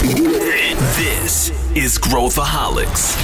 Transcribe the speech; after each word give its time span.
This 0.00 1.52
is 1.76 1.98
Growthaholics. 1.98 3.16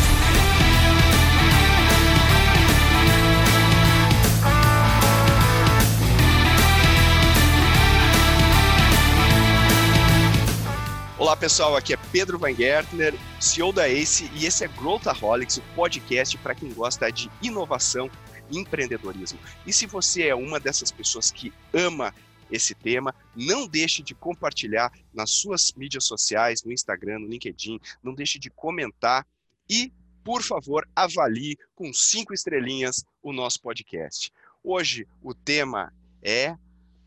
Olá 11.19 11.35
pessoal, 11.35 11.75
aqui 11.75 11.95
é 11.95 11.97
Pedro 12.13 12.39
Van 12.39 12.55
Gertner, 12.55 13.15
CEO 13.41 13.73
da 13.73 13.89
ACE 13.89 14.31
e 14.35 14.45
esse 14.45 14.63
é 14.63 14.69
Growthaholics, 14.69 15.57
o 15.57 15.63
podcast 15.75 16.37
para 16.37 16.55
quem 16.55 16.71
gosta 16.75 17.11
de 17.11 17.31
inovação 17.41 18.11
e 18.51 18.59
empreendedorismo. 18.59 19.39
E 19.67 19.73
se 19.73 19.87
você 19.87 20.25
é 20.25 20.35
uma 20.35 20.61
dessas 20.61 20.93
pessoas 20.93 21.31
que 21.31 21.55
ama 21.73 22.13
esse 22.51 22.75
tema. 22.75 23.15
Não 23.35 23.67
deixe 23.67 24.03
de 24.03 24.15
compartilhar 24.15 24.93
nas 25.13 25.31
suas 25.31 25.73
mídias 25.73 26.05
sociais, 26.05 26.63
no 26.65 26.73
Instagram, 26.73 27.21
no 27.21 27.29
LinkedIn. 27.29 27.81
Não 28.03 28.15
deixe 28.15 28.39
de 28.39 28.51
comentar 28.51 29.27
e, 29.69 29.93
por 30.25 30.43
favor, 30.43 30.89
avalie 30.95 31.57
com 31.75 31.93
cinco 31.93 32.33
estrelinhas 32.35 33.05
o 33.23 33.33
nosso 33.33 33.61
podcast. 33.61 34.33
Hoje 34.63 35.07
o 35.23 35.35
tema 35.35 35.93
é 36.23 36.57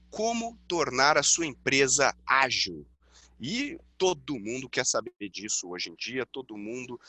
como 0.09 0.57
tornar 0.67 1.17
a 1.17 1.23
sua 1.23 1.45
empresa 1.45 2.15
ágil. 2.25 2.85
E 3.39 3.79
todo 3.97 4.39
mundo 4.39 4.69
quer 4.69 4.85
saber 4.85 5.13
disso 5.29 5.69
hoje 5.69 5.89
em 5.89 5.95
dia, 5.95 6.25
todo 6.25 6.57
mundo, 6.57 6.99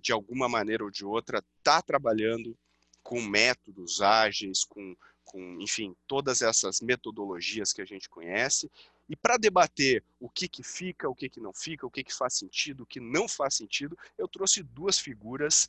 de 0.00 0.12
alguma 0.12 0.48
maneira 0.48 0.84
ou 0.84 0.90
de 0.90 1.04
outra, 1.04 1.44
está 1.58 1.82
trabalhando 1.82 2.56
com 3.02 3.20
métodos 3.20 4.00
ágeis, 4.00 4.64
com 4.64 4.96
com, 5.34 5.58
enfim, 5.60 5.96
todas 6.06 6.42
essas 6.42 6.80
metodologias 6.80 7.72
que 7.72 7.82
a 7.82 7.84
gente 7.84 8.08
conhece. 8.08 8.70
E 9.08 9.16
para 9.16 9.36
debater 9.36 10.00
o 10.20 10.28
que, 10.28 10.46
que 10.46 10.62
fica, 10.62 11.08
o 11.08 11.14
que, 11.14 11.28
que 11.28 11.40
não 11.40 11.52
fica, 11.52 11.84
o 11.84 11.90
que, 11.90 12.04
que 12.04 12.14
faz 12.14 12.34
sentido, 12.34 12.84
o 12.84 12.86
que 12.86 13.00
não 13.00 13.26
faz 13.26 13.56
sentido, 13.56 13.98
eu 14.16 14.28
trouxe 14.28 14.62
duas 14.62 14.96
figuras 14.96 15.68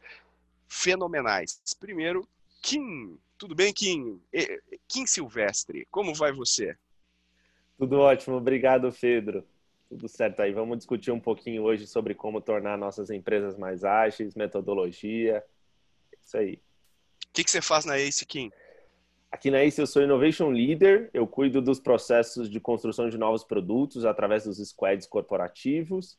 fenomenais. 0.67 1.59
Primeiro, 1.79 2.29
Kim. 2.61 3.17
Tudo 3.39 3.55
bem, 3.55 3.73
Kim? 3.73 4.21
Kim 4.87 5.07
Silvestre, 5.07 5.87
como 5.89 6.13
vai 6.13 6.31
você? 6.31 6.77
Tudo 7.75 7.97
ótimo, 7.97 8.37
obrigado, 8.37 8.93
Pedro. 8.93 9.43
Tudo 9.89 10.07
certo 10.07 10.41
aí. 10.41 10.53
Vamos 10.53 10.77
discutir 10.77 11.09
um 11.09 11.19
pouquinho 11.19 11.63
hoje 11.63 11.87
sobre 11.87 12.13
como 12.13 12.39
tornar 12.39 12.77
nossas 12.77 13.09
empresas 13.09 13.57
mais 13.57 13.83
ágeis, 13.83 14.35
metodologia. 14.35 15.43
Isso 16.21 16.37
aí. 16.37 16.53
O 17.27 17.33
que, 17.33 17.43
que 17.43 17.49
você 17.51 17.61
faz 17.61 17.83
na 17.83 17.99
Ace, 17.99 18.25
Kim? 18.27 18.51
Aqui 19.35 19.51
na 19.51 19.61
ACE 19.61 19.81
eu 19.81 19.85
sou 19.85 20.01
Innovation 20.01 20.47
Leader, 20.47 21.09
eu 21.13 21.27
cuido 21.27 21.61
dos 21.61 21.77
processos 21.77 22.49
de 22.49 22.57
construção 22.57 23.09
de 23.09 23.17
novos 23.17 23.43
produtos 23.43 24.05
através 24.05 24.45
dos 24.45 24.65
squads 24.65 25.05
corporativos 25.05 26.17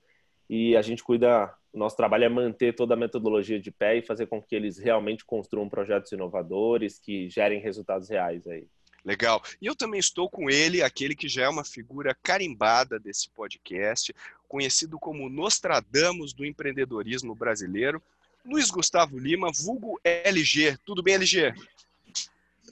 e 0.50 0.76
a 0.76 0.82
gente 0.82 1.02
cuida, 1.02 1.50
o 1.72 1.78
nosso 1.78 1.96
trabalho 1.96 2.24
é 2.24 2.28
manter 2.28 2.74
toda 2.74 2.92
a 2.92 2.96
metodologia 2.96 3.58
de 3.58 3.70
pé 3.70 3.96
e 3.96 4.02
fazer 4.02 4.26
com 4.26 4.42
que 4.42 4.54
eles 4.54 4.76
realmente 4.76 5.24
construam 5.24 5.66
projetos 5.66 6.12
inovadores 6.12 6.98
que 6.98 7.26
gerem 7.30 7.58
resultados 7.58 8.10
reais 8.10 8.46
aí. 8.46 8.66
Legal. 9.02 9.42
E 9.62 9.66
eu 9.66 9.74
também 9.74 9.98
estou 9.98 10.28
com 10.28 10.50
ele, 10.50 10.82
aquele 10.82 11.16
que 11.16 11.26
já 11.26 11.44
é 11.44 11.48
uma 11.48 11.64
figura 11.64 12.14
carimbada 12.22 12.98
desse 12.98 13.30
podcast, 13.30 14.14
conhecido 14.46 14.98
como 14.98 15.30
Nostradamus 15.30 16.34
do 16.34 16.44
empreendedorismo 16.44 17.34
brasileiro, 17.34 18.02
Luiz 18.44 18.70
Gustavo 18.70 19.18
Lima, 19.18 19.50
vulgo 19.58 19.98
LG. 20.04 20.76
Tudo 20.84 21.02
bem, 21.02 21.14
LG? 21.14 21.54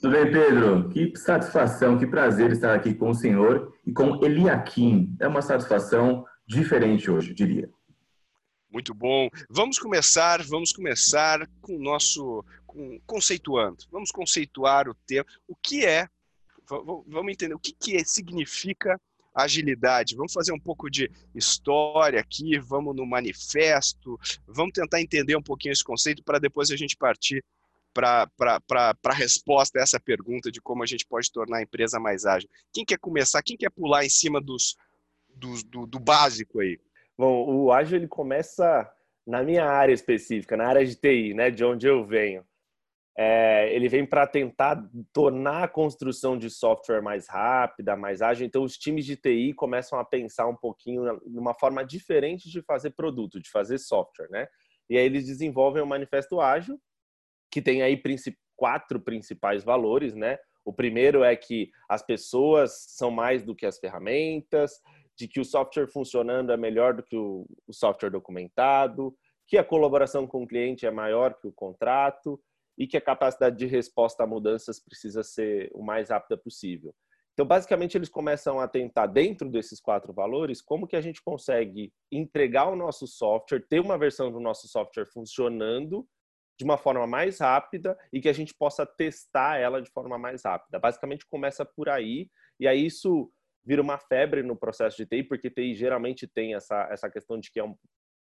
Tudo 0.05 0.17
bem, 0.17 0.31
Pedro? 0.31 0.87
Que 0.89 1.17
satisfação, 1.17 1.97
que 1.97 2.05
prazer 2.05 2.51
estar 2.51 2.75
aqui 2.75 2.93
com 2.93 3.09
o 3.09 3.15
senhor 3.15 3.75
e 3.83 3.91
com 3.91 4.23
Eliakim. 4.23 5.17
É 5.19 5.27
uma 5.27 5.41
satisfação 5.41 6.23
diferente 6.45 7.09
hoje, 7.09 7.33
diria. 7.33 7.67
Muito 8.71 8.93
bom. 8.93 9.27
Vamos 9.49 9.79
começar, 9.79 10.43
vamos 10.43 10.71
começar 10.71 11.49
com 11.59 11.75
o 11.75 11.81
nosso 11.81 12.45
com, 12.67 12.99
conceituando. 13.07 13.77
Vamos 13.91 14.11
conceituar 14.11 14.87
o 14.87 14.93
tema. 14.93 15.25
O 15.47 15.55
que 15.55 15.83
é? 15.83 16.07
Vamos 16.69 17.31
entender 17.31 17.55
o 17.55 17.59
que, 17.59 17.73
que 17.73 17.97
é, 17.97 18.03
significa 18.03 19.01
agilidade. 19.33 20.15
Vamos 20.15 20.33
fazer 20.33 20.53
um 20.53 20.59
pouco 20.59 20.87
de 20.87 21.09
história 21.33 22.19
aqui, 22.19 22.59
vamos 22.59 22.95
no 22.95 23.07
manifesto, 23.07 24.19
vamos 24.47 24.73
tentar 24.73 25.01
entender 25.01 25.35
um 25.35 25.41
pouquinho 25.41 25.73
esse 25.73 25.83
conceito 25.83 26.23
para 26.23 26.37
depois 26.37 26.69
a 26.69 26.75
gente 26.75 26.95
partir 26.95 27.43
para 27.95 28.29
a 29.05 29.13
resposta 29.13 29.79
a 29.79 29.81
essa 29.81 29.99
pergunta 29.99 30.51
de 30.51 30.61
como 30.61 30.83
a 30.83 30.85
gente 30.85 31.05
pode 31.07 31.31
tornar 31.31 31.59
a 31.59 31.61
empresa 31.61 31.97
mais 31.97 32.25
ágil. 32.25 32.49
Quem 32.73 32.83
quer 32.83 32.99
começar? 32.99 33.41
Quem 33.41 33.55
quer 33.55 33.71
pular 33.71 34.03
em 34.03 34.09
cima 34.09 34.41
dos, 34.41 34.75
dos 35.33 35.63
do, 35.63 35.87
do, 35.87 35.99
básico 35.99 36.59
aí? 36.59 36.77
Bom, 37.17 37.45
o 37.49 37.71
ágil 37.71 37.97
ele 37.97 38.07
começa 38.07 38.91
na 39.25 39.41
minha 39.41 39.65
área 39.65 39.93
específica, 39.93 40.57
na 40.57 40.67
área 40.67 40.85
de 40.85 40.95
TI, 40.95 41.33
né, 41.33 41.49
de 41.49 41.63
onde 41.63 41.87
eu 41.87 42.05
venho. 42.05 42.45
É, 43.17 43.73
ele 43.73 43.87
vem 43.87 44.05
para 44.05 44.27
tentar 44.27 44.85
tornar 45.13 45.63
a 45.63 45.67
construção 45.69 46.37
de 46.37 46.49
software 46.49 47.01
mais 47.01 47.29
rápida, 47.29 47.95
mais 47.95 48.21
ágil. 48.21 48.45
Então, 48.45 48.61
os 48.61 48.77
times 48.77 49.05
de 49.05 49.15
TI 49.15 49.53
começam 49.53 49.97
a 49.97 50.03
pensar 50.03 50.47
um 50.47 50.55
pouquinho 50.55 51.21
numa 51.25 51.53
forma 51.53 51.85
diferente 51.85 52.49
de 52.49 52.61
fazer 52.61 52.89
produto, 52.89 53.39
de 53.39 53.49
fazer 53.49 53.77
software, 53.77 54.27
né? 54.29 54.47
E 54.89 54.97
aí 54.97 55.05
eles 55.05 55.25
desenvolvem 55.25 55.81
o 55.81 55.87
manifesto 55.87 56.41
ágil, 56.41 56.77
que 57.55 57.61
tem 57.61 57.81
aí 57.81 57.97
quatro 58.57 58.99
principais 58.99 59.63
valores, 59.63 60.13
né? 60.13 60.37
O 60.65 60.73
primeiro 60.73 61.23
é 61.23 61.37
que 61.37 61.71
as 61.87 62.05
pessoas 62.05 62.83
são 62.89 63.09
mais 63.09 63.43
do 63.43 63.55
que 63.55 63.65
as 63.65 63.79
ferramentas, 63.79 64.81
de 65.17 65.25
que 65.25 65.39
o 65.39 65.45
software 65.45 65.87
funcionando 65.87 66.51
é 66.51 66.57
melhor 66.57 66.93
do 66.93 67.01
que 67.01 67.15
o 67.15 67.47
software 67.71 68.09
documentado, 68.09 69.15
que 69.47 69.57
a 69.57 69.63
colaboração 69.63 70.27
com 70.27 70.43
o 70.43 70.47
cliente 70.47 70.85
é 70.85 70.91
maior 70.91 71.39
que 71.39 71.47
o 71.47 71.53
contrato 71.53 72.37
e 72.77 72.85
que 72.85 72.97
a 72.97 73.01
capacidade 73.01 73.55
de 73.55 73.67
resposta 73.67 74.23
a 74.23 74.27
mudanças 74.27 74.77
precisa 74.83 75.23
ser 75.23 75.71
o 75.73 75.81
mais 75.81 76.09
rápida 76.09 76.35
possível. 76.35 76.93
Então, 77.31 77.45
basicamente, 77.45 77.97
eles 77.97 78.09
começam 78.09 78.59
a 78.59 78.67
tentar, 78.67 79.07
dentro 79.07 79.49
desses 79.49 79.79
quatro 79.79 80.11
valores, 80.11 80.61
como 80.61 80.85
que 80.85 80.97
a 80.97 81.01
gente 81.01 81.23
consegue 81.23 81.93
entregar 82.11 82.67
o 82.67 82.75
nosso 82.75 83.07
software, 83.07 83.65
ter 83.65 83.79
uma 83.79 83.97
versão 83.97 84.29
do 84.29 84.41
nosso 84.41 84.67
software 84.67 85.05
funcionando 85.05 86.05
de 86.57 86.63
uma 86.63 86.77
forma 86.77 87.05
mais 87.05 87.39
rápida 87.39 87.97
e 88.11 88.21
que 88.21 88.29
a 88.29 88.33
gente 88.33 88.53
possa 88.53 88.85
testar 88.85 89.57
ela 89.57 89.81
de 89.81 89.89
forma 89.89 90.17
mais 90.17 90.43
rápida. 90.43 90.79
Basicamente 90.79 91.25
começa 91.25 91.65
por 91.65 91.89
aí 91.89 92.29
e 92.59 92.67
aí 92.67 92.85
isso 92.85 93.31
vira 93.65 93.81
uma 93.81 93.97
febre 93.97 94.43
no 94.43 94.55
processo 94.55 94.95
de 94.97 95.05
TI, 95.05 95.23
porque 95.23 95.49
TI 95.49 95.73
geralmente 95.73 96.27
tem 96.27 96.53
essa, 96.53 96.87
essa 96.91 97.09
questão 97.09 97.39
de 97.39 97.51
que 97.51 97.59
é 97.59 97.63
um, 97.63 97.75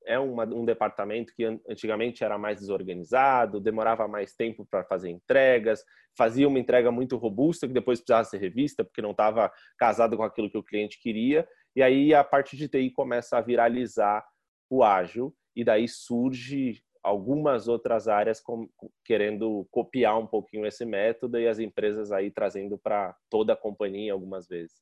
é 0.04 0.18
uma, 0.18 0.44
um 0.44 0.64
departamento 0.64 1.32
que 1.34 1.44
antigamente 1.68 2.22
era 2.22 2.38
mais 2.38 2.60
desorganizado, 2.60 3.60
demorava 3.60 4.06
mais 4.06 4.34
tempo 4.34 4.66
para 4.66 4.84
fazer 4.84 5.10
entregas, 5.10 5.82
fazia 6.16 6.46
uma 6.46 6.58
entrega 6.58 6.90
muito 6.90 7.16
robusta 7.16 7.66
que 7.66 7.72
depois 7.72 8.00
precisava 8.00 8.24
ser 8.24 8.38
revista 8.38 8.84
porque 8.84 9.02
não 9.02 9.12
estava 9.12 9.50
casado 9.78 10.16
com 10.16 10.22
aquilo 10.22 10.50
que 10.50 10.58
o 10.58 10.62
cliente 10.62 11.00
queria. 11.00 11.48
E 11.74 11.82
aí 11.82 12.14
a 12.14 12.22
parte 12.22 12.56
de 12.56 12.68
TI 12.68 12.90
começa 12.90 13.38
a 13.38 13.40
viralizar 13.40 14.24
o 14.68 14.84
ágil 14.84 15.34
e 15.56 15.64
daí 15.64 15.88
surge 15.88 16.82
algumas 17.02 17.68
outras 17.68 18.08
áreas 18.08 18.40
com, 18.40 18.68
querendo 19.04 19.66
copiar 19.70 20.18
um 20.18 20.26
pouquinho 20.26 20.66
esse 20.66 20.84
método 20.84 21.38
e 21.38 21.48
as 21.48 21.58
empresas 21.58 22.12
aí 22.12 22.30
trazendo 22.30 22.78
para 22.78 23.16
toda 23.28 23.52
a 23.52 23.56
companhia 23.56 24.12
algumas 24.12 24.46
vezes. 24.46 24.76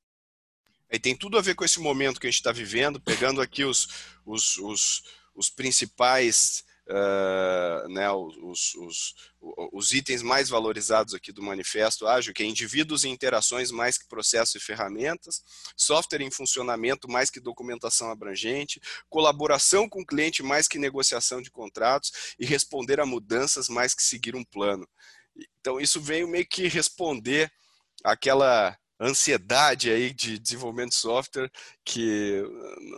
E 0.90 0.98
tem 0.98 1.16
tudo 1.16 1.36
a 1.36 1.42
ver 1.42 1.54
com 1.54 1.64
esse 1.64 1.80
momento 1.80 2.20
que 2.20 2.26
a 2.26 2.30
gente 2.30 2.40
está 2.40 2.52
vivendo, 2.52 3.00
pegando 3.00 3.40
aqui 3.40 3.64
os, 3.64 4.16
os, 4.24 4.56
os, 4.58 5.02
os 5.34 5.50
principais 5.50 6.64
uh, 6.88 7.88
né, 7.88 8.10
os, 8.10 8.74
os, 8.74 9.14
os, 9.72 9.92
itens 9.92 10.22
mais 10.22 10.48
valorizados 10.48 11.14
aqui 11.14 11.32
do 11.32 11.42
manifesto 11.42 12.06
ágil, 12.06 12.32
que 12.32 12.42
é 12.42 12.46
indivíduos 12.46 13.04
e 13.04 13.08
interações 13.08 13.70
mais 13.70 13.98
que 13.98 14.08
processos 14.08 14.54
e 14.54 14.64
ferramentas, 14.64 15.42
software 15.76 16.22
em 16.22 16.30
funcionamento 16.30 17.08
mais 17.08 17.30
que 17.30 17.40
documentação 17.40 18.10
abrangente, 18.10 18.80
colaboração 19.08 19.88
com 19.88 20.00
o 20.00 20.06
cliente 20.06 20.42
mais 20.42 20.66
que 20.66 20.78
negociação 20.78 21.42
de 21.42 21.50
contratos 21.50 22.34
e 22.38 22.46
responder 22.46 23.00
a 23.00 23.06
mudanças 23.06 23.68
mais 23.68 23.94
que 23.94 24.02
seguir 24.02 24.34
um 24.34 24.44
plano. 24.44 24.88
Então 25.60 25.80
isso 25.80 26.00
veio 26.00 26.26
meio 26.26 26.46
que 26.46 26.66
responder 26.66 27.52
aquela 28.02 28.76
ansiedade 29.00 29.90
aí 29.90 30.12
de 30.12 30.38
desenvolvimento 30.38 30.90
de 30.90 30.96
software 30.96 31.50
que 31.84 32.42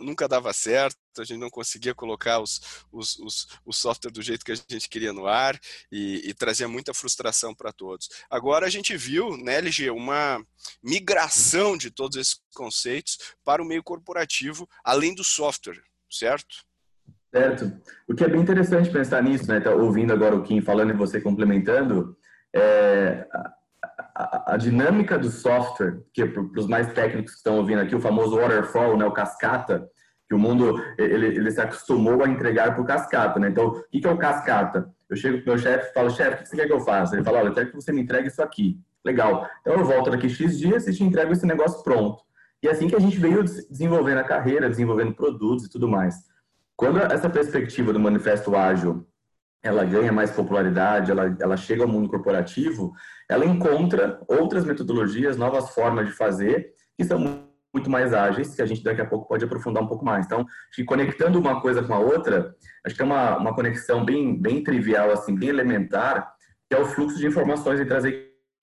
nunca 0.01 0.27
dava 0.27 0.51
certo, 0.53 0.97
a 1.19 1.23
gente 1.23 1.39
não 1.39 1.49
conseguia 1.49 1.93
colocar 1.93 2.39
os, 2.39 2.85
os, 2.91 3.17
os, 3.19 3.47
o 3.65 3.73
software 3.73 4.11
do 4.11 4.21
jeito 4.21 4.45
que 4.45 4.51
a 4.51 4.55
gente 4.55 4.89
queria 4.89 5.13
no 5.13 5.27
ar 5.27 5.59
e, 5.91 6.29
e 6.29 6.33
trazia 6.33 6.67
muita 6.67 6.93
frustração 6.93 7.53
para 7.53 7.71
todos. 7.71 8.09
Agora 8.29 8.65
a 8.65 8.69
gente 8.69 8.95
viu, 8.95 9.37
né, 9.37 9.57
LG, 9.57 9.91
uma 9.91 10.43
migração 10.83 11.77
de 11.77 11.91
todos 11.91 12.17
esses 12.17 12.41
conceitos 12.53 13.17
para 13.43 13.61
o 13.61 13.65
meio 13.65 13.83
corporativo, 13.83 14.67
além 14.83 15.13
do 15.13 15.23
software, 15.23 15.81
certo? 16.09 16.55
Certo. 17.33 17.71
O 18.07 18.13
que 18.13 18.25
é 18.25 18.27
bem 18.27 18.41
interessante 18.41 18.89
pensar 18.89 19.23
nisso, 19.23 19.47
né? 19.47 19.61
Tá 19.61 19.71
ouvindo 19.71 20.11
agora 20.11 20.35
o 20.35 20.43
Kim 20.43 20.61
falando 20.61 20.89
e 20.89 20.97
você 20.97 21.21
complementando, 21.21 22.17
é, 22.53 23.25
a, 24.15 24.53
a, 24.53 24.57
dinâmica 24.57 25.17
do 25.17 25.29
software, 25.29 26.01
que 26.13 26.25
para 26.25 26.59
os 26.59 26.67
mais 26.67 26.91
técnicos 26.93 27.31
que 27.31 27.37
estão 27.37 27.57
ouvindo 27.57 27.81
aqui, 27.81 27.95
o 27.95 28.01
famoso 28.01 28.37
waterfall, 28.37 28.97
né, 28.97 29.05
o 29.05 29.11
cascata, 29.11 29.87
que 30.27 30.35
o 30.35 30.39
mundo 30.39 30.81
ele, 30.97 31.27
ele 31.27 31.51
se 31.51 31.59
acostumou 31.59 32.23
a 32.23 32.29
entregar 32.29 32.75
por 32.75 32.85
cascata, 32.85 33.39
né? 33.39 33.49
Então, 33.49 33.67
o 33.67 33.83
que, 33.91 34.07
é 34.07 34.09
o 34.09 34.17
cascata? 34.17 34.89
Eu 35.09 35.17
chego 35.17 35.37
pro 35.39 35.47
meu 35.47 35.57
chefe 35.57 35.89
e 35.89 35.93
falo, 35.93 36.09
chefe, 36.09 36.35
o 36.35 36.43
que 36.43 36.49
você 36.49 36.55
quer 36.55 36.67
que 36.67 36.73
eu 36.73 36.79
faça? 36.79 37.15
Ele 37.15 37.23
fala, 37.23 37.39
olha, 37.39 37.49
eu 37.49 37.53
quero 37.53 37.69
que 37.69 37.75
você 37.75 37.91
me 37.91 38.01
entregue 38.01 38.29
isso 38.29 38.41
aqui. 38.41 38.79
Legal. 39.03 39.45
Então, 39.59 39.73
eu 39.73 39.83
volto 39.83 40.09
daqui 40.09 40.29
X 40.29 40.57
dias 40.57 40.87
e 40.87 40.93
te 40.93 41.03
entrego 41.03 41.33
esse 41.33 41.45
negócio 41.45 41.83
pronto. 41.83 42.23
E 42.63 42.67
é 42.67 42.71
assim 42.71 42.87
que 42.87 42.95
a 42.95 42.99
gente 42.99 43.17
veio 43.17 43.43
desenvolvendo 43.43 44.19
a 44.19 44.23
carreira, 44.23 44.69
desenvolvendo 44.69 45.13
produtos 45.13 45.65
e 45.65 45.69
tudo 45.69 45.87
mais. 45.87 46.15
Quando 46.77 46.99
essa 46.99 47.29
perspectiva 47.29 47.91
do 47.91 47.99
manifesto 47.99 48.55
ágil 48.55 49.05
ela 49.63 49.83
ganha 49.83 50.11
mais 50.11 50.31
popularidade, 50.31 51.11
ela, 51.11 51.35
ela 51.39 51.55
chega 51.55 51.83
ao 51.83 51.89
mundo 51.89 52.09
corporativo, 52.09 52.93
ela 53.29 53.45
encontra 53.45 54.19
outras 54.27 54.65
metodologias, 54.65 55.37
novas 55.37 55.69
formas 55.73 56.07
de 56.07 56.13
fazer, 56.13 56.73
que 56.97 57.05
são 57.05 57.19
muito 57.73 57.89
mais 57.89 58.13
ágeis, 58.13 58.53
que 58.55 58.61
a 58.61 58.65
gente 58.65 58.83
daqui 58.83 59.01
a 59.01 59.05
pouco 59.05 59.27
pode 59.27 59.45
aprofundar 59.45 59.83
um 59.83 59.87
pouco 59.87 60.03
mais. 60.03 60.25
Então, 60.25 60.39
acho 60.39 60.75
que 60.75 60.83
conectando 60.83 61.39
uma 61.39 61.61
coisa 61.61 61.81
com 61.83 61.93
a 61.93 61.99
outra, 61.99 62.53
acho 62.85 62.95
que 62.95 63.01
é 63.01 63.05
uma, 63.05 63.37
uma 63.37 63.55
conexão 63.55 64.03
bem, 64.03 64.39
bem 64.39 64.63
trivial, 64.63 65.11
assim, 65.11 65.35
bem 65.35 65.49
elementar, 65.49 66.33
que 66.67 66.75
é 66.75 66.79
o 66.79 66.85
fluxo 66.85 67.17
de 67.17 67.27
informações 67.27 67.79
entre 67.79 67.93
as 67.93 68.03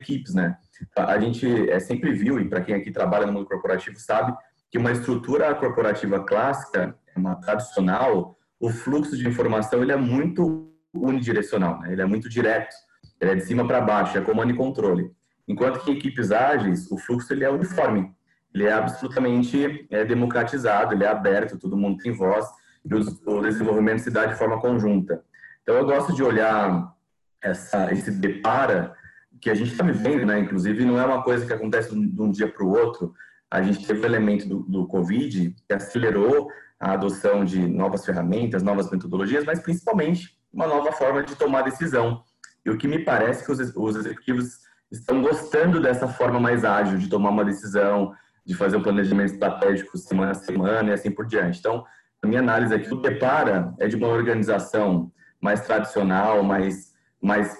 equipes, 0.00 0.34
né? 0.34 0.56
A 0.96 1.18
gente 1.18 1.70
é, 1.70 1.80
sempre 1.80 2.12
viu, 2.12 2.38
e 2.38 2.48
para 2.48 2.60
quem 2.60 2.74
aqui 2.74 2.90
trabalha 2.90 3.26
no 3.26 3.32
mundo 3.32 3.46
corporativo 3.46 3.98
sabe, 3.98 4.36
que 4.70 4.78
uma 4.78 4.92
estrutura 4.92 5.54
corporativa 5.54 6.20
clássica, 6.24 6.94
uma 7.16 7.36
tradicional, 7.36 8.36
o 8.60 8.68
fluxo 8.68 9.16
de 9.16 9.26
informação 9.26 9.82
ele 9.82 9.92
é 9.92 9.96
muito 9.96 10.68
unidirecional, 10.94 11.80
né? 11.80 11.92
ele 11.92 12.02
é 12.02 12.06
muito 12.06 12.28
direto, 12.28 12.74
ele 13.20 13.32
é 13.32 13.34
de 13.34 13.44
cima 13.44 13.66
para 13.66 13.80
baixo, 13.80 14.16
é 14.16 14.20
comando 14.20 14.52
e 14.52 14.56
controle. 14.56 15.10
Enquanto 15.46 15.80
que 15.80 15.90
em 15.90 15.96
equipes 15.96 16.30
ágeis, 16.30 16.90
o 16.90 16.98
fluxo 16.98 17.32
ele 17.32 17.44
é 17.44 17.50
uniforme, 17.50 18.12
ele 18.54 18.64
é 18.64 18.72
absolutamente 18.72 19.86
é, 19.90 20.04
democratizado, 20.04 20.94
ele 20.94 21.04
é 21.04 21.08
aberto, 21.08 21.58
todo 21.58 21.76
mundo 21.76 21.98
tem 21.98 22.12
voz, 22.12 22.46
e 22.84 22.94
o, 22.94 23.42
desenvolvimento 23.42 24.00
se 24.00 24.10
dá 24.10 24.26
de 24.26 24.36
forma 24.36 24.60
conjunta. 24.60 25.22
Então 25.62 25.74
eu 25.74 25.84
gosto 25.84 26.14
de 26.14 26.22
olhar 26.22 26.94
essa, 27.42 27.92
esse 27.92 28.10
depara 28.10 28.94
que 29.40 29.50
a 29.50 29.54
gente 29.54 29.72
está 29.72 29.84
vivendo, 29.84 30.26
né? 30.26 30.38
inclusive 30.38 30.84
não 30.84 30.98
é 30.98 31.04
uma 31.04 31.22
coisa 31.22 31.46
que 31.46 31.52
acontece 31.52 31.90
de 31.90 32.20
um 32.22 32.30
dia 32.30 32.48
para 32.48 32.64
o 32.64 32.70
outro, 32.70 33.14
a 33.50 33.62
gente 33.62 33.86
teve 33.86 34.00
o 34.00 34.06
elemento 34.06 34.46
do, 34.46 34.62
do 34.62 34.86
Covid 34.86 35.54
que 35.66 35.72
acelerou 35.72 36.50
a 36.78 36.92
adoção 36.92 37.44
de 37.44 37.66
novas 37.66 38.04
ferramentas, 38.04 38.62
novas 38.62 38.90
metodologias, 38.90 39.44
mas 39.44 39.60
principalmente 39.60 40.37
uma 40.52 40.66
nova 40.66 40.92
forma 40.92 41.22
de 41.22 41.34
tomar 41.36 41.62
decisão. 41.62 42.22
E 42.64 42.70
o 42.70 42.76
que 42.76 42.88
me 42.88 42.98
parece 42.98 43.44
que 43.44 43.52
os, 43.52 43.58
os 43.74 43.96
executivos 43.96 44.58
estão 44.90 45.22
gostando 45.22 45.80
dessa 45.80 46.08
forma 46.08 46.40
mais 46.40 46.64
ágil 46.64 46.98
de 46.98 47.08
tomar 47.08 47.30
uma 47.30 47.44
decisão, 47.44 48.12
de 48.44 48.54
fazer 48.54 48.76
um 48.76 48.82
planejamento 48.82 49.32
estratégico 49.32 49.98
semana 49.98 50.32
a 50.32 50.34
semana 50.34 50.90
e 50.90 50.92
assim 50.92 51.10
por 51.10 51.26
diante. 51.26 51.58
Então, 51.58 51.84
a 52.22 52.26
minha 52.26 52.40
análise 52.40 52.74
aqui, 52.74 52.92
o 52.92 53.00
Depara 53.00 53.74
é 53.78 53.86
de 53.86 53.96
uma 53.96 54.08
organização 54.08 55.12
mais 55.40 55.60
tradicional, 55.60 56.42
mais, 56.42 56.94
mais 57.20 57.56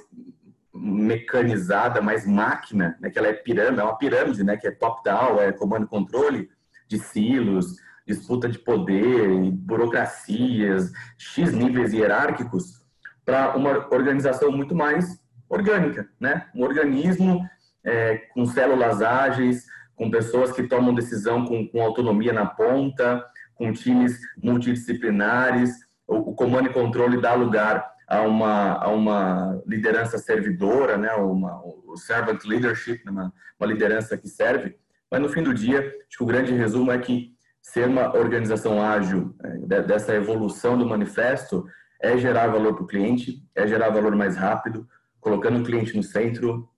mecanizada, 0.75 2.01
mais 2.01 2.27
máquina, 2.27 2.97
né, 3.01 3.11
que 3.11 3.19
ela 3.19 3.29
é 3.29 3.33
pirâmide, 3.33 3.81
é 3.81 3.85
uma 3.85 3.99
pirâmide, 3.99 4.43
né, 4.43 4.57
que 4.57 4.67
é 4.67 4.71
top-down, 4.71 5.41
é 5.41 5.53
comando 5.53 5.85
e 5.85 5.89
controle 5.89 6.51
de 6.89 6.99
silos, 6.99 7.77
disputa 8.07 8.49
de 8.49 8.59
poder, 8.59 9.29
burocracias, 9.53 10.91
X 11.19 11.53
níveis 11.53 11.93
hierárquicos, 11.93 12.78
para 13.29 13.55
uma 13.55 13.87
organização 13.91 14.51
muito 14.51 14.75
mais 14.75 15.21
orgânica, 15.51 16.09
né? 16.19 16.47
Um 16.55 16.63
organismo 16.63 17.47
é, 17.85 18.17
com 18.33 18.47
células 18.47 19.03
ágeis, 19.03 19.67
com 19.95 20.11
pessoas 20.11 20.51
que 20.51 20.63
tomam 20.63 20.95
decisão 20.95 21.45
com, 21.45 21.69
com 21.69 21.83
autonomia 21.83 22.33
na 22.33 22.47
ponta, 22.47 23.23
com 23.55 23.71
times 23.71 24.19
multidisciplinares, 24.43 25.73
o, 26.07 26.31
o 26.31 26.35
comando 26.35 26.71
e 26.71 26.73
controle 26.73 27.21
dá 27.21 27.35
lugar 27.35 27.87
a 28.09 28.23
uma, 28.23 28.83
a 28.83 28.89
uma 28.89 29.63
liderança 29.67 30.17
servidora, 30.17 30.97
né? 30.97 31.13
uma, 31.13 31.61
o 31.63 31.99
servant 31.99 32.43
leadership, 32.47 33.05
né? 33.05 33.11
uma, 33.11 33.33
uma 33.61 33.67
liderança 33.67 34.17
que 34.17 34.27
serve. 34.27 34.75
Mas 35.11 35.21
no 35.21 35.29
fim 35.29 35.43
do 35.43 35.53
dia, 35.53 35.81
acho 35.81 36.17
que 36.17 36.25
o 36.25 36.27
grande 36.27 36.55
resumo 36.55 36.91
é 36.91 36.97
que 36.97 37.35
ser 37.61 37.89
uma 37.89 38.17
organização 38.17 38.83
ágil, 38.83 39.37
é, 39.45 39.83
dessa 39.83 40.15
evolução 40.15 40.79
do 40.79 40.87
manifesto, 40.87 41.67
é 42.01 42.17
gerar 42.17 42.49
valor 42.49 42.75
para 42.75 42.85
o 42.85 42.87
cliente, 42.87 43.43
é 43.55 43.67
gerar 43.67 43.91
valor 43.91 44.15
mais 44.15 44.37
rápido, 44.37 44.89
colocando 45.21 45.61
o 45.61 45.65
cliente 45.65 45.97
no 45.97 46.03
centro, 46.03 46.69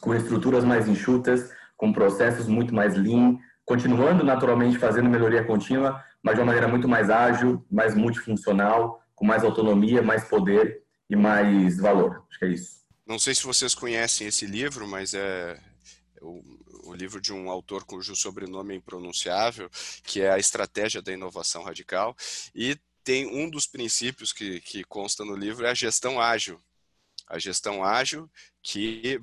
com 0.00 0.14
estruturas 0.14 0.64
mais 0.64 0.88
enxutas, 0.88 1.50
com 1.76 1.92
processos 1.92 2.46
muito 2.46 2.74
mais 2.74 2.96
lean, 2.96 3.38
continuando 3.64 4.24
naturalmente 4.24 4.78
fazendo 4.78 5.08
melhoria 5.08 5.44
contínua, 5.44 6.02
mas 6.22 6.34
de 6.34 6.40
uma 6.40 6.46
maneira 6.46 6.68
muito 6.68 6.88
mais 6.88 7.10
ágil, 7.10 7.64
mais 7.70 7.94
multifuncional, 7.94 9.02
com 9.14 9.24
mais 9.24 9.44
autonomia, 9.44 10.02
mais 10.02 10.24
poder 10.24 10.82
e 11.08 11.16
mais 11.16 11.78
valor. 11.78 12.24
Acho 12.30 12.38
que 12.38 12.44
é 12.44 12.48
isso. 12.48 12.82
Não 13.06 13.18
sei 13.18 13.34
se 13.34 13.44
vocês 13.44 13.74
conhecem 13.74 14.26
esse 14.26 14.46
livro, 14.46 14.86
mas 14.86 15.12
é 15.12 15.58
o, 16.20 16.94
livro 16.94 17.20
de 17.20 17.32
um 17.32 17.50
autor 17.50 17.84
cujo 17.84 18.14
sobrenome 18.14 18.74
é 18.74 18.76
impronunciável, 18.76 19.68
que 20.04 20.20
é 20.20 20.30
A 20.30 20.38
Estratégia 20.38 21.02
da 21.02 21.12
Inovação 21.12 21.62
Radical, 21.62 22.14
e 22.54 22.78
tem 23.04 23.26
um 23.26 23.48
dos 23.48 23.66
princípios 23.66 24.32
que, 24.32 24.60
que 24.60 24.84
consta 24.84 25.24
no 25.24 25.34
livro 25.34 25.66
é 25.66 25.70
a 25.70 25.74
gestão 25.74 26.20
ágil. 26.20 26.60
A 27.26 27.38
gestão 27.38 27.84
ágil 27.84 28.30
que, 28.62 29.20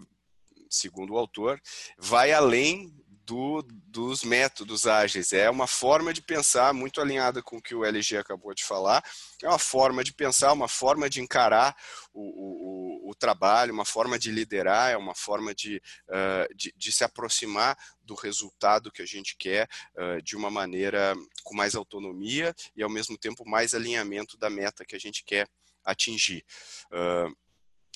segundo 0.69 1.13
o 1.13 1.17
autor, 1.17 1.61
vai 1.97 2.31
além 2.31 2.93
do, 3.29 3.61
dos 3.61 4.23
métodos 4.23 4.87
ágeis. 4.87 5.33
É 5.33 5.47
uma 5.51 5.67
forma 5.67 6.11
de 6.11 6.19
pensar 6.19 6.73
muito 6.73 6.99
alinhada 6.99 7.43
com 7.43 7.57
o 7.57 7.61
que 7.61 7.75
o 7.75 7.85
LG 7.85 8.17
acabou 8.17 8.55
de 8.55 8.63
falar. 8.63 9.03
É 9.43 9.47
uma 9.47 9.59
forma 9.59 10.03
de 10.03 10.11
pensar, 10.11 10.51
uma 10.51 10.67
forma 10.67 11.07
de 11.07 11.21
encarar 11.21 11.75
o, 12.11 12.21
o, 12.21 13.11
o 13.11 13.15
trabalho, 13.15 13.71
uma 13.71 13.85
forma 13.85 14.17
de 14.17 14.31
liderar, 14.31 14.91
é 14.91 14.97
uma 14.97 15.13
forma 15.13 15.53
de, 15.53 15.77
uh, 16.07 16.55
de, 16.55 16.73
de, 16.75 16.91
se 16.91 17.03
aproximar 17.03 17.77
do 18.01 18.15
resultado 18.15 18.91
que 18.91 19.03
a 19.03 19.05
gente 19.05 19.35
quer 19.37 19.69
uh, 19.95 20.19
de 20.23 20.35
uma 20.35 20.49
maneira 20.49 21.15
com 21.43 21.55
mais 21.55 21.75
autonomia 21.75 22.55
e, 22.75 22.81
ao 22.81 22.89
mesmo 22.89 23.15
tempo, 23.15 23.47
mais 23.47 23.75
alinhamento 23.75 24.37
da 24.37 24.49
meta 24.49 24.83
que 24.83 24.95
a 24.95 24.99
gente 24.99 25.23
quer 25.23 25.47
atingir. 25.85 26.43
Uh, 26.91 27.31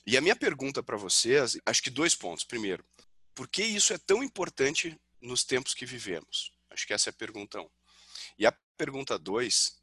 e 0.06 0.16
a 0.16 0.22
minha 0.22 0.36
pergunta 0.36 0.84
para 0.84 0.98
vocês, 0.98 1.58
acho 1.66 1.82
que 1.82 1.90
dois 1.90 2.14
pontos. 2.14 2.44
Primeiro, 2.44 2.86
por 3.34 3.48
que 3.48 3.64
isso 3.64 3.94
é 3.94 3.98
tão 3.98 4.24
importante 4.24 4.96
nos 5.24 5.44
tempos 5.44 5.74
que 5.74 5.86
vivemos? 5.86 6.52
Acho 6.70 6.86
que 6.86 6.94
essa 6.94 7.10
é 7.10 7.12
a 7.12 7.14
pergunta 7.14 7.62
um. 7.62 7.70
E 8.38 8.46
a 8.46 8.54
pergunta 8.78 9.18
dois, 9.18 9.80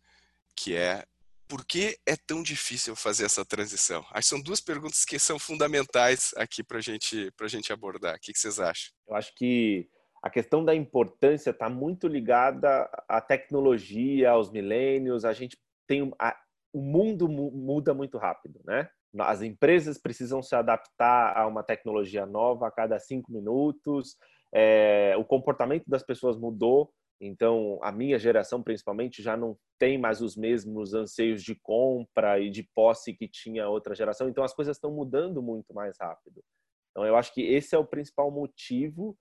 que 0.55 0.77
é 0.77 1.05
por 1.49 1.65
que 1.65 1.99
é 2.07 2.15
tão 2.17 2.45
difícil 2.45 2.95
fazer 2.95 3.25
essa 3.25 3.45
transição? 3.45 4.05
Acho 4.11 4.29
que 4.29 4.29
são 4.37 4.41
duas 4.41 4.61
perguntas 4.61 5.05
que 5.05 5.19
são 5.19 5.37
fundamentais 5.37 6.33
aqui 6.37 6.63
para 6.63 6.81
gente, 6.81 7.33
a 7.41 7.49
gente 7.49 7.73
abordar. 7.73 8.15
O 8.15 8.21
que, 8.21 8.33
que 8.33 8.39
vocês 8.39 8.61
acham? 8.61 8.93
Eu 9.09 9.17
acho 9.17 9.35
que 9.35 9.89
a 10.23 10.31
questão 10.31 10.65
da 10.65 10.77
importância 10.77 11.51
está 11.51 11.69
muito 11.69 12.07
ligada 12.07 12.89
à 13.09 13.21
tecnologia, 13.21 14.31
aos 14.31 14.49
milênios. 14.53 15.25
A 15.25 15.33
gente 15.33 15.59
tem 15.89 16.13
a, 16.21 16.39
o 16.73 16.81
mundo 16.81 17.29
muda 17.29 17.93
muito 17.93 18.17
rápido, 18.17 18.61
né? 18.65 18.89
As 19.19 19.43
empresas 19.43 19.99
precisam 19.99 20.41
se 20.41 20.55
adaptar 20.55 21.37
a 21.37 21.49
uma 21.49 21.65
tecnologia 21.65 22.25
nova 22.27 22.69
a 22.69 22.71
cada 22.71 22.97
cinco 23.01 23.33
minutos 23.33 24.17
é, 24.55 25.15
o 25.17 25.25
comportamento 25.25 25.85
das 25.89 26.03
pessoas 26.03 26.37
mudou, 26.37 26.93
então 27.21 27.79
a 27.83 27.93
minha 27.93 28.19
geração 28.19 28.63
principalmente 28.63 29.23
já 29.23 29.37
não 29.37 29.57
tem 29.79 29.99
mais 29.99 30.21
os 30.21 30.37
mesmos 30.37 30.95
anseios 30.95 31.43
de 31.43 31.55
compra 31.55 32.41
e 32.41 32.51
de 32.51 32.63
posse 32.75 33.15
que 33.15 33.29
tinha 33.29 33.69
outra 33.69 33.95
geração, 33.95 34.29
então 34.29 34.43
as 34.43 34.55
coisas 34.55 34.77
estão 34.77 34.91
mudando 34.91 35.43
muito 35.43 35.75
mais 35.75 35.97
rápido. 36.01 36.43
Então 36.91 37.07
eu 37.07 37.17
acho 37.17 37.33
que 37.33 37.43
esse 37.43 37.75
é 37.75 37.79
o 37.79 37.87
principal 37.87 38.31
motivo 38.31 39.17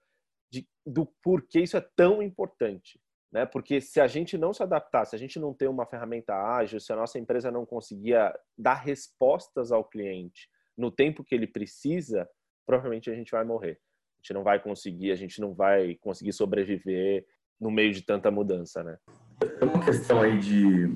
de, 0.51 0.67
do 0.85 1.05
porquê 1.23 1.61
isso 1.61 1.77
é 1.77 1.87
tão 1.95 2.21
importante. 2.21 2.99
Né? 3.31 3.45
Porque 3.45 3.79
se 3.79 4.01
a 4.01 4.07
gente 4.07 4.37
não 4.37 4.53
se 4.53 4.63
adaptar, 4.63 5.05
se 5.05 5.15
a 5.15 5.19
gente 5.19 5.39
não 5.39 5.53
ter 5.53 5.67
uma 5.67 5.85
ferramenta 5.85 6.33
ágil, 6.33 6.79
se 6.79 6.91
a 6.91 6.95
nossa 6.95 7.19
empresa 7.19 7.51
não 7.51 7.65
conseguia 7.65 8.33
dar 8.57 8.75
respostas 8.75 9.71
ao 9.71 9.87
cliente 9.87 10.49
no 10.75 10.89
tempo 10.91 11.23
que 11.23 11.35
ele 11.35 11.45
precisa, 11.45 12.27
provavelmente 12.65 13.09
a 13.09 13.13
gente 13.13 13.31
vai 13.31 13.43
morrer. 13.43 13.79
A 14.19 14.21
gente 14.21 14.33
não 14.33 14.43
vai 14.43 14.59
conseguir, 14.59 15.11
a 15.11 15.15
gente 15.15 15.39
não 15.39 15.53
vai 15.53 15.95
conseguir 16.01 16.33
sobreviver 16.33 17.25
no 17.59 17.71
meio 17.71 17.93
de 17.93 18.01
tanta 18.01 18.29
mudança, 18.29 18.83
né? 18.83 18.97
Tem 19.39 19.67
uma 19.67 19.83
questão 19.83 20.21
aí 20.21 20.37
de 20.37 20.87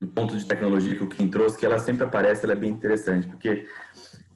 do 0.00 0.08
ponto 0.08 0.36
de 0.36 0.46
tecnologia 0.46 0.94
que 0.94 1.02
o 1.02 1.08
Kim 1.08 1.28
trouxe, 1.28 1.56
que 1.56 1.64
ela 1.64 1.78
sempre 1.78 2.04
aparece, 2.04 2.44
ela 2.44 2.52
é 2.52 2.56
bem 2.56 2.70
interessante, 2.70 3.26
porque 3.26 3.66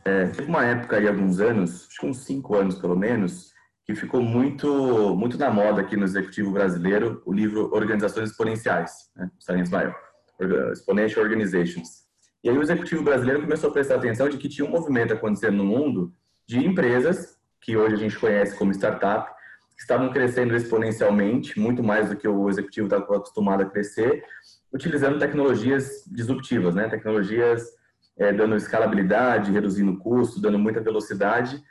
é, 0.05 0.27
teve 0.27 0.49
uma 0.49 0.65
época 0.65 0.97
aí, 0.97 1.07
alguns 1.07 1.41
anos, 1.41 1.87
acho 1.89 2.01
que 2.01 2.07
uns 2.07 2.25
cinco 2.25 2.57
anos 2.57 2.79
pelo 2.79 2.97
menos, 2.97 3.53
que 3.85 3.95
ficou 3.95 4.23
muito 4.23 5.15
muito 5.17 5.39
na 5.39 5.51
moda 5.51 5.81
aqui 5.81 5.97
no 5.97 6.05
executivo 6.05 6.51
brasileiro 6.51 7.23
o 7.25 7.33
livro 7.33 7.71
Organizações 7.73 8.31
Exponenciais, 8.31 9.11
né? 9.17 9.31
Science 9.39 9.71
Exponential 10.73 11.25
Organizations. 11.25 12.09
E 12.43 12.51
aí 12.51 12.57
o 12.57 12.63
executivo 12.63 13.03
brasileiro 13.03 13.43
começou 13.43 13.71
a 13.71 13.73
prestar 13.73 13.97
atenção 13.97 14.29
de 14.29 14.39
que 14.39 14.49
tinha 14.49 14.67
um 14.67 14.71
movimento 14.71 15.13
acontecendo 15.13 15.57
no 15.57 15.65
mundo 15.65 16.13
de 16.47 16.59
empresas 16.65 17.38
que 17.61 17.77
hoje 17.77 17.95
a 17.95 17.99
gente 17.99 18.19
conhece 18.19 18.57
como 18.57 18.73
startup, 18.73 19.31
estavam 19.79 20.11
crescendo 20.11 20.55
exponencialmente, 20.57 21.59
muito 21.59 21.83
mais 21.83 22.09
do 22.09 22.17
que 22.17 22.27
o 22.27 22.49
executivo 22.49 22.87
estava 22.87 23.05
acostumado 23.17 23.63
a 23.63 23.67
crescer, 23.67 24.23
utilizando 24.73 25.19
tecnologias 25.19 26.05
disruptivas, 26.07 26.75
né? 26.75 26.89
Tecnologias 26.89 27.65
é, 28.19 28.33
dando 28.33 28.57
escalabilidade, 28.57 29.53
reduzindo 29.53 29.97
custo, 29.99 30.41
dando 30.41 30.59
muita 30.59 30.81
velocidade. 30.81 31.63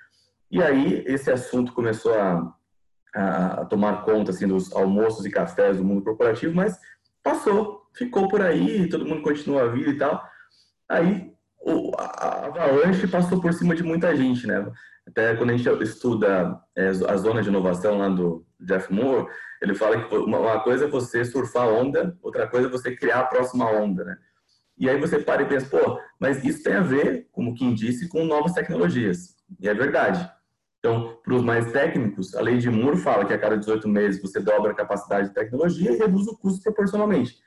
E 0.50 0.64
aí 0.64 1.04
esse 1.06 1.30
assunto 1.30 1.74
começou 1.74 2.14
a, 2.14 2.54
a 3.14 3.66
tomar 3.66 4.04
conta 4.04 4.32
assim 4.32 4.48
dos 4.48 4.74
almoços 4.74 5.26
e 5.26 5.32
cafés 5.32 5.78
do 5.78 5.84
mundo 5.84 6.04
corporativo, 6.04 6.56
mas 6.56 6.80
passou, 7.22 7.82
ficou 7.94 8.30
por 8.30 8.42
aí, 8.42 8.88
todo 8.88 9.06
mundo 9.06 9.22
continua 9.22 9.64
a 9.64 9.68
vida 9.68 9.90
e 9.90 9.98
tal. 9.98 10.24
Aí 10.90 11.34
o, 11.60 11.92
a 11.98 12.46
avalanche 12.46 13.08
passou 13.08 13.42
por 13.42 13.54
cima 13.54 13.76
de 13.76 13.84
muita 13.84 14.16
gente, 14.16 14.48
né? 14.48 14.66
Até 15.08 15.36
quando 15.36 15.52
a 15.52 15.58
gente 15.58 15.84
estuda 15.84 16.60
é, 16.76 16.90
a 16.90 17.18
zona 17.18 17.42
de 17.42 17.48
inovação 17.48 17.98
lá 17.98 18.10
do 18.10 18.46
Jeff 18.60 18.92
Moore, 18.94 19.28
ele 19.62 19.74
fala 19.74 20.04
que 20.04 20.16
uma 20.16 20.60
coisa 20.60 20.86
é 20.86 20.90
você 20.90 21.24
surfar 21.24 21.70
onda, 21.70 22.18
outra 22.22 22.48
coisa 22.48 22.68
é 22.68 22.72
você 22.72 22.96
criar 22.96 23.22
a 23.22 23.26
próxima 23.26 23.70
onda, 23.72 24.04
né? 24.04 24.18
E 24.78 24.90
aí 24.90 25.00
você 25.00 25.18
para 25.18 25.42
e 25.42 25.46
pensa, 25.46 25.66
pô, 25.68 26.00
mas 26.20 26.44
isso 26.44 26.62
tem 26.62 26.74
a 26.74 26.82
ver, 26.82 27.28
como 27.32 27.56
quem 27.56 27.74
disse, 27.74 28.08
com 28.08 28.26
novas 28.26 28.54
tecnologias. 28.54 29.36
E 29.60 29.68
é 29.68 29.74
verdade. 29.74 30.30
Então, 30.80 31.18
para 31.24 31.34
os 31.34 31.42
mais 31.42 31.72
técnicos, 31.72 32.36
a 32.36 32.42
lei 32.42 32.58
de 32.58 32.70
Moore 32.70 32.98
fala 32.98 33.26
que 33.26 33.34
a 33.34 33.40
cada 33.40 33.58
18 33.58 33.88
meses 33.88 34.22
você 34.22 34.40
dobra 34.40 34.72
a 34.72 34.76
capacidade 34.76 35.30
de 35.30 35.34
tecnologia 35.34 35.92
e 35.92 35.98
reduz 35.98 36.28
o 36.28 36.38
custo 36.38 36.62
proporcionalmente. 36.62 37.38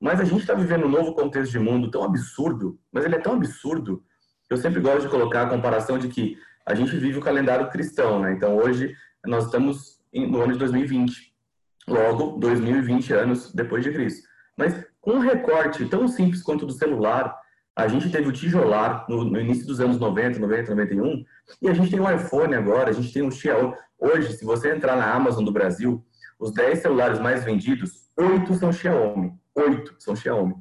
Mas 0.00 0.20
a 0.20 0.24
gente 0.24 0.40
está 0.40 0.54
vivendo 0.54 0.86
um 0.86 0.90
novo 0.90 1.14
contexto 1.14 1.50
de 1.50 1.58
mundo 1.58 1.90
tão 1.90 2.04
absurdo, 2.04 2.78
mas 2.90 3.04
ele 3.04 3.16
é 3.16 3.20
tão 3.20 3.34
absurdo, 3.34 4.02
eu 4.48 4.56
sempre 4.56 4.80
gosto 4.80 5.02
de 5.02 5.08
colocar 5.08 5.42
a 5.42 5.50
comparação 5.50 5.98
de 5.98 6.08
que 6.08 6.38
a 6.68 6.74
gente 6.74 6.94
vive 6.98 7.18
o 7.18 7.22
calendário 7.22 7.70
cristão, 7.70 8.20
né? 8.20 8.32
Então, 8.32 8.56
hoje, 8.58 8.94
nós 9.24 9.46
estamos 9.46 9.98
no 10.12 10.42
ano 10.42 10.52
de 10.52 10.58
2020. 10.58 11.32
Logo, 11.88 12.38
2020 12.38 13.12
anos 13.14 13.54
depois 13.54 13.82
de 13.82 13.90
Cristo. 13.90 14.28
Mas 14.54 14.84
com 15.00 15.12
um 15.12 15.20
recorte 15.20 15.86
tão 15.86 16.06
simples 16.06 16.42
quanto 16.42 16.66
do 16.66 16.72
celular, 16.72 17.34
a 17.74 17.88
gente 17.88 18.10
teve 18.10 18.28
o 18.28 18.32
tijolar 18.32 19.06
no, 19.08 19.24
no, 19.24 19.40
início 19.40 19.66
dos 19.66 19.80
anos 19.80 19.98
90, 19.98 20.38
90, 20.38 20.70
91, 20.70 21.24
e 21.62 21.68
a 21.68 21.72
gente 21.72 21.90
tem 21.90 22.00
o 22.00 22.10
iPhone 22.10 22.54
agora, 22.54 22.90
a 22.90 22.92
gente 22.92 23.14
tem 23.14 23.22
o 23.22 23.30
Xiaomi. 23.30 23.74
Hoje, 23.98 24.34
se 24.34 24.44
você 24.44 24.70
entrar 24.70 24.94
na 24.94 25.10
Amazon 25.10 25.44
do 25.44 25.52
Brasil, 25.52 26.04
os 26.38 26.52
10 26.52 26.80
celulares 26.80 27.18
mais 27.18 27.44
vendidos, 27.44 28.10
8 28.14 28.52
são 28.56 28.70
Xiaomi. 28.70 29.32
8 29.54 29.94
são 29.98 30.14
Xiaomi. 30.14 30.54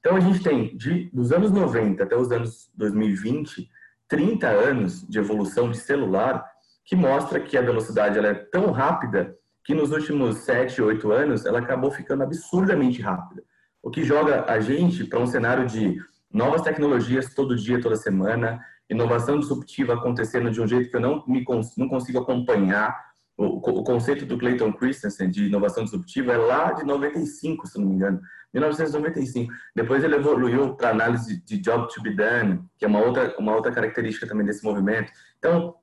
Então 0.00 0.16
a 0.16 0.20
gente 0.20 0.42
tem, 0.42 0.76
de, 0.76 1.08
dos 1.12 1.30
anos 1.30 1.52
90 1.52 2.02
até 2.02 2.16
os 2.16 2.32
anos 2.32 2.68
2020, 2.74 3.70
30 4.12 4.46
anos 4.46 5.08
de 5.08 5.18
evolução 5.18 5.70
de 5.70 5.78
celular, 5.78 6.44
que 6.84 6.94
mostra 6.94 7.40
que 7.40 7.56
a 7.56 7.62
velocidade 7.62 8.18
ela 8.18 8.28
é 8.28 8.34
tão 8.34 8.70
rápida 8.70 9.34
que 9.64 9.74
nos 9.74 9.90
últimos 9.90 10.36
7, 10.40 10.82
8 10.82 11.10
anos 11.10 11.46
ela 11.46 11.60
acabou 11.60 11.90
ficando 11.90 12.22
absurdamente 12.22 13.00
rápida 13.00 13.42
o 13.82 13.90
que 13.90 14.04
joga 14.04 14.44
a 14.46 14.60
gente 14.60 15.04
para 15.04 15.18
um 15.18 15.26
cenário 15.26 15.66
de 15.66 15.98
novas 16.30 16.60
tecnologias 16.60 17.34
todo 17.34 17.56
dia, 17.56 17.80
toda 17.80 17.96
semana, 17.96 18.60
inovação 18.88 19.38
disruptiva 19.38 19.94
acontecendo 19.94 20.50
de 20.50 20.60
um 20.60 20.68
jeito 20.68 20.90
que 20.90 20.96
eu 20.96 21.00
não, 21.00 21.24
me, 21.26 21.42
não 21.78 21.88
consigo 21.88 22.18
acompanhar. 22.18 22.94
O, 23.34 23.80
o 23.80 23.82
conceito 23.82 24.26
do 24.26 24.36
Clayton 24.36 24.74
Christensen 24.74 25.30
de 25.30 25.46
inovação 25.46 25.84
disruptiva 25.84 26.32
é 26.32 26.36
lá 26.36 26.72
de 26.72 26.84
95, 26.84 27.66
se 27.66 27.78
não 27.78 27.86
me 27.86 27.94
engano, 27.94 28.20
1995. 28.52 29.52
Depois 29.74 30.04
ele 30.04 30.16
evoluiu 30.16 30.74
para 30.74 30.90
análise 30.90 31.42
de 31.44 31.58
job 31.58 31.88
to 31.92 32.02
be 32.02 32.14
done, 32.14 32.64
que 32.78 32.84
é 32.84 32.88
uma 32.88 33.00
outra, 33.00 33.34
uma 33.38 33.54
outra 33.54 33.72
característica 33.72 34.26
também 34.26 34.46
desse 34.46 34.64
movimento. 34.64 35.10
Então, 35.38 35.74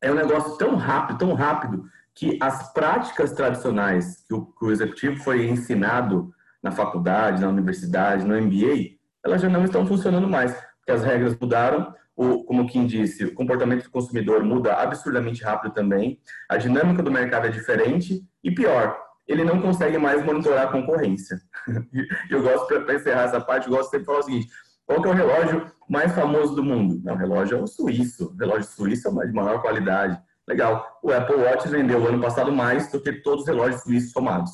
é 0.00 0.10
um 0.10 0.14
negócio 0.14 0.56
tão 0.56 0.76
rápido, 0.76 1.18
tão 1.18 1.34
rápido, 1.34 1.84
que 2.14 2.38
as 2.40 2.72
práticas 2.72 3.32
tradicionais 3.32 4.24
que 4.26 4.34
o, 4.34 4.46
que 4.46 4.64
o 4.64 4.72
executivo 4.72 5.22
foi 5.22 5.48
ensinado 5.48 6.32
na 6.62 6.72
faculdade, 6.72 7.40
na 7.40 7.48
universidade, 7.48 8.24
no 8.24 8.40
MBA, 8.40 8.98
elas 9.24 9.40
já 9.40 9.48
não 9.48 9.64
estão 9.64 9.86
funcionando 9.86 10.28
mais, 10.28 10.52
porque 10.78 10.90
as 10.90 11.04
regras 11.04 11.36
mudaram, 11.38 11.94
o, 12.16 12.42
como 12.44 12.66
quem 12.66 12.86
disse, 12.86 13.24
o 13.24 13.34
comportamento 13.34 13.84
do 13.84 13.90
consumidor 13.90 14.42
muda 14.42 14.74
absurdamente 14.74 15.44
rápido 15.44 15.72
também, 15.72 16.20
a 16.48 16.56
dinâmica 16.56 17.02
do 17.02 17.12
mercado 17.12 17.46
é 17.46 17.50
diferente 17.50 18.24
e 18.42 18.50
pior, 18.50 18.98
ele 19.28 19.44
não 19.44 19.60
consegue 19.60 19.98
mais 19.98 20.24
monitorar 20.24 20.66
a 20.66 20.72
concorrência. 20.72 21.38
eu 22.30 22.42
gosto, 22.42 22.66
para 22.80 22.94
encerrar 22.94 23.24
essa 23.24 23.40
parte, 23.40 23.68
eu 23.68 23.76
gosto 23.76 23.90
sempre 23.90 24.00
de 24.00 24.06
falar 24.06 24.18
o 24.20 24.22
seguinte, 24.22 24.48
qual 24.86 25.04
é 25.04 25.08
o 25.08 25.12
relógio 25.12 25.70
mais 25.88 26.14
famoso 26.14 26.54
do 26.54 26.64
mundo? 26.64 26.98
Não, 27.04 27.12
o 27.12 27.18
relógio 27.18 27.58
é 27.58 27.62
o 27.62 27.66
suíço, 27.66 28.32
o 28.32 28.36
relógio 28.36 28.64
suíço 28.64 29.08
é 29.22 29.26
de 29.26 29.32
maior 29.32 29.60
qualidade. 29.60 30.18
Legal, 30.48 30.98
o 31.02 31.12
Apple 31.12 31.36
Watch 31.36 31.68
vendeu 31.68 32.08
ano 32.08 32.22
passado 32.22 32.50
mais 32.50 32.90
do 32.90 32.98
que 32.98 33.12
todos 33.12 33.42
os 33.42 33.48
relógios 33.48 33.82
suíços 33.82 34.12
somados. 34.12 34.50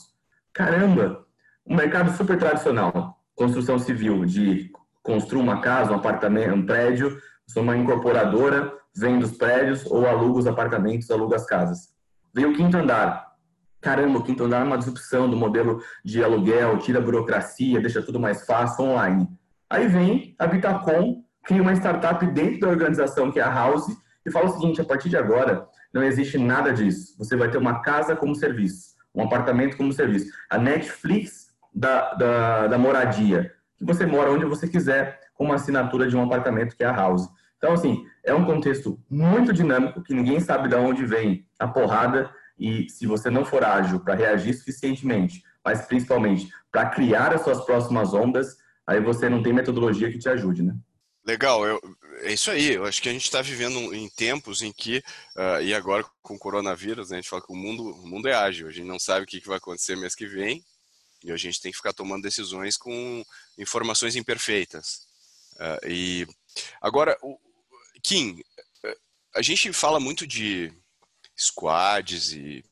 Caramba, 0.52 1.24
um 1.64 1.76
mercado 1.76 2.10
super 2.16 2.36
tradicional, 2.36 3.16
construção 3.36 3.78
civil, 3.78 4.24
de 4.24 4.72
construir 5.04 5.40
uma 5.40 5.60
casa, 5.60 5.92
um 5.92 5.96
apartamento, 5.96 6.52
um 6.52 6.66
prédio, 6.66 7.16
sou 7.46 7.62
uma 7.62 7.76
incorporadora, 7.76 8.72
vende 8.96 9.24
os 9.24 9.36
prédios 9.36 9.86
ou 9.86 10.04
aluga 10.06 10.40
os 10.40 10.46
apartamentos, 10.48 11.10
aluga 11.10 11.36
as 11.36 11.46
casas. 11.46 11.94
Veio 12.34 12.50
o 12.50 12.54
quinto 12.54 12.76
andar. 12.76 13.23
Caramba, 13.84 14.18
o 14.18 14.22
quinto 14.22 14.44
andar 14.44 14.62
é 14.62 14.64
uma 14.64 14.78
disrupção 14.78 15.28
do 15.28 15.36
modelo 15.36 15.82
de 16.02 16.24
aluguel, 16.24 16.78
tira 16.78 17.00
a 17.00 17.02
burocracia, 17.02 17.82
deixa 17.82 18.00
tudo 18.00 18.18
mais 18.18 18.46
fácil, 18.46 18.86
online. 18.86 19.28
Aí 19.68 19.86
vem 19.86 20.34
a 20.38 20.46
Vitacom, 20.46 21.22
cria 21.44 21.60
uma 21.60 21.74
startup 21.74 22.26
dentro 22.28 22.60
da 22.60 22.68
organização, 22.68 23.30
que 23.30 23.38
é 23.38 23.42
a 23.42 23.52
House, 23.52 23.94
e 24.24 24.30
fala 24.30 24.46
o 24.46 24.54
seguinte, 24.54 24.80
a 24.80 24.84
partir 24.86 25.10
de 25.10 25.18
agora, 25.18 25.68
não 25.92 26.02
existe 26.02 26.38
nada 26.38 26.72
disso. 26.72 27.14
Você 27.18 27.36
vai 27.36 27.50
ter 27.50 27.58
uma 27.58 27.82
casa 27.82 28.16
como 28.16 28.34
serviço, 28.34 28.94
um 29.14 29.22
apartamento 29.22 29.76
como 29.76 29.92
serviço. 29.92 30.32
A 30.48 30.56
Netflix 30.56 31.48
da, 31.74 32.14
da, 32.14 32.66
da 32.68 32.78
moradia, 32.78 33.52
que 33.76 33.84
você 33.84 34.06
mora 34.06 34.32
onde 34.32 34.46
você 34.46 34.66
quiser, 34.66 35.20
com 35.34 35.44
uma 35.44 35.56
assinatura 35.56 36.08
de 36.08 36.16
um 36.16 36.22
apartamento 36.22 36.74
que 36.74 36.82
é 36.82 36.86
a 36.86 36.96
house. 36.96 37.28
Então, 37.58 37.74
assim, 37.74 38.02
é 38.24 38.32
um 38.32 38.46
contexto 38.46 38.98
muito 39.10 39.52
dinâmico, 39.52 40.02
que 40.02 40.14
ninguém 40.14 40.40
sabe 40.40 40.70
de 40.70 40.74
onde 40.74 41.04
vem 41.04 41.46
a 41.58 41.68
porrada, 41.68 42.30
e 42.58 42.88
se 42.88 43.06
você 43.06 43.30
não 43.30 43.44
for 43.44 43.64
ágil 43.64 44.00
para 44.00 44.14
reagir 44.14 44.54
suficientemente, 44.54 45.42
mas 45.64 45.86
principalmente 45.86 46.48
para 46.70 46.90
criar 46.90 47.32
as 47.32 47.42
suas 47.42 47.64
próximas 47.64 48.12
ondas, 48.12 48.56
aí 48.86 49.00
você 49.00 49.28
não 49.28 49.42
tem 49.42 49.52
metodologia 49.52 50.10
que 50.10 50.18
te 50.18 50.28
ajude, 50.28 50.62
né? 50.62 50.76
Legal, 51.26 51.66
eu, 51.66 51.80
é 52.20 52.32
isso 52.32 52.50
aí. 52.50 52.74
Eu 52.74 52.84
acho 52.84 53.00
que 53.00 53.08
a 53.08 53.12
gente 53.12 53.24
está 53.24 53.40
vivendo 53.40 53.94
em 53.94 54.08
tempos 54.10 54.60
em 54.60 54.70
que, 54.70 54.98
uh, 55.36 55.62
e 55.62 55.72
agora 55.72 56.04
com 56.22 56.34
o 56.34 56.38
coronavírus, 56.38 57.10
né, 57.10 57.16
a 57.16 57.20
gente 57.20 57.30
fala 57.30 57.42
que 57.42 57.52
o 57.52 57.56
mundo, 57.56 57.82
o 57.82 58.06
mundo 58.06 58.28
é 58.28 58.34
ágil. 58.34 58.68
A 58.68 58.72
gente 58.72 58.86
não 58.86 58.98
sabe 58.98 59.24
o 59.24 59.26
que, 59.26 59.40
que 59.40 59.48
vai 59.48 59.56
acontecer 59.56 59.96
mês 59.96 60.14
que 60.14 60.26
vem, 60.26 60.62
e 61.22 61.32
a 61.32 61.36
gente 61.38 61.62
tem 61.62 61.70
que 61.70 61.78
ficar 61.78 61.94
tomando 61.94 62.22
decisões 62.22 62.76
com 62.76 63.24
informações 63.58 64.16
imperfeitas. 64.16 65.06
Uh, 65.54 65.88
e 65.88 66.26
agora, 66.82 67.16
o, 67.22 67.38
Kim, 68.02 68.42
a 69.34 69.40
gente 69.40 69.72
fala 69.72 69.98
muito 69.98 70.26
de 70.26 70.70
squads 71.36 72.32
e 72.32 72.64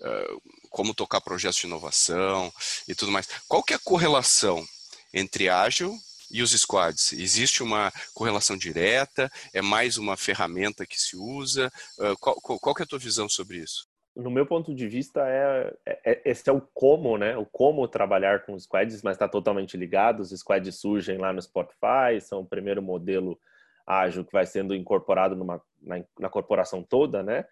uh, 0.00 0.42
como 0.70 0.94
tocar 0.94 1.20
projetos 1.20 1.58
de 1.58 1.66
inovação 1.66 2.52
e 2.86 2.94
tudo 2.94 3.12
mais. 3.12 3.28
Qual 3.48 3.62
que 3.62 3.72
é 3.72 3.76
a 3.76 3.80
correlação 3.80 4.64
entre 5.12 5.48
ágil 5.48 5.94
e 6.30 6.42
os 6.42 6.52
squads? 6.52 7.12
Existe 7.12 7.62
uma 7.62 7.92
correlação 8.14 8.56
direta? 8.56 9.30
É 9.52 9.62
mais 9.62 9.98
uma 9.98 10.16
ferramenta 10.16 10.86
que 10.86 11.00
se 11.00 11.16
usa? 11.16 11.72
Uh, 11.98 12.16
qual, 12.18 12.36
qual, 12.60 12.74
que 12.74 12.82
é 12.82 12.84
a 12.84 12.88
tua 12.88 12.98
visão 12.98 13.28
sobre 13.28 13.58
isso? 13.58 13.88
no 14.18 14.32
meu 14.32 14.44
ponto 14.44 14.74
de 14.74 14.88
vista, 14.88 15.20
é, 15.28 15.72
é, 15.86 16.00
é, 16.04 16.22
esse 16.24 16.50
é 16.50 16.52
o 16.52 16.60
como, 16.74 17.16
né? 17.16 17.36
O 17.36 17.46
como 17.46 17.86
trabalhar 17.86 18.44
com 18.44 18.58
squads, 18.58 19.00
mas 19.00 19.14
está 19.14 19.28
totalmente 19.28 19.76
ligado. 19.76 20.18
Os 20.20 20.30
squads 20.30 20.80
surgem 20.80 21.18
lá 21.18 21.32
no 21.32 21.40
Spotify, 21.40 22.20
são 22.20 22.40
o 22.40 22.46
primeiro 22.46 22.82
modelo 22.82 23.38
ágil 23.86 24.24
que 24.24 24.32
vai 24.32 24.44
sendo 24.44 24.74
incorporado 24.74 25.36
numa, 25.36 25.62
na, 25.80 26.04
na 26.18 26.28
corporação 26.28 26.82
toda, 26.82 27.22
né? 27.22 27.44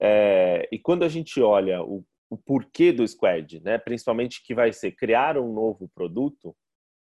É, 0.00 0.68
e 0.70 0.78
quando 0.78 1.04
a 1.04 1.08
gente 1.08 1.40
olha 1.40 1.82
o, 1.82 2.04
o 2.30 2.36
porquê 2.36 2.92
do 2.92 3.06
squad, 3.06 3.60
né? 3.60 3.78
Principalmente 3.78 4.42
que 4.42 4.54
vai 4.54 4.72
ser 4.72 4.92
criar 4.92 5.36
um 5.36 5.52
novo 5.52 5.88
produto, 5.94 6.54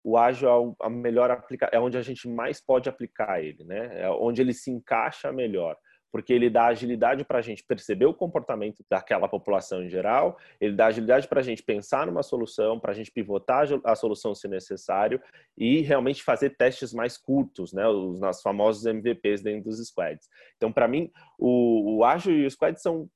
o 0.03 0.17
ágil 0.17 0.75
é 0.81 0.85
a 0.85 0.89
melhor 0.89 1.31
aplica 1.31 1.69
é 1.71 1.79
onde 1.79 1.97
a 1.97 2.01
gente 2.01 2.27
mais 2.27 2.59
pode 2.59 2.89
aplicar 2.89 3.41
ele, 3.41 3.63
né? 3.63 4.01
É 4.01 4.09
onde 4.09 4.41
ele 4.41 4.53
se 4.53 4.69
encaixa 4.69 5.31
melhor 5.31 5.77
porque 6.13 6.31
ele 6.31 6.47
dá 6.47 6.67
agilidade 6.67 7.25
para 7.25 7.39
a 7.39 7.41
gente 7.41 7.63
perceber 7.63 8.05
o 8.05 8.13
comportamento 8.13 8.85
daquela 8.87 9.27
população 9.27 9.83
em 9.83 9.89
geral, 9.89 10.37
ele 10.61 10.75
dá 10.75 10.85
agilidade 10.85 11.27
para 11.27 11.39
a 11.39 11.43
gente 11.43 11.63
pensar 11.63 12.05
numa 12.05 12.21
solução, 12.21 12.79
para 12.79 12.91
a 12.91 12.93
gente 12.93 13.11
pivotar 13.11 13.67
a 13.83 13.95
solução 13.95 14.35
se 14.35 14.47
necessário 14.47 15.19
e 15.57 15.81
realmente 15.81 16.21
fazer 16.21 16.51
testes 16.51 16.93
mais 16.93 17.17
curtos, 17.17 17.73
né, 17.73 17.87
os 17.87 18.19
nossos 18.19 18.43
famosos 18.43 18.85
MVPs 18.85 19.41
dentro 19.41 19.63
dos 19.71 19.83
squads. 19.87 20.29
Então, 20.55 20.71
para 20.71 20.87
mim, 20.87 21.11
o, 21.35 21.99
o 21.99 22.29
e 22.29 22.45
o 22.45 22.51
squad 22.51 22.79
são 22.79 23.09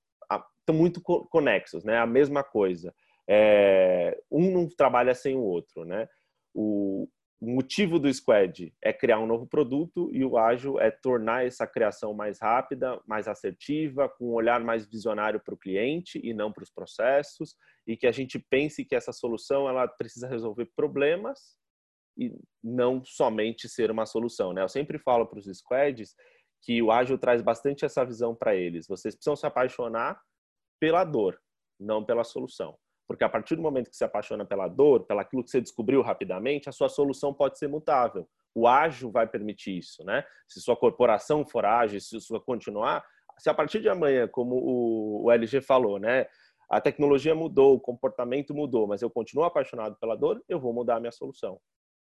estão 0.60 0.75
muito 0.75 1.00
conexos, 1.00 1.84
né, 1.84 2.00
a 2.00 2.06
mesma 2.08 2.44
coisa. 2.44 2.92
É, 3.30 4.20
um 4.32 4.51
não 4.51 4.68
trabalha 4.68 5.13
sem 5.13 5.36
o 5.36 5.42
outro, 5.42 5.86
né? 5.86 6.10
O, 6.54 7.08
o 7.39 7.51
motivo 7.51 8.00
do 8.00 8.12
squad 8.12 8.74
é 8.84 8.91
criar 8.91 9.20
um 9.20 9.27
novo 9.27 9.46
produto 9.46 10.10
e 10.12 10.25
o 10.25 10.38
ágil 10.38 10.79
é 10.79 10.89
tornar 10.89 11.46
essa 11.46 11.67
criação 11.67 12.12
mais 12.13 12.39
rápida, 12.41 13.00
mais 13.06 13.27
assertiva, 13.27 14.10
com 14.10 14.29
um 14.29 14.34
olhar 14.34 14.60
mais 14.60 14.88
visionário 14.88 15.39
para 15.39 15.53
o 15.53 15.58
cliente 15.58 16.20
e 16.24 16.34
não 16.34 16.51
para 16.51 16.63
os 16.63 16.72
processos, 16.72 17.56
e 17.86 17.96
que 17.96 18.08
a 18.08 18.12
gente 18.12 18.39
pense 18.50 18.84
que 18.84 18.96
essa 18.96 19.12
solução 19.12 19.70
ela 19.70 19.88
precisa 19.88 20.27
resolver 20.27 20.65
problemas 20.75 21.56
e 22.17 22.34
não 22.63 23.06
somente 23.06 23.70
ser 23.70 23.91
uma 23.91 24.08
solução. 24.08 24.51
Né? 24.51 24.63
Eu 24.63 24.70
sempre 24.70 24.98
falo 24.98 25.27
para 25.27 25.38
os 25.38 25.46
squads 25.46 26.15
que 26.63 26.82
o 26.82 26.91
ágil 26.91 27.20
traz 27.20 27.44
bastante 27.44 27.86
essa 27.86 28.03
visão 28.03 28.36
para 28.36 28.56
eles. 28.56 28.88
Vocês 28.88 29.13
precisam 29.13 29.36
se 29.36 29.46
apaixonar 29.46 30.20
pela 30.79 31.03
dor, 31.03 31.39
não 31.79 32.03
pela 32.03 32.24
solução. 32.24 32.75
Porque 33.08 33.24
a 33.24 33.30
partir 33.30 33.56
do 33.56 33.62
momento 33.62 33.90
que 33.90 33.96
se 33.96 34.04
apaixona 34.04 34.46
pela 34.46 34.68
dor, 34.68 35.06
pelo 35.06 35.20
aquilo 35.20 35.44
que 35.44 35.50
você 35.50 35.62
descobriu 35.62 36.02
rapidamente, 36.02 36.68
a 36.68 36.74
sua 36.74 36.90
solução 36.90 37.34
pode 37.34 37.58
ser 37.58 37.68
mutável. 37.68 38.28
O 38.54 38.68
ágil 38.68 39.12
vai 39.12 39.26
permitir 39.26 39.78
isso, 39.78 40.04
né? 40.04 40.26
Se 40.48 40.60
sua 40.60 40.76
corporação 40.76 41.46
for 41.46 41.64
ágil, 41.64 42.02
se 42.02 42.18
isso 42.18 42.40
continuar, 42.42 43.06
se 43.38 43.50
a 43.50 43.54
partir 43.54 43.80
de 43.80 43.88
amanhã, 43.88 44.28
como 44.28 44.56
o, 44.56 45.32
LG 45.32 45.62
falou, 45.62 46.00
né? 46.00 46.26
A 46.70 46.82
tecnologia 46.82 47.34
mudou, 47.34 47.76
o 47.76 47.80
comportamento 47.80 48.54
mudou, 48.54 48.88
mas 48.88 49.02
eu 49.02 49.10
continuo 49.10 49.46
apaixonado 49.46 49.96
pela 50.00 50.16
dor, 50.16 50.44
eu 50.50 50.60
vou 50.60 50.74
mudar 50.74 50.98
a 50.98 51.00
minha 51.00 51.12
solução. 51.12 51.60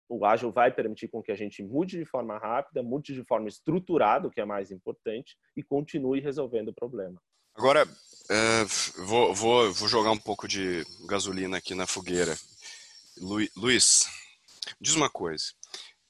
O 0.09 0.27
ágil 0.27 0.53
vai 0.53 0.71
permitir 0.71 1.09
com 1.09 1.23
que 1.23 1.33
a 1.33 1.35
gente 1.35 1.63
mude 1.63 1.97
de 1.97 2.05
forma 2.05 2.37
rápida, 2.37 2.83
mude 2.83 3.15
de 3.15 3.25
forma 3.25 3.49
estruturada, 3.49 4.29
o 4.29 4.31
que 4.31 4.43
é 4.43 4.45
mais 4.45 4.71
importante, 4.71 5.39
e 5.57 5.63
continue 5.63 6.21
resolvendo 6.21 6.69
o 6.69 6.75
problema. 6.75 7.19
Agora, 7.55 7.87
é, 8.31 8.65
vou, 9.05 9.35
vou, 9.35 9.73
vou 9.73 9.89
jogar 9.89 10.11
um 10.11 10.19
pouco 10.19 10.49
de 10.49 10.85
gasolina 11.07 11.59
aqui 11.59 11.75
na 11.75 11.87
fogueira. 11.87 12.39
Lu, 13.19 13.47
Luiz, 13.57 14.07
diz 14.81 14.95
uma 14.95 15.11
coisa. 15.11 15.45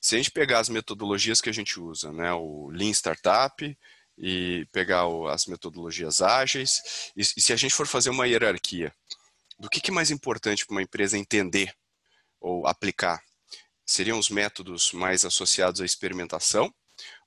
Se 0.00 0.14
a 0.14 0.18
gente 0.18 0.30
pegar 0.30 0.60
as 0.60 0.68
metodologias 0.68 1.40
que 1.40 1.50
a 1.50 1.52
gente 1.52 1.80
usa, 1.80 2.12
né, 2.12 2.32
o 2.32 2.70
Lean 2.70 2.90
Startup 2.90 3.78
e 4.16 4.66
pegar 4.72 5.06
o, 5.06 5.26
as 5.26 5.46
metodologias 5.46 6.22
ágeis, 6.22 7.10
e, 7.16 7.22
e, 7.22 7.42
se 7.42 7.52
a 7.52 7.56
gente 7.56 7.74
for 7.74 7.86
fazer 7.86 8.10
uma 8.10 8.26
hierarquia, 8.26 8.94
do 9.58 9.68
que, 9.68 9.80
que 9.80 9.90
é 9.90 9.94
mais 9.94 10.10
importante 10.10 10.64
para 10.64 10.74
uma 10.74 10.82
empresa 10.82 11.18
entender 11.18 11.74
ou 12.40 12.66
aplicar? 12.66 13.22
Seriam 13.84 14.18
os 14.18 14.28
métodos 14.28 14.92
mais 14.92 15.24
associados 15.24 15.80
à 15.80 15.84
experimentação 15.84 16.72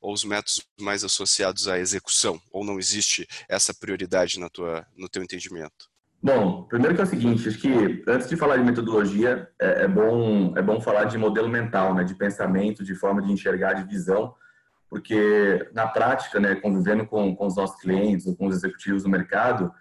ou 0.06 0.14
os 0.14 0.24
métodos 0.24 0.62
mais 0.80 1.04
associados 1.04 1.68
à 1.68 1.80
execução? 1.80 2.40
Ou 2.52 2.64
não 2.64 2.78
existe 2.78 3.28
essa 3.50 3.74
prioridade 3.74 4.40
na 4.40 4.48
tua, 4.50 4.86
no 4.96 5.10
teu 5.10 5.24
entendimento? 5.24 5.90
Bom, 6.22 6.64
primeiro 6.64 6.94
que 6.94 7.02
é 7.02 7.04
o 7.04 7.08
seguinte, 7.08 7.48
acho 7.48 7.58
que 7.58 8.04
antes 8.08 8.30
de 8.30 8.38
falar 8.38 8.58
de 8.58 8.64
metodologia, 8.64 9.50
é, 9.60 9.84
é, 9.84 9.88
bom, 9.88 10.54
é 10.56 10.62
bom 10.62 10.80
falar 10.80 11.06
de 11.06 11.18
modelo 11.18 11.50
mental, 11.50 11.96
né, 11.96 12.04
de 12.04 12.14
pensamento, 12.14 12.84
de 12.84 12.94
forma 12.94 13.22
de 13.22 13.32
enxergar, 13.32 13.74
de 13.74 13.84
visão, 13.84 14.34
porque 14.90 15.70
na 15.74 15.88
prática, 15.88 16.40
né, 16.40 16.54
convivendo 16.56 17.06
com, 17.08 17.36
com 17.36 17.48
os 17.48 17.56
nossos 17.56 17.80
clientes 17.82 18.28
ou 18.28 18.36
com 18.36 18.48
os 18.48 18.56
executivos 18.56 19.04
do 19.04 19.10
mercado, 19.10 19.72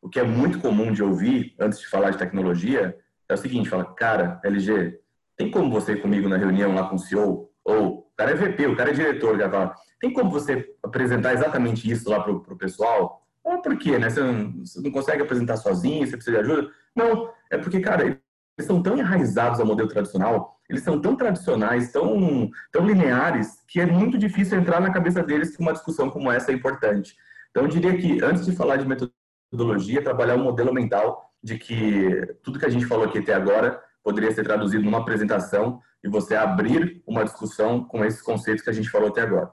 o 0.00 0.08
que 0.08 0.18
é 0.18 0.24
muito 0.24 0.60
comum 0.60 0.92
de 0.92 1.02
ouvir 1.02 1.54
antes 1.60 1.78
de 1.78 1.88
falar 1.88 2.10
de 2.10 2.18
tecnologia 2.18 2.96
é 3.28 3.34
o 3.34 3.38
seguinte, 3.38 3.68
fala, 3.68 3.84
cara, 3.84 4.40
LG, 4.44 4.98
tem 5.36 5.50
como 5.50 5.70
você 5.70 5.92
ir 5.92 6.02
comigo 6.02 6.28
na 6.28 6.36
reunião 6.38 6.74
lá 6.74 6.88
com 6.88 6.96
o 6.96 6.98
CEO? 6.98 7.50
Ou 7.64 8.03
cara 8.16 8.30
é 8.30 8.34
VP, 8.34 8.66
o 8.66 8.76
cara 8.76 8.90
é 8.90 8.94
diretor, 8.94 9.38
já 9.38 9.50
fala. 9.50 9.74
Tem 10.00 10.12
como 10.12 10.30
você 10.30 10.74
apresentar 10.82 11.32
exatamente 11.32 11.90
isso 11.90 12.08
lá 12.08 12.20
pro, 12.20 12.40
pro 12.40 12.56
pessoal? 12.56 13.22
Por 13.62 13.78
quê, 13.78 13.98
né? 13.98 14.08
Você 14.08 14.20
não, 14.20 14.52
você 14.64 14.80
não 14.80 14.90
consegue 14.90 15.22
apresentar 15.22 15.56
sozinho, 15.56 16.06
você 16.06 16.16
precisa 16.16 16.42
de 16.42 16.42
ajuda? 16.42 16.70
Não, 16.94 17.30
é 17.50 17.58
porque, 17.58 17.80
cara, 17.80 18.04
eles 18.04 18.20
são 18.60 18.82
tão 18.82 18.96
enraizados 18.96 19.60
ao 19.60 19.66
modelo 19.66 19.88
tradicional, 19.88 20.58
eles 20.68 20.82
são 20.82 21.00
tão 21.00 21.16
tradicionais, 21.16 21.92
tão, 21.92 22.50
tão 22.72 22.86
lineares, 22.86 23.60
que 23.68 23.80
é 23.80 23.86
muito 23.86 24.16
difícil 24.16 24.58
entrar 24.58 24.80
na 24.80 24.92
cabeça 24.92 25.22
deles 25.22 25.54
que 25.54 25.62
uma 25.62 25.72
discussão 25.72 26.08
como 26.08 26.30
essa 26.30 26.52
é 26.52 26.54
importante. 26.54 27.14
Então, 27.50 27.64
eu 27.64 27.68
diria 27.68 27.96
que, 27.96 28.22
antes 28.22 28.46
de 28.46 28.56
falar 28.56 28.76
de 28.76 28.86
metodologia, 28.86 30.02
trabalhar 30.02 30.36
um 30.36 30.44
modelo 30.44 30.72
mental 30.72 31.30
de 31.42 31.58
que 31.58 32.36
tudo 32.42 32.58
que 32.58 32.64
a 32.64 32.70
gente 32.70 32.86
falou 32.86 33.04
aqui 33.04 33.18
até 33.18 33.34
agora 33.34 33.80
poderia 34.02 34.32
ser 34.32 34.44
traduzido 34.44 34.84
numa 34.84 34.98
apresentação 34.98 35.80
e 36.04 36.08
você 36.08 36.36
abrir 36.36 37.02
uma 37.06 37.24
discussão 37.24 37.82
com 37.82 38.04
esses 38.04 38.20
conceitos 38.20 38.62
que 38.62 38.68
a 38.68 38.74
gente 38.74 38.90
falou 38.90 39.08
até 39.08 39.22
agora. 39.22 39.50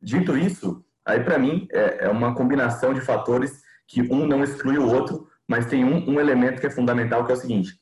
Dito 0.00 0.36
isso, 0.36 0.84
aí 1.06 1.24
para 1.24 1.38
mim 1.38 1.66
é, 1.72 2.04
é, 2.04 2.08
uma 2.10 2.34
combinação 2.34 2.92
de 2.92 3.00
fatores 3.00 3.62
que 3.88 4.02
um 4.02 4.26
não 4.26 4.44
exclui 4.44 4.76
o 4.76 4.86
outro, 4.86 5.26
mas 5.48 5.66
tem 5.66 5.82
um, 5.82 6.10
um 6.10 6.20
elemento 6.20 6.60
que 6.60 6.66
é 6.66 6.70
fundamental 6.70 7.24
que 7.24 7.32
é 7.32 7.34
o 7.34 7.38
seguinte: 7.38 7.80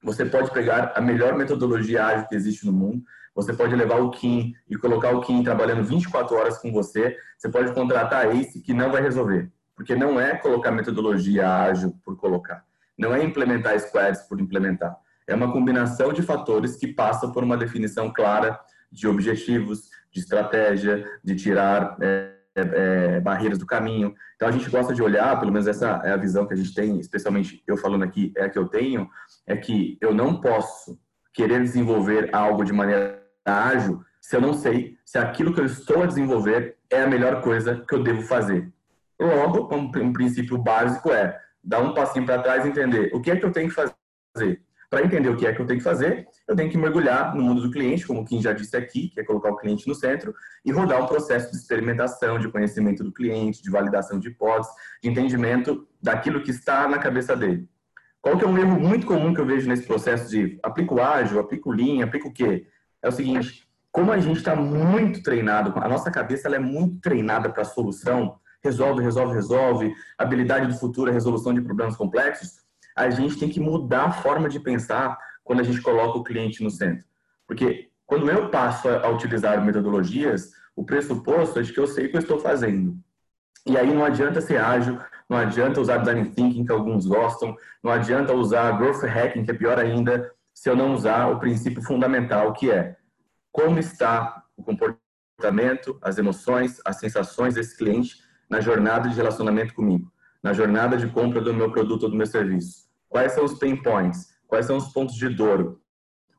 você 0.00 0.24
pode 0.24 0.52
pegar 0.52 0.92
a 0.94 1.00
melhor 1.00 1.34
metodologia 1.34 2.06
ágil 2.06 2.28
que 2.28 2.36
existe 2.36 2.64
no 2.64 2.72
mundo, 2.72 3.02
você 3.34 3.52
pode 3.52 3.74
levar 3.74 3.96
o 3.96 4.10
Kim 4.10 4.54
e 4.68 4.76
colocar 4.76 5.10
o 5.10 5.20
Kim 5.20 5.42
trabalhando 5.42 5.82
24 5.82 6.36
horas 6.36 6.58
com 6.58 6.70
você, 6.70 7.18
você 7.36 7.48
pode 7.48 7.74
contratar 7.74 8.36
Ace 8.36 8.62
que 8.62 8.72
não 8.72 8.92
vai 8.92 9.02
resolver, 9.02 9.50
porque 9.74 9.96
não 9.96 10.20
é 10.20 10.36
colocar 10.36 10.70
metodologia 10.70 11.52
ágil 11.52 11.92
por 12.04 12.16
colocar, 12.16 12.64
não 12.96 13.12
é 13.12 13.24
implementar 13.24 13.78
squads 13.80 14.22
por 14.22 14.40
implementar 14.40 14.96
é 15.26 15.34
uma 15.34 15.52
combinação 15.52 16.12
de 16.12 16.22
fatores 16.22 16.76
que 16.76 16.86
passa 16.86 17.28
por 17.28 17.42
uma 17.42 17.56
definição 17.56 18.12
clara 18.12 18.58
de 18.90 19.08
objetivos, 19.08 19.88
de 20.12 20.20
estratégia, 20.20 21.04
de 21.22 21.34
tirar 21.34 21.96
é, 22.00 22.32
é, 22.54 23.20
barreiras 23.20 23.58
do 23.58 23.66
caminho. 23.66 24.14
Então 24.36 24.48
a 24.48 24.52
gente 24.52 24.70
gosta 24.70 24.94
de 24.94 25.02
olhar, 25.02 25.38
pelo 25.38 25.52
menos 25.52 25.66
essa 25.66 26.00
é 26.04 26.12
a 26.12 26.16
visão 26.16 26.46
que 26.46 26.54
a 26.54 26.56
gente 26.56 26.74
tem, 26.74 26.98
especialmente 27.00 27.62
eu 27.66 27.76
falando 27.76 28.04
aqui, 28.04 28.32
é 28.36 28.44
a 28.44 28.50
que 28.50 28.58
eu 28.58 28.68
tenho, 28.68 29.08
é 29.46 29.56
que 29.56 29.98
eu 30.00 30.14
não 30.14 30.40
posso 30.40 30.98
querer 31.34 31.60
desenvolver 31.60 32.30
algo 32.32 32.64
de 32.64 32.72
maneira 32.72 33.22
ágil 33.44 34.02
se 34.20 34.34
eu 34.34 34.40
não 34.40 34.54
sei 34.54 34.96
se 35.04 35.18
aquilo 35.18 35.52
que 35.52 35.60
eu 35.60 35.66
estou 35.66 36.02
a 36.02 36.06
desenvolver 36.06 36.76
é 36.90 37.02
a 37.02 37.06
melhor 37.06 37.42
coisa 37.42 37.84
que 37.86 37.94
eu 37.94 38.02
devo 38.02 38.22
fazer. 38.22 38.72
Logo, 39.20 39.74
um, 39.74 40.12
princípio 40.12 40.58
básico 40.58 41.12
é 41.12 41.38
dar 41.62 41.80
um 41.80 41.94
passinho 41.94 42.26
para 42.26 42.42
trás 42.42 42.64
e 42.64 42.68
entender 42.68 43.10
o 43.14 43.20
que 43.20 43.30
é 43.30 43.36
que 43.36 43.44
eu 43.44 43.52
tenho 43.52 43.68
que 43.68 43.74
fazer 43.74 44.65
para 44.88 45.04
entender 45.04 45.28
o 45.28 45.36
que 45.36 45.46
é 45.46 45.52
que 45.52 45.60
eu 45.60 45.66
tenho 45.66 45.78
que 45.78 45.84
fazer, 45.84 46.26
eu 46.46 46.54
tenho 46.54 46.70
que 46.70 46.78
mergulhar 46.78 47.34
no 47.34 47.42
mundo 47.42 47.62
do 47.62 47.70
cliente, 47.70 48.06
como 48.06 48.24
Kim 48.24 48.40
já 48.40 48.52
disse 48.52 48.76
aqui, 48.76 49.08
que 49.08 49.20
é 49.20 49.24
colocar 49.24 49.50
o 49.50 49.56
cliente 49.56 49.86
no 49.88 49.94
centro, 49.94 50.34
e 50.64 50.70
rodar 50.70 51.02
um 51.02 51.06
processo 51.06 51.50
de 51.50 51.56
experimentação, 51.56 52.38
de 52.38 52.48
conhecimento 52.48 53.02
do 53.02 53.12
cliente, 53.12 53.62
de 53.62 53.70
validação 53.70 54.18
de 54.18 54.28
hipóteses, 54.28 54.72
de 55.02 55.08
entendimento 55.08 55.86
daquilo 56.00 56.42
que 56.42 56.50
está 56.50 56.88
na 56.88 56.98
cabeça 56.98 57.36
dele. 57.36 57.68
Qual 58.20 58.36
que 58.36 58.44
é 58.44 58.48
um 58.48 58.58
erro 58.58 58.80
muito 58.80 59.06
comum 59.06 59.32
que 59.32 59.40
eu 59.40 59.46
vejo 59.46 59.68
nesse 59.68 59.84
processo 59.84 60.28
de 60.28 60.58
aplico 60.62 61.00
ágil, 61.00 61.38
aplico 61.38 61.72
linha, 61.72 62.04
aplico 62.04 62.28
o 62.28 62.32
quê? 62.32 62.66
É 63.02 63.08
o 63.08 63.12
seguinte, 63.12 63.66
como 63.92 64.12
a 64.12 64.18
gente 64.18 64.38
está 64.38 64.54
muito 64.54 65.22
treinado, 65.22 65.72
a 65.76 65.88
nossa 65.88 66.10
cabeça 66.10 66.48
ela 66.48 66.56
é 66.56 66.58
muito 66.60 67.00
treinada 67.00 67.48
para 67.48 67.62
a 67.62 67.64
solução, 67.64 68.36
resolve, 68.62 69.02
resolve, 69.02 69.32
resolve, 69.32 69.94
habilidade 70.18 70.66
do 70.66 70.78
futuro 70.78 71.10
é 71.10 71.14
resolução 71.14 71.54
de 71.54 71.62
problemas 71.62 71.96
complexos, 71.96 72.65
a 72.96 73.10
gente 73.10 73.38
tem 73.38 73.48
que 73.48 73.60
mudar 73.60 74.04
a 74.06 74.12
forma 74.12 74.48
de 74.48 74.58
pensar 74.58 75.18
quando 75.44 75.60
a 75.60 75.62
gente 75.62 75.82
coloca 75.82 76.18
o 76.18 76.24
cliente 76.24 76.64
no 76.64 76.70
centro. 76.70 77.04
Porque 77.46 77.90
quando 78.06 78.30
eu 78.30 78.48
passo 78.48 78.88
a 78.88 79.08
utilizar 79.08 79.62
metodologias, 79.64 80.50
o 80.74 80.84
pressuposto 80.84 81.58
é 81.58 81.62
de 81.62 81.72
que 81.72 81.78
eu 81.78 81.86
sei 81.86 82.06
o 82.06 82.10
que 82.10 82.16
eu 82.16 82.20
estou 82.20 82.38
fazendo. 82.38 82.96
E 83.66 83.76
aí 83.76 83.92
não 83.92 84.04
adianta 84.04 84.40
ser 84.40 84.58
ágil, 84.58 84.98
não 85.28 85.36
adianta 85.36 85.80
usar 85.80 85.98
design 85.98 86.30
thinking, 86.30 86.64
que 86.64 86.72
alguns 86.72 87.06
gostam, 87.06 87.54
não 87.82 87.90
adianta 87.90 88.32
usar 88.32 88.78
growth 88.78 89.02
hacking, 89.02 89.44
que 89.44 89.50
é 89.50 89.54
pior 89.54 89.78
ainda, 89.78 90.32
se 90.54 90.70
eu 90.70 90.76
não 90.76 90.94
usar 90.94 91.26
o 91.26 91.38
princípio 91.38 91.82
fundamental, 91.82 92.52
que 92.52 92.70
é 92.70 92.96
como 93.52 93.78
está 93.78 94.44
o 94.56 94.62
comportamento, 94.62 95.98
as 96.00 96.16
emoções, 96.16 96.80
as 96.84 96.96
sensações 96.96 97.54
desse 97.54 97.76
cliente 97.76 98.16
na 98.48 98.60
jornada 98.60 99.08
de 99.08 99.16
relacionamento 99.16 99.74
comigo, 99.74 100.10
na 100.46 100.52
jornada 100.52 100.96
de 100.96 101.08
compra 101.08 101.40
do 101.40 101.52
meu 101.52 101.72
produto 101.72 102.04
ou 102.04 102.08
do 102.08 102.16
meu 102.16 102.24
serviço. 102.24 102.86
Quais 103.08 103.32
são 103.32 103.44
os 103.44 103.54
pain 103.54 103.74
points? 103.82 104.28
Quais 104.46 104.64
são 104.64 104.76
os 104.76 104.86
pontos 104.92 105.16
de 105.16 105.28
dor? 105.28 105.80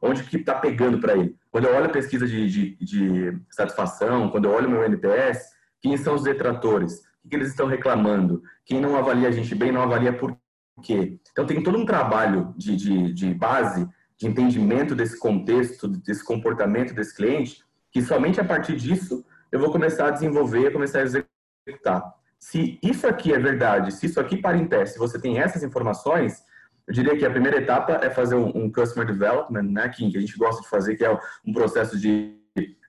Onde 0.02 0.24
que 0.24 0.38
está 0.38 0.56
pegando 0.56 0.98
para 0.98 1.18
ele? 1.18 1.36
Quando 1.52 1.66
eu 1.66 1.76
olho 1.76 1.88
a 1.88 1.90
pesquisa 1.90 2.26
de, 2.26 2.50
de, 2.50 2.78
de, 2.78 3.38
satisfação, 3.50 4.30
quando 4.30 4.46
eu 4.46 4.52
olho 4.52 4.70
o 4.70 4.72
meu 4.72 4.86
NPS, 4.86 5.50
quem 5.82 5.98
são 5.98 6.16
os 6.16 6.24
detratores? 6.24 7.02
O 7.22 7.28
que 7.28 7.36
eles 7.36 7.50
estão 7.50 7.68
reclamando? 7.68 8.42
Quem 8.64 8.80
não 8.80 8.96
avalia 8.96 9.28
a 9.28 9.32
gente 9.32 9.54
bem 9.54 9.74
não 9.74 9.82
avalia 9.82 10.14
por 10.14 10.38
quê? 10.82 11.20
Então 11.34 11.46
tem 11.46 11.62
todo 11.62 11.78
um 11.78 11.86
trabalho 11.86 12.54
de, 12.56 12.78
de, 12.78 13.14
de 13.14 13.34
base, 13.34 13.90
de 14.18 14.26
entendimento 14.26 14.96
desse 14.96 15.20
contexto, 15.20 15.86
desse 15.86 16.24
comportamento 16.24 16.94
desse 16.94 17.14
cliente, 17.14 17.62
que 17.92 18.02
somente 18.02 18.40
a 18.40 18.46
partir 18.46 18.78
disso 18.78 19.26
eu 19.52 19.60
vou 19.60 19.70
começar 19.70 20.08
a 20.08 20.12
desenvolver, 20.12 20.72
começar 20.72 21.00
a 21.00 21.04
executar. 21.04 22.18
Se 22.40 22.80
isso 22.84 23.08
aqui 23.08 23.34
é 23.34 23.40
verdade, 23.40 23.92
se 23.92 24.06
isso 24.06 24.20
aqui 24.20 24.38
para 24.38 24.58
em 24.58 24.68
se 24.86 24.98
você 24.98 25.20
tem 25.20 25.40
essas 25.40 25.64
informações, 25.64 26.44
eu 26.88 26.94
diria 26.94 27.18
que 27.18 27.26
a 27.26 27.30
primeira 27.30 27.58
etapa 27.58 28.00
é 28.02 28.10
fazer 28.10 28.36
um, 28.36 28.72
Customer 28.72 29.06
Development, 29.06 29.64
né, 29.64 29.90
que, 29.90 30.06
a 30.06 30.20
gente 30.20 30.38
gosta 30.38 30.62
de 30.62 30.70
fazer, 30.70 30.96
que 30.96 31.04
é 31.04 31.20
um 31.46 31.52
processo 31.52 32.00
de 32.00 32.38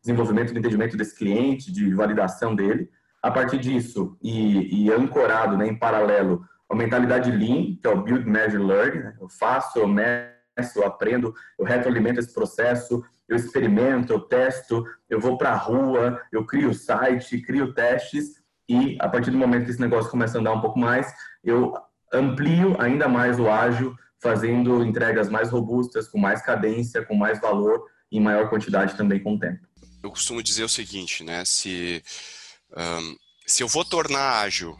desenvolvimento 0.00 0.52
de 0.52 0.58
entendimento 0.58 0.96
desse 0.96 1.16
cliente, 1.16 1.72
de 1.72 1.92
validação 1.92 2.54
dele. 2.54 2.88
A 3.20 3.30
partir 3.30 3.58
disso, 3.58 4.16
e, 4.22 4.84
e 4.84 4.92
ancorado 4.92 5.56
né, 5.56 5.66
em 5.66 5.76
paralelo, 5.76 6.44
a 6.70 6.74
mentalidade 6.74 7.30
Lean, 7.30 7.76
que 7.80 7.86
é 7.86 7.88
o 7.88 8.02
Build, 8.02 8.28
Measure, 8.28 8.62
Learn. 8.62 8.98
Né? 9.00 9.16
Eu 9.20 9.28
faço, 9.28 9.80
eu 9.80 9.88
meço, 9.88 10.76
eu 10.76 10.86
aprendo, 10.86 11.34
eu 11.58 11.64
retroalimento 11.64 12.20
esse 12.20 12.32
processo, 12.32 13.02
eu 13.26 13.36
experimento, 13.36 14.12
eu 14.12 14.20
testo, 14.20 14.84
eu 15.10 15.18
vou 15.18 15.36
para 15.36 15.50
a 15.50 15.56
rua, 15.56 16.20
eu 16.30 16.46
crio 16.46 16.72
site, 16.72 17.40
crio 17.40 17.74
testes 17.74 18.37
e 18.68 18.96
a 19.00 19.08
partir 19.08 19.30
do 19.30 19.38
momento 19.38 19.64
que 19.64 19.70
esse 19.70 19.80
negócio 19.80 20.10
começa 20.10 20.36
a 20.36 20.40
andar 20.40 20.52
um 20.52 20.60
pouco 20.60 20.78
mais, 20.78 21.12
eu 21.42 21.74
amplio 22.12 22.80
ainda 22.80 23.08
mais 23.08 23.38
o 23.38 23.48
ágil, 23.48 23.96
fazendo 24.20 24.84
entregas 24.84 25.28
mais 25.30 25.50
robustas, 25.50 26.08
com 26.08 26.18
mais 26.18 26.42
cadência, 26.42 27.04
com 27.04 27.14
mais 27.14 27.40
valor 27.40 27.84
e 28.10 28.20
maior 28.20 28.50
quantidade 28.50 28.96
também 28.96 29.22
com 29.22 29.34
o 29.34 29.38
tempo. 29.38 29.66
Eu 30.02 30.10
costumo 30.10 30.42
dizer 30.42 30.64
o 30.64 30.68
seguinte, 30.68 31.24
né? 31.24 31.44
Se, 31.44 32.02
um, 32.76 33.16
se 33.46 33.62
eu 33.62 33.68
vou 33.68 33.84
tornar 33.84 34.40
ágil 34.40 34.78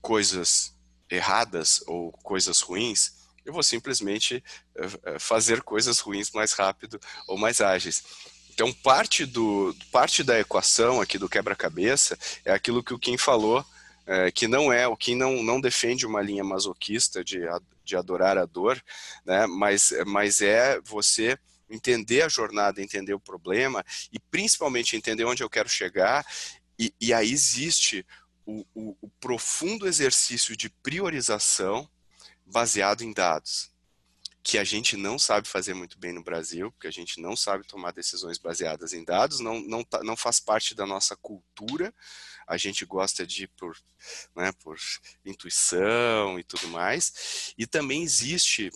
coisas 0.00 0.74
erradas 1.10 1.82
ou 1.86 2.12
coisas 2.12 2.60
ruins, 2.60 3.20
eu 3.44 3.52
vou 3.52 3.62
simplesmente 3.62 4.42
uh, 4.78 5.18
fazer 5.18 5.62
coisas 5.62 5.98
ruins 5.98 6.30
mais 6.30 6.52
rápido 6.52 7.00
ou 7.26 7.38
mais 7.38 7.60
ágeis. 7.60 8.02
Então, 8.60 8.74
parte, 8.74 9.24
do, 9.24 9.74
parte 9.90 10.22
da 10.22 10.38
equação 10.38 11.00
aqui 11.00 11.16
do 11.16 11.30
quebra-cabeça 11.30 12.18
é 12.44 12.52
aquilo 12.52 12.84
que 12.84 12.92
o 12.92 12.98
Kim 12.98 13.16
falou, 13.16 13.64
é, 14.06 14.30
que 14.30 14.46
não 14.46 14.70
é, 14.70 14.86
o 14.86 14.94
Kim 14.94 15.14
não, 15.14 15.42
não 15.42 15.58
defende 15.58 16.04
uma 16.04 16.20
linha 16.20 16.44
masoquista 16.44 17.24
de, 17.24 17.40
de 17.82 17.96
adorar 17.96 18.36
a 18.36 18.44
dor, 18.44 18.78
né? 19.24 19.46
mas, 19.46 19.94
mas 20.06 20.42
é 20.42 20.78
você 20.82 21.38
entender 21.70 22.20
a 22.20 22.28
jornada, 22.28 22.82
entender 22.82 23.14
o 23.14 23.18
problema 23.18 23.82
e 24.12 24.18
principalmente 24.18 24.94
entender 24.94 25.24
onde 25.24 25.42
eu 25.42 25.48
quero 25.48 25.66
chegar, 25.70 26.22
e, 26.78 26.92
e 27.00 27.14
aí 27.14 27.32
existe 27.32 28.06
o, 28.44 28.66
o, 28.74 28.94
o 29.00 29.08
profundo 29.18 29.88
exercício 29.88 30.54
de 30.54 30.68
priorização 30.68 31.88
baseado 32.44 33.00
em 33.00 33.10
dados 33.14 33.69
que 34.42 34.58
a 34.58 34.64
gente 34.64 34.96
não 34.96 35.18
sabe 35.18 35.46
fazer 35.46 35.74
muito 35.74 35.98
bem 35.98 36.12
no 36.12 36.22
Brasil, 36.22 36.72
porque 36.72 36.86
a 36.86 36.92
gente 36.92 37.20
não 37.20 37.36
sabe 37.36 37.66
tomar 37.66 37.92
decisões 37.92 38.38
baseadas 38.38 38.92
em 38.92 39.04
dados, 39.04 39.40
não, 39.40 39.60
não, 39.60 39.84
tá, 39.84 40.02
não 40.02 40.16
faz 40.16 40.40
parte 40.40 40.74
da 40.74 40.86
nossa 40.86 41.14
cultura, 41.16 41.94
a 42.46 42.56
gente 42.56 42.84
gosta 42.84 43.26
de 43.26 43.44
ir 43.44 43.48
por, 43.48 43.76
né, 44.34 44.50
por 44.62 44.78
intuição 45.24 46.38
e 46.38 46.44
tudo 46.44 46.68
mais, 46.68 47.52
e 47.56 47.66
também 47.66 48.02
existe 48.02 48.70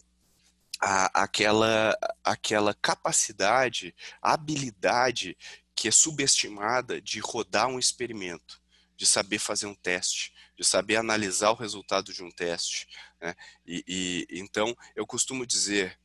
a, 0.80 1.22
aquela, 1.22 1.96
aquela 2.22 2.74
capacidade, 2.74 3.94
habilidade 4.20 5.36
que 5.74 5.88
é 5.88 5.90
subestimada 5.90 7.00
de 7.00 7.20
rodar 7.20 7.68
um 7.68 7.78
experimento, 7.78 8.62
de 8.96 9.06
saber 9.06 9.38
fazer 9.38 9.66
um 9.66 9.74
teste, 9.74 10.32
de 10.56 10.64
saber 10.64 10.96
analisar 10.96 11.50
o 11.50 11.56
resultado 11.56 12.12
de 12.12 12.22
um 12.22 12.30
teste. 12.30 12.86
Né? 13.24 13.34
E, 13.66 13.82
e, 13.88 14.38
então, 14.38 14.76
eu 14.94 15.06
costumo 15.06 15.46
dizer, 15.46 15.98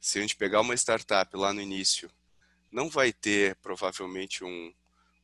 se 0.00 0.18
a 0.18 0.22
gente 0.22 0.34
pegar 0.34 0.62
uma 0.62 0.74
startup 0.74 1.36
lá 1.36 1.52
no 1.52 1.60
início, 1.60 2.10
não 2.72 2.88
vai 2.88 3.12
ter 3.12 3.54
provavelmente 3.56 4.42
um, 4.42 4.72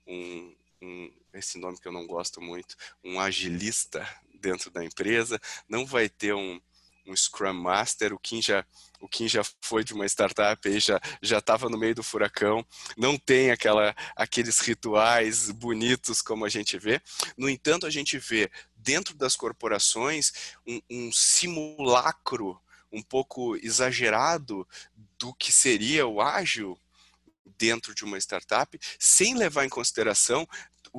um, 0.07 0.55
um 0.83 1.13
esse 1.33 1.59
nome 1.59 1.81
que 1.81 1.89
eu 1.89 1.93
não 1.93 2.07
gosto 2.07 2.43
muito, 2.43 2.77
um 3.03 3.19
agilista 3.19 4.07
dentro 4.39 4.71
da 4.71 4.85
empresa, 4.85 5.41
não 5.67 5.87
vai 5.87 6.11
ter 6.11 6.35
um, 6.35 6.61
um 7.07 7.17
Scrum 7.17 7.55
Master, 7.55 8.13
o 8.13 8.19
Kim 8.19 8.43
já, 8.43 8.63
o 9.01 9.09
Kim 9.09 9.27
já 9.27 9.43
foi 9.63 9.83
de 9.83 9.95
uma 9.95 10.05
startup 10.05 10.69
e 10.69 10.79
já 10.79 11.01
já 11.23 11.39
estava 11.39 11.71
no 11.71 11.79
meio 11.79 11.95
do 11.95 12.03
furacão, 12.03 12.67
não 12.99 13.17
tem 13.17 13.51
aquela 13.51 13.97
aqueles 14.15 14.61
rituais 14.61 15.51
bonitos 15.51 16.21
como 16.21 16.45
a 16.45 16.51
gente 16.51 16.79
vê. 16.79 17.01
No 17.37 17.49
entanto, 17.49 17.87
a 17.87 17.91
gente 17.91 18.19
vê 18.19 18.51
dentro 18.85 19.17
das 19.17 19.35
corporações 19.35 20.55
um, 20.67 20.81
um 20.91 21.13
simulacro 21.13 22.61
um 22.93 23.03
pouco 23.03 23.57
exagerado 23.57 24.67
do 25.19 25.35
que 25.35 25.51
seria 25.51 26.07
o 26.07 26.21
ágil 26.21 26.79
dentro 27.59 27.95
de 27.95 28.05
uma 28.05 28.19
startup, 28.19 28.79
sem 28.99 29.35
levar 29.35 29.65
em 29.65 29.69
consideração 29.69 30.47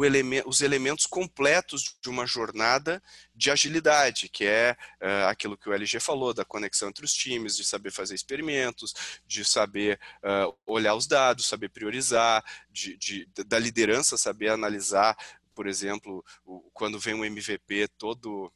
eleme 0.04 0.44
os 0.46 0.62
elementos 0.62 1.06
completos 1.06 1.96
de 2.02 2.10
uma 2.10 2.26
jornada 2.26 3.02
de 3.34 3.50
agilidade, 3.50 4.28
que 4.28 4.46
é 4.46 4.76
uh, 5.02 5.28
aquilo 5.30 5.58
que 5.58 5.70
o 5.70 5.74
LG 5.74 6.00
falou, 6.00 6.34
da 6.34 6.44
conexão 6.44 6.90
entre 6.90 7.06
os 7.06 7.14
times, 7.14 7.56
de 7.56 7.64
saber 7.64 7.92
fazer 7.92 8.16
experimentos, 8.16 8.94
de 9.26 9.46
saber 9.46 10.00
uh, 10.18 10.54
olhar 10.66 10.96
os 10.96 11.08
dados, 11.08 11.48
saber 11.48 11.70
priorizar, 11.70 12.44
de, 12.70 12.98
de, 12.98 13.30
da 13.46 13.60
liderança 13.60 14.18
saber 14.18 14.50
analisar, 14.50 15.16
por 15.56 15.66
exemplo, 15.68 16.24
o, 16.46 16.70
quando 16.74 17.00
vem 17.00 17.16
um 17.16 17.26
MVP 17.26 17.88
todo 17.98 18.52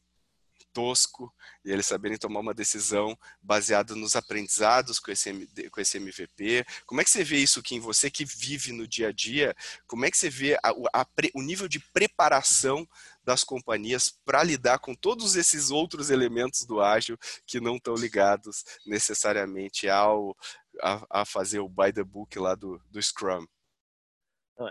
tosco 0.74 1.34
e 1.64 1.72
eles 1.72 1.86
saberem 1.86 2.18
tomar 2.18 2.40
uma 2.40 2.54
decisão 2.54 3.18
baseada 3.42 3.96
nos 3.96 4.16
aprendizados 4.16 5.00
com 5.00 5.12
esse, 5.12 5.32
com 5.72 5.82
esse 5.82 5.98
MVP. 5.98 6.66
Como 6.86 7.02
é 7.02 7.04
que 7.04 7.10
você 7.10 7.24
vê 7.24 7.38
isso, 7.38 7.62
Kim? 7.62 7.80
Você 7.80 8.10
que 8.10 8.26
vive 8.26 8.72
no 8.72 8.88
dia 8.88 9.10
a 9.10 9.12
dia, 9.12 9.56
como 9.88 10.06
é 10.06 10.12
que 10.12 10.18
você 10.18 10.30
vê 10.30 10.56
a, 10.56 10.70
a, 10.94 11.08
o 11.34 11.42
nível 11.42 11.68
de 11.68 11.80
preparação 11.80 12.88
das 13.24 13.44
companhias 13.44 14.10
para 14.26 14.44
lidar 14.44 14.80
com 14.80 14.96
todos 14.96 15.36
esses 15.36 15.72
outros 15.72 16.10
elementos 16.10 16.66
do 16.66 16.82
ágil 16.82 17.18
que 17.46 17.60
não 17.60 17.78
estão 17.78 17.96
ligados 17.96 18.64
necessariamente 18.86 19.90
ao 19.90 20.36
a, 20.82 21.22
a, 21.22 21.26
fazer 21.26 21.60
o 21.60 21.70
by 21.70 21.92
the 21.94 22.04
book 22.04 22.38
lá 22.40 22.56
do, 22.56 22.82
do 22.90 23.02
Scrum? 23.02 23.46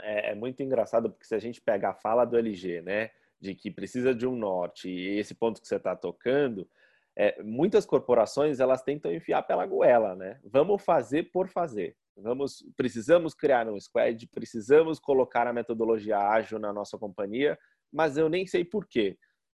É, 0.03 0.31
é 0.31 0.35
muito 0.35 0.63
engraçado 0.63 1.11
porque 1.11 1.27
se 1.27 1.35
a 1.35 1.39
gente 1.39 1.61
pega 1.61 1.91
a 1.91 1.95
fala 1.95 2.25
do 2.25 2.37
LG, 2.37 2.83
né? 2.83 3.11
de 3.41 3.55
que 3.55 3.71
precisa 3.71 4.15
de 4.15 4.27
um 4.27 4.37
norte 4.37 4.89
e 4.91 5.19
esse 5.19 5.35
ponto 5.35 5.61
que 5.61 5.69
você 5.69 5.77
está 5.77 5.95
tocando, 5.95 6.69
é, 7.17 7.41
muitas 7.43 7.87
corporações 7.87 8.61
elas 8.61 8.83
tentam 8.83 9.13
enfiar 9.13 9.43
pela 9.43 9.67
goela, 9.67 10.15
né? 10.15 10.39
Vamos 10.45 10.83
fazer 10.83 11.31
por 11.31 11.49
fazer. 11.49 11.97
Vamos, 12.17 12.65
precisamos 12.77 13.35
criar 13.35 13.69
um 13.69 13.79
squad, 13.79 14.27
precisamos 14.29 14.99
colocar 14.99 15.47
a 15.47 15.53
metodologia 15.53 16.19
ágil 16.19 16.59
na 16.59 16.73
nossa 16.73 16.99
companhia, 16.99 17.57
mas 17.93 18.17
eu 18.17 18.29
nem 18.29 18.47
sei 18.47 18.65
por 18.65 18.87
quê 18.87 19.17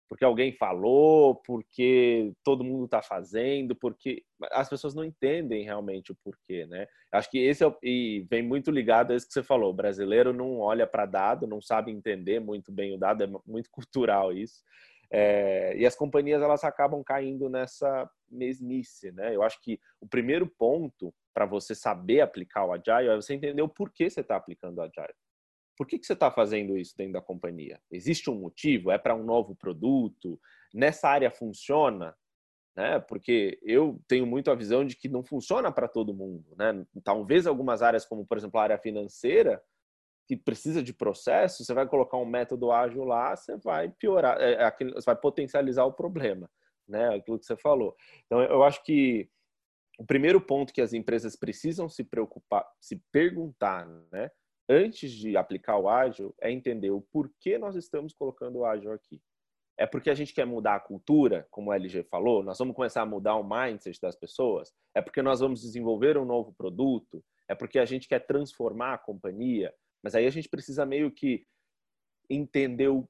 porque 0.09 0.25
alguém 0.25 0.51
falou, 0.51 1.35
porque 1.35 2.33
todo 2.43 2.63
mundo 2.63 2.85
está 2.85 2.99
fazendo, 2.99 3.75
porque 3.75 4.23
as 4.51 4.67
pessoas 4.67 4.95
não 4.95 5.05
entendem 5.05 5.63
realmente 5.63 6.11
o 6.11 6.17
porquê, 6.23 6.65
né? 6.65 6.87
Acho 7.11 7.29
que 7.29 7.37
esse 7.37 7.63
é 7.63 7.67
o... 7.67 7.77
e 7.83 8.25
vem 8.27 8.41
muito 8.41 8.71
ligado 8.71 9.11
a 9.11 9.15
isso 9.15 9.27
que 9.27 9.33
você 9.33 9.43
falou. 9.43 9.69
O 9.69 9.75
brasileiro 9.75 10.33
não 10.33 10.57
olha 10.57 10.87
para 10.87 11.05
dado, 11.05 11.45
não 11.45 11.61
sabe 11.61 11.91
entender 11.91 12.39
muito 12.39 12.71
bem 12.71 12.95
o 12.95 12.97
dado, 12.97 13.23
é 13.23 13.27
muito 13.45 13.69
cultural 13.71 14.33
isso. 14.33 14.63
É... 15.11 15.77
e 15.77 15.85
as 15.85 15.95
companhias 15.95 16.41
elas 16.41 16.63
acabam 16.63 17.03
caindo 17.03 17.47
nessa 17.47 18.09
mesmice, 18.27 19.11
né? 19.11 19.35
Eu 19.35 19.43
acho 19.43 19.61
que 19.61 19.79
o 20.01 20.07
primeiro 20.07 20.47
ponto 20.47 21.13
para 21.35 21.45
você 21.45 21.75
saber 21.75 22.21
aplicar 22.21 22.65
o 22.65 22.73
agile 22.73 23.09
é 23.09 23.15
você 23.15 23.35
entender 23.35 23.61
o 23.61 23.69
porquê 23.69 24.09
você 24.09 24.21
está 24.21 24.35
aplicando 24.35 24.79
o 24.79 24.81
agile. 24.81 25.13
Por 25.79 25.87
que, 25.87 25.97
que 25.97 26.05
você 26.05 26.11
está 26.11 26.29
fazendo 26.29 26.77
isso 26.77 26.93
dentro 26.97 27.13
da 27.13 27.21
companhia? 27.21 27.79
Existe 27.89 28.29
um 28.29 28.35
motivo? 28.35 28.91
É 28.91 28.97
para 28.97 29.15
um 29.15 29.23
novo 29.23 29.55
produto? 29.55 30.37
Nessa 30.73 31.07
área 31.07 31.31
funciona? 31.31 32.13
Né? 32.75 32.99
Porque 32.99 33.57
eu 33.63 33.97
tenho 34.05 34.27
muito 34.27 34.51
a 34.51 34.55
visão 34.55 34.83
de 34.83 34.97
que 34.97 35.07
não 35.07 35.23
funciona 35.23 35.71
para 35.71 35.87
todo 35.87 36.13
mundo. 36.13 36.53
Né? 36.57 36.85
Talvez 37.01 37.47
algumas 37.47 37.81
áreas, 37.81 38.05
como 38.05 38.25
por 38.25 38.37
exemplo 38.37 38.59
a 38.59 38.63
área 38.63 38.77
financeira, 38.77 39.63
que 40.27 40.35
precisa 40.35 40.83
de 40.83 40.93
processo, 40.93 41.63
você 41.63 41.73
vai 41.73 41.87
colocar 41.87 42.17
um 42.17 42.25
método 42.25 42.73
ágil 42.73 43.05
lá, 43.05 43.33
você 43.33 43.55
vai 43.55 43.87
piorar, 43.87 44.37
é, 44.37 44.55
é 44.55 44.91
você 44.91 45.05
vai 45.05 45.15
potencializar 45.15 45.85
o 45.85 45.93
problema, 45.93 46.51
né? 46.85 47.15
Aquilo 47.15 47.39
que 47.39 47.45
você 47.45 47.55
falou. 47.55 47.95
Então, 48.25 48.41
eu 48.41 48.63
acho 48.63 48.83
que 48.83 49.29
o 49.97 50.05
primeiro 50.05 50.41
ponto 50.41 50.73
que 50.73 50.81
as 50.81 50.91
empresas 50.91 51.37
precisam 51.37 51.87
se 51.87 52.03
preocupar, 52.03 52.69
se 52.81 53.01
perguntar, 53.13 53.87
né? 54.11 54.29
Antes 54.69 55.11
de 55.11 55.35
aplicar 55.35 55.77
o 55.77 55.89
ágil, 55.89 56.35
é 56.39 56.51
entender 56.51 56.91
o 56.91 57.01
porquê 57.01 57.57
nós 57.57 57.75
estamos 57.75 58.13
colocando 58.13 58.59
o 58.59 58.65
ágil 58.65 58.91
aqui. 58.93 59.19
É 59.75 59.87
porque 59.87 60.09
a 60.09 60.13
gente 60.13 60.33
quer 60.33 60.45
mudar 60.45 60.75
a 60.75 60.79
cultura, 60.79 61.47
como 61.49 61.71
o 61.71 61.73
LG 61.73 62.03
falou, 62.03 62.43
nós 62.43 62.59
vamos 62.59 62.75
começar 62.75 63.01
a 63.01 63.05
mudar 63.05 63.35
o 63.35 63.43
mindset 63.43 63.99
das 63.99 64.15
pessoas, 64.15 64.73
é 64.93 65.01
porque 65.01 65.21
nós 65.21 65.39
vamos 65.39 65.61
desenvolver 65.61 66.17
um 66.17 66.25
novo 66.25 66.53
produto, 66.53 67.23
é 67.47 67.55
porque 67.55 67.79
a 67.79 67.85
gente 67.85 68.07
quer 68.07 68.19
transformar 68.27 68.93
a 68.93 68.97
companhia, 68.97 69.73
mas 70.03 70.15
aí 70.15 70.27
a 70.27 70.29
gente 70.29 70.49
precisa 70.49 70.85
meio 70.85 71.09
que 71.09 71.45
entender 72.29 72.89
o 72.89 73.09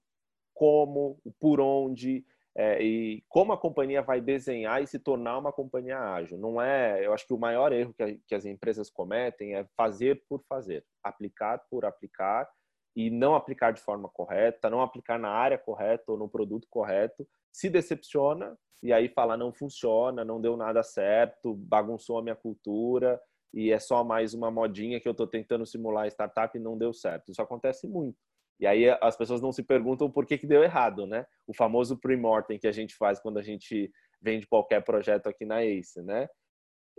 como, 0.54 1.19
o 1.24 1.32
por 1.32 1.60
onde, 1.60 2.24
é, 2.58 2.82
e 2.84 3.24
como 3.30 3.54
a 3.54 3.58
companhia 3.58 4.02
vai 4.02 4.20
desenhar 4.20 4.82
e 4.82 4.88
se 4.88 5.00
tornar 5.00 5.38
uma 5.38 5.52
companhia 5.52 6.00
ágil. 6.00 6.38
Não 6.38 6.62
é, 6.62 7.06
eu 7.06 7.14
acho 7.14 7.26
que 7.26 7.34
o 7.34 7.40
maior 7.40 7.72
erro 7.72 7.94
que, 7.94 8.04
a, 8.04 8.16
que 8.28 8.36
as 8.36 8.46
empresas 8.46 8.90
cometem 8.90 9.56
é 9.56 9.66
fazer 9.78 10.24
por 10.28 10.44
fazer, 10.48 10.84
aplicar 11.04 11.62
por 11.70 11.86
aplicar 11.86 12.50
e 12.96 13.10
não 13.10 13.36
aplicar 13.36 13.72
de 13.72 13.82
forma 13.82 14.10
correta, 14.10 14.70
não 14.70 14.82
aplicar 14.82 15.20
na 15.20 15.30
área 15.30 15.58
correta 15.58 16.12
ou 16.12 16.18
no 16.18 16.28
produto 16.28 16.68
correto, 16.70 17.28
se 17.52 17.70
decepciona 17.70 18.58
e 18.82 18.92
aí 18.92 19.10
fala 19.10 19.38
não 19.38 19.54
funciona, 19.54 20.26
não 20.26 20.42
deu 20.42 20.58
nada 20.58 20.82
certo, 20.84 21.54
bagunçou 21.54 22.18
a 22.18 22.24
minha 22.24 22.36
cultura 22.36 23.22
e 23.54 23.72
é 23.72 23.80
só 23.80 24.04
mais 24.04 24.34
uma 24.34 24.50
modinha 24.50 25.00
que 25.00 25.08
eu 25.08 25.12
estou 25.12 25.28
tentando 25.28 25.66
simular 25.66 26.08
startup 26.08 26.58
e 26.58 26.62
não 26.62 26.78
deu 26.78 26.94
certo. 26.94 27.32
Isso 27.32 27.42
acontece 27.42 27.88
muito. 27.88 28.18
E 28.60 28.67
aí 28.67 28.89
as 29.02 29.15
pessoas 29.15 29.41
não 29.41 29.52
se 29.52 29.63
perguntam 29.63 30.12
por 30.12 30.26
que, 30.26 30.38
que 30.38 30.48
deu 30.48 30.63
errado, 30.63 31.08
né? 31.08 31.26
O 31.48 31.54
famoso 31.54 31.98
pre-mortem 31.98 32.60
que 32.60 32.67
a 32.67 32.72
gente 32.72 32.95
faz 32.95 33.19
quando 33.19 33.39
a 33.39 33.43
gente 33.43 33.91
vende 34.22 34.45
qualquer 34.45 34.84
projeto 34.84 35.28
aqui 35.28 35.45
na 35.45 35.63
Ace, 35.63 36.02
né? 36.02 36.28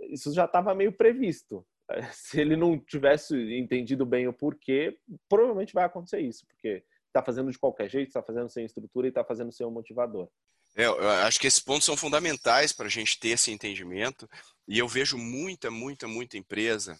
isso 0.09 0.33
já 0.33 0.45
estava 0.45 0.73
meio 0.73 0.91
previsto. 0.91 1.65
Se 2.13 2.39
ele 2.39 2.55
não 2.55 2.79
tivesse 2.79 3.35
entendido 3.53 4.05
bem 4.05 4.27
o 4.27 4.33
porquê, 4.33 4.97
provavelmente 5.29 5.73
vai 5.73 5.83
acontecer 5.83 6.21
isso, 6.21 6.45
porque 6.47 6.83
está 7.07 7.21
fazendo 7.21 7.51
de 7.51 7.59
qualquer 7.59 7.89
jeito, 7.89 8.07
está 8.07 8.23
fazendo 8.23 8.49
sem 8.49 8.65
estrutura 8.65 9.07
e 9.07 9.09
está 9.09 9.23
fazendo 9.23 9.51
sem 9.51 9.65
um 9.65 9.71
motivador. 9.71 10.29
É, 10.73 10.85
eu 10.85 11.09
acho 11.09 11.39
que 11.39 11.47
esses 11.47 11.59
pontos 11.59 11.83
são 11.83 11.97
fundamentais 11.97 12.71
para 12.71 12.85
a 12.85 12.89
gente 12.89 13.19
ter 13.19 13.29
esse 13.29 13.51
entendimento. 13.51 14.29
E 14.65 14.79
eu 14.79 14.87
vejo 14.87 15.17
muita, 15.17 15.69
muita, 15.69 16.07
muita 16.07 16.37
empresa. 16.37 16.97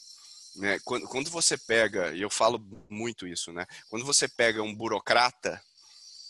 Né? 0.56 0.80
Quando, 0.84 1.08
quando 1.08 1.30
você 1.30 1.58
pega, 1.58 2.14
e 2.14 2.22
eu 2.22 2.30
falo 2.30 2.60
muito 2.90 3.28
isso, 3.28 3.54
né? 3.54 3.66
Quando 3.90 4.06
você 4.06 4.28
pega 4.28 4.62
um 4.62 4.76
burocrata 4.76 5.62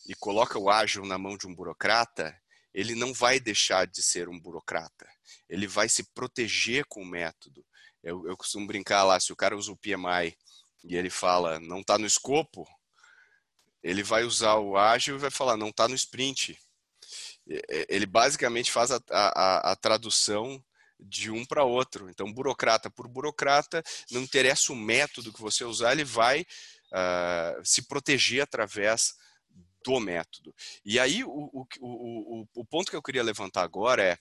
e 0.08 0.14
coloca 0.16 0.60
o 0.60 0.70
ágil 0.70 1.06
na 1.06 1.18
mão 1.18 1.38
de 1.38 1.48
um 1.48 1.56
burocrata, 1.56 2.36
ele 2.74 2.96
não 2.96 3.14
vai 3.14 3.40
deixar 3.40 3.86
de 3.88 4.02
ser 4.02 4.30
um 4.30 4.40
burocrata. 4.40 5.08
Ele 5.50 5.68
vai 5.68 5.90
se 5.90 6.04
proteger 6.14 6.86
com 6.86 7.02
o 7.02 7.06
método. 7.06 7.66
Eu, 8.04 8.28
eu 8.28 8.38
costumo 8.38 8.68
brincar 8.68 9.04
lá, 9.04 9.20
se 9.20 9.34
o 9.34 9.36
cara 9.36 9.58
usa 9.58 9.72
o 9.72 9.78
PMI 9.78 10.36
e 10.84 10.96
ele 10.96 11.10
fala, 11.10 11.60
não 11.60 11.82
está 11.82 11.98
no 11.98 12.08
escopo, 12.08 12.68
ele 13.84 14.04
vai 14.04 14.24
usar 14.24 14.56
o 14.56 14.78
ágil 14.78 15.16
e 15.16 15.20
vai 15.20 15.32
falar, 15.32 15.58
não 15.58 15.70
está 15.70 15.88
no 15.88 15.96
sprint. 15.96 16.58
Ele 17.90 18.06
basicamente 18.06 18.72
faz 18.72 18.92
a, 18.92 19.02
a, 19.10 19.72
a 19.72 19.76
tradução 19.76 20.64
de 21.02 21.32
um 21.32 21.46
para 21.46 21.64
outro. 21.64 22.10
Então, 22.10 22.32
burocrata 22.32 22.90
por 22.90 23.08
burocrata, 23.08 23.84
não 24.12 24.22
interessa 24.22 24.72
o 24.72 24.76
método 24.76 25.34
que 25.34 25.42
você 25.42 25.64
usar, 25.64 25.94
ele 25.94 26.04
vai 26.04 26.42
uh, 26.42 27.62
se 27.64 27.88
proteger 27.88 28.44
através 28.44 29.14
do 29.84 30.00
método. 30.00 30.54
E 30.86 31.00
aí, 31.00 31.24
o, 31.24 31.30
o, 31.30 31.66
o, 31.82 32.48
o 32.56 32.66
ponto 32.66 32.90
que 32.90 32.96
eu 32.96 33.02
queria 33.02 33.24
levantar 33.24 33.64
agora 33.64 34.04
é: 34.04 34.18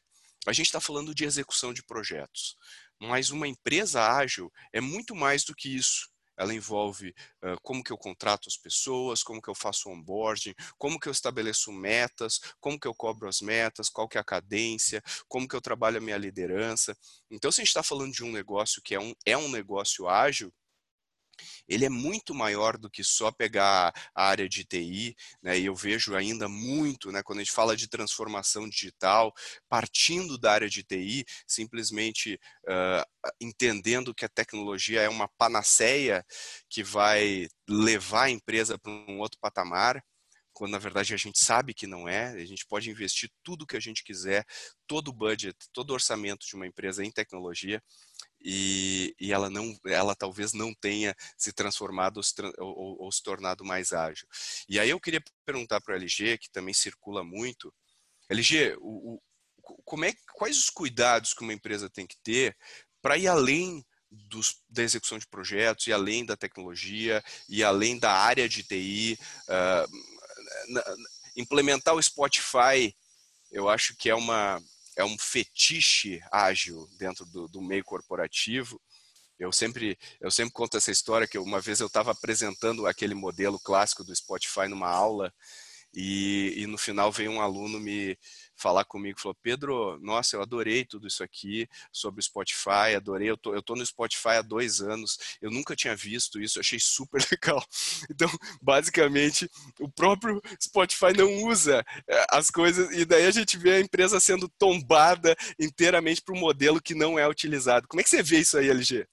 a 0.46 0.52
gente 0.52 0.66
está 0.66 0.80
falando 0.80 1.14
de 1.14 1.24
execução 1.24 1.72
de 1.72 1.82
projetos, 1.82 2.56
mas 2.98 3.30
uma 3.30 3.46
empresa 3.46 4.02
ágil 4.02 4.50
é 4.72 4.80
muito 4.80 5.14
mais 5.14 5.44
do 5.44 5.54
que 5.54 5.74
isso 5.74 6.08
ela 6.40 6.54
envolve 6.54 7.14
uh, 7.44 7.60
como 7.62 7.84
que 7.84 7.92
eu 7.92 7.98
contrato 7.98 8.48
as 8.48 8.56
pessoas, 8.56 9.22
como 9.22 9.42
que 9.42 9.50
eu 9.50 9.54
faço 9.54 9.90
onboarding, 9.90 10.54
como 10.78 10.98
que 10.98 11.06
eu 11.06 11.12
estabeleço 11.12 11.70
metas, 11.70 12.40
como 12.58 12.80
que 12.80 12.88
eu 12.88 12.94
cobro 12.94 13.28
as 13.28 13.42
metas, 13.42 13.90
qual 13.90 14.08
que 14.08 14.16
é 14.16 14.20
a 14.22 14.24
cadência, 14.24 15.02
como 15.28 15.46
que 15.46 15.54
eu 15.54 15.60
trabalho 15.60 15.98
a 15.98 16.00
minha 16.00 16.16
liderança. 16.16 16.96
Então, 17.30 17.52
se 17.52 17.60
a 17.60 17.62
gente 17.62 17.68
está 17.68 17.82
falando 17.82 18.12
de 18.12 18.24
um 18.24 18.32
negócio 18.32 18.80
que 18.82 18.94
é 18.94 19.00
um, 19.00 19.14
é 19.26 19.36
um 19.36 19.50
negócio 19.50 20.08
ágil, 20.08 20.50
ele 21.68 21.84
é 21.84 21.88
muito 21.88 22.34
maior 22.34 22.76
do 22.76 22.90
que 22.90 23.04
só 23.04 23.30
pegar 23.30 23.92
a 24.14 24.24
área 24.24 24.48
de 24.48 24.64
TI, 24.64 25.16
né? 25.42 25.58
E 25.58 25.66
eu 25.66 25.74
vejo 25.74 26.14
ainda 26.14 26.48
muito, 26.48 27.10
né, 27.12 27.22
quando 27.22 27.40
a 27.40 27.42
gente 27.42 27.52
fala 27.52 27.76
de 27.76 27.88
transformação 27.88 28.68
digital, 28.68 29.32
partindo 29.68 30.38
da 30.38 30.52
área 30.52 30.68
de 30.68 30.82
TI, 30.82 31.24
simplesmente 31.46 32.38
uh, 32.64 33.30
entendendo 33.40 34.14
que 34.14 34.24
a 34.24 34.28
tecnologia 34.28 35.02
é 35.02 35.08
uma 35.08 35.28
panaceia 35.38 36.24
que 36.68 36.82
vai 36.82 37.48
levar 37.68 38.24
a 38.24 38.30
empresa 38.30 38.78
para 38.78 38.90
um 38.92 39.18
outro 39.18 39.38
patamar 39.40 40.02
quando 40.60 40.72
na 40.72 40.78
verdade 40.78 41.14
a 41.14 41.16
gente 41.16 41.38
sabe 41.42 41.72
que 41.72 41.86
não 41.86 42.06
é, 42.06 42.32
a 42.32 42.44
gente 42.44 42.66
pode 42.66 42.90
investir 42.90 43.30
tudo 43.42 43.66
que 43.66 43.78
a 43.78 43.80
gente 43.80 44.04
quiser, 44.04 44.44
todo 44.86 45.08
o 45.08 45.12
budget, 45.12 45.56
todo 45.72 45.88
o 45.88 45.94
orçamento 45.94 46.46
de 46.46 46.54
uma 46.54 46.66
empresa 46.66 47.02
em 47.02 47.10
tecnologia, 47.10 47.82
e, 48.42 49.14
e, 49.20 49.32
ela 49.32 49.50
não, 49.50 49.76
ela 49.86 50.14
talvez 50.14 50.52
não 50.52 50.72
tenha 50.74 51.14
se 51.36 51.52
transformado 51.52 52.18
ou 52.18 52.22
se, 52.22 52.34
ou, 52.58 53.02
ou 53.02 53.12
se 53.12 53.22
tornado 53.22 53.64
mais 53.64 53.92
ágil. 53.92 54.26
E 54.68 54.78
aí 54.78 54.90
eu 54.90 55.00
queria 55.00 55.22
perguntar 55.44 55.80
para 55.80 55.94
a 55.94 55.98
LG, 55.98 56.38
que 56.38 56.50
também 56.50 56.74
circula 56.74 57.22
muito, 57.22 57.72
LG, 58.28 58.76
o, 58.80 59.14
o, 59.14 59.22
como 59.84 60.04
é, 60.04 60.12
quais 60.32 60.58
os 60.58 60.70
cuidados 60.70 61.34
que 61.34 61.42
uma 61.42 61.52
empresa 61.52 61.90
tem 61.90 62.06
que 62.06 62.16
ter 62.22 62.56
para 63.02 63.16
ir 63.16 63.28
além 63.28 63.84
dos, 64.10 64.56
da 64.68 64.82
execução 64.82 65.18
de 65.18 65.26
projetos, 65.26 65.86
e 65.86 65.92
além 65.92 66.24
da 66.24 66.36
tecnologia, 66.36 67.22
e 67.48 67.62
além 67.62 67.98
da 67.98 68.12
área 68.12 68.48
de 68.48 68.62
TI, 68.62 69.18
uh, 69.48 69.52
ah, 69.52 69.86
na, 70.68 70.82
implementar 71.36 71.94
o 71.94 72.02
Spotify, 72.02 72.94
eu 73.52 73.68
acho 73.68 73.96
que 73.96 74.10
é 74.10 74.14
uma 74.14 74.60
é 75.00 75.04
um 75.04 75.18
fetiche 75.18 76.20
ágil 76.30 76.86
dentro 76.98 77.24
do, 77.26 77.48
do 77.48 77.60
meio 77.60 77.84
corporativo. 77.84 78.80
Eu 79.38 79.50
sempre, 79.50 79.98
eu 80.20 80.30
sempre 80.30 80.52
conto 80.52 80.76
essa 80.76 80.90
história 80.90 81.26
que 81.26 81.38
uma 81.38 81.60
vez 81.60 81.80
eu 81.80 81.86
estava 81.86 82.10
apresentando 82.10 82.86
aquele 82.86 83.14
modelo 83.14 83.58
clássico 83.58 84.04
do 84.04 84.14
Spotify 84.14 84.68
numa 84.68 84.88
aula 84.88 85.32
e, 85.94 86.54
e 86.56 86.66
no 86.66 86.76
final 86.76 87.10
veio 87.10 87.30
um 87.30 87.40
aluno 87.40 87.80
me, 87.80 88.18
falar 88.60 88.84
comigo, 88.84 89.20
falou, 89.20 89.36
Pedro, 89.42 89.98
nossa, 90.00 90.36
eu 90.36 90.42
adorei 90.42 90.84
tudo 90.84 91.06
isso 91.06 91.24
aqui 91.24 91.68
sobre 91.90 92.20
o 92.20 92.22
Spotify, 92.22 92.94
adorei, 92.94 93.30
eu 93.30 93.36
tô, 93.36 93.54
eu 93.54 93.62
tô 93.62 93.74
no 93.74 93.84
Spotify 93.84 94.36
há 94.38 94.42
dois 94.42 94.80
anos, 94.80 95.18
eu 95.40 95.50
nunca 95.50 95.74
tinha 95.74 95.96
visto 95.96 96.40
isso, 96.40 96.60
achei 96.60 96.78
super 96.78 97.20
legal. 97.30 97.64
Então, 98.10 98.30
basicamente, 98.60 99.50
o 99.78 99.88
próprio 99.88 100.40
Spotify 100.62 101.16
não 101.16 101.44
usa 101.44 101.84
é, 102.08 102.26
as 102.30 102.50
coisas, 102.50 102.90
e 102.96 103.04
daí 103.04 103.26
a 103.26 103.30
gente 103.30 103.56
vê 103.56 103.72
a 103.72 103.80
empresa 103.80 104.20
sendo 104.20 104.48
tombada 104.48 105.34
inteiramente 105.58 106.22
para 106.22 106.36
um 106.36 106.40
modelo 106.40 106.80
que 106.80 106.94
não 106.94 107.18
é 107.18 107.26
utilizado. 107.26 107.88
Como 107.88 108.00
é 108.00 108.04
que 108.04 108.10
você 108.10 108.22
vê 108.22 108.40
isso 108.40 108.58
aí, 108.58 108.68
LG? 108.68 109.06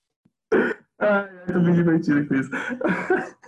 Ah, 0.99 1.29
eu 1.47 1.53
tô 1.53 1.60
me 1.60 1.73
divertindo 1.73 2.27
com 2.27 2.36
isso. 2.36 2.49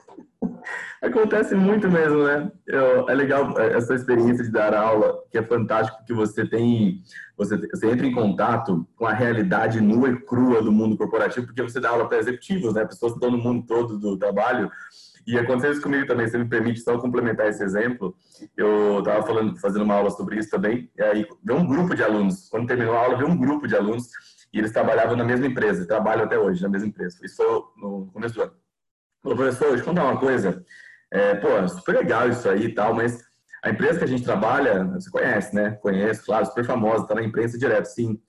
Acontece 1.01 1.55
muito 1.55 1.89
mesmo, 1.89 2.23
né? 2.23 2.51
Eu, 2.67 3.10
é 3.10 3.15
legal 3.15 3.58
é, 3.58 3.77
essa 3.77 3.95
experiência 3.95 4.43
de 4.43 4.51
dar 4.51 4.73
aula, 4.73 5.17
que 5.32 5.38
é 5.38 5.43
fantástico 5.43 6.03
que 6.05 6.13
você 6.13 6.45
tem, 6.45 7.01
você, 7.38 7.58
você 7.58 7.89
entra 7.89 8.05
em 8.05 8.13
contato 8.13 8.86
com 8.97 9.05
a 9.05 9.13
realidade 9.13 9.79
nua 9.79 10.10
e 10.10 10.19
crua 10.19 10.62
do 10.62 10.71
mundo 10.71 10.97
corporativo, 10.97 11.45
porque 11.45 11.62
você 11.62 11.79
dá 11.79 11.91
aula 11.91 12.08
para 12.08 12.17
executivos, 12.17 12.73
né? 12.73 12.84
Pessoas 12.84 13.13
que 13.13 13.17
estão 13.17 13.32
no 13.32 13.38
mundo 13.38 13.65
todo 13.65 13.97
do 13.97 14.17
trabalho. 14.17 14.69
E 15.25 15.38
aconteceu 15.38 15.71
isso 15.71 15.82
comigo 15.82 16.05
também, 16.05 16.27
você 16.27 16.38
me 16.38 16.49
permite 16.49 16.82
só 16.82 16.97
complementar 16.97 17.47
esse 17.47 17.63
exemplo. 17.63 18.13
Eu 18.58 18.99
estava 18.99 19.25
falando, 19.25 19.58
fazendo 19.58 19.84
uma 19.84 19.95
aula 19.95 20.10
sobre 20.10 20.38
isso 20.38 20.49
também, 20.49 20.91
e 20.97 21.01
aí 21.01 21.25
veio 21.43 21.60
um 21.60 21.67
grupo 21.67 21.95
de 21.95 22.03
alunos. 22.03 22.49
Quando 22.49 22.67
terminou 22.67 22.95
a 22.95 22.99
aula, 22.99 23.17
veio 23.17 23.29
um 23.29 23.38
grupo 23.38 23.67
de 23.67 23.75
alunos 23.75 24.10
e 24.51 24.60
eles 24.60 24.71
trabalhavam 24.71 25.15
na 25.15 25.23
mesma 25.23 25.45
empresa, 25.45 25.86
trabalham 25.86 26.25
até 26.25 26.38
hoje 26.38 26.62
na 26.62 26.69
mesma 26.69 26.88
empresa. 26.88 27.17
Isso 27.23 27.38
foi 27.38 27.45
no 27.77 28.08
começo 28.12 28.36
do 28.36 28.41
ano. 28.41 28.53
Professor, 29.21 29.69
deixa 29.69 29.82
eu 29.82 29.86
contar 29.86 30.05
uma 30.05 30.19
coisa. 30.19 30.63
É, 31.12 31.36
pô, 31.36 31.49
é 31.49 31.67
super 31.67 31.95
legal 31.95 32.29
isso 32.29 32.47
aí 32.49 32.65
e 32.65 32.73
tal, 32.73 32.93
mas 32.93 33.23
a 33.63 33.69
empresa 33.69 33.99
que 33.99 34.05
a 34.05 34.08
gente 34.08 34.23
trabalha, 34.23 34.86
você 34.86 35.10
conhece, 35.10 35.53
né? 35.53 35.71
Conhece, 35.82 36.25
claro, 36.25 36.45
super 36.45 36.65
famosa, 36.65 37.08
tá 37.08 37.15
na 37.15 37.23
imprensa 37.23 37.58
direto, 37.58 37.86
sim. 37.86 38.21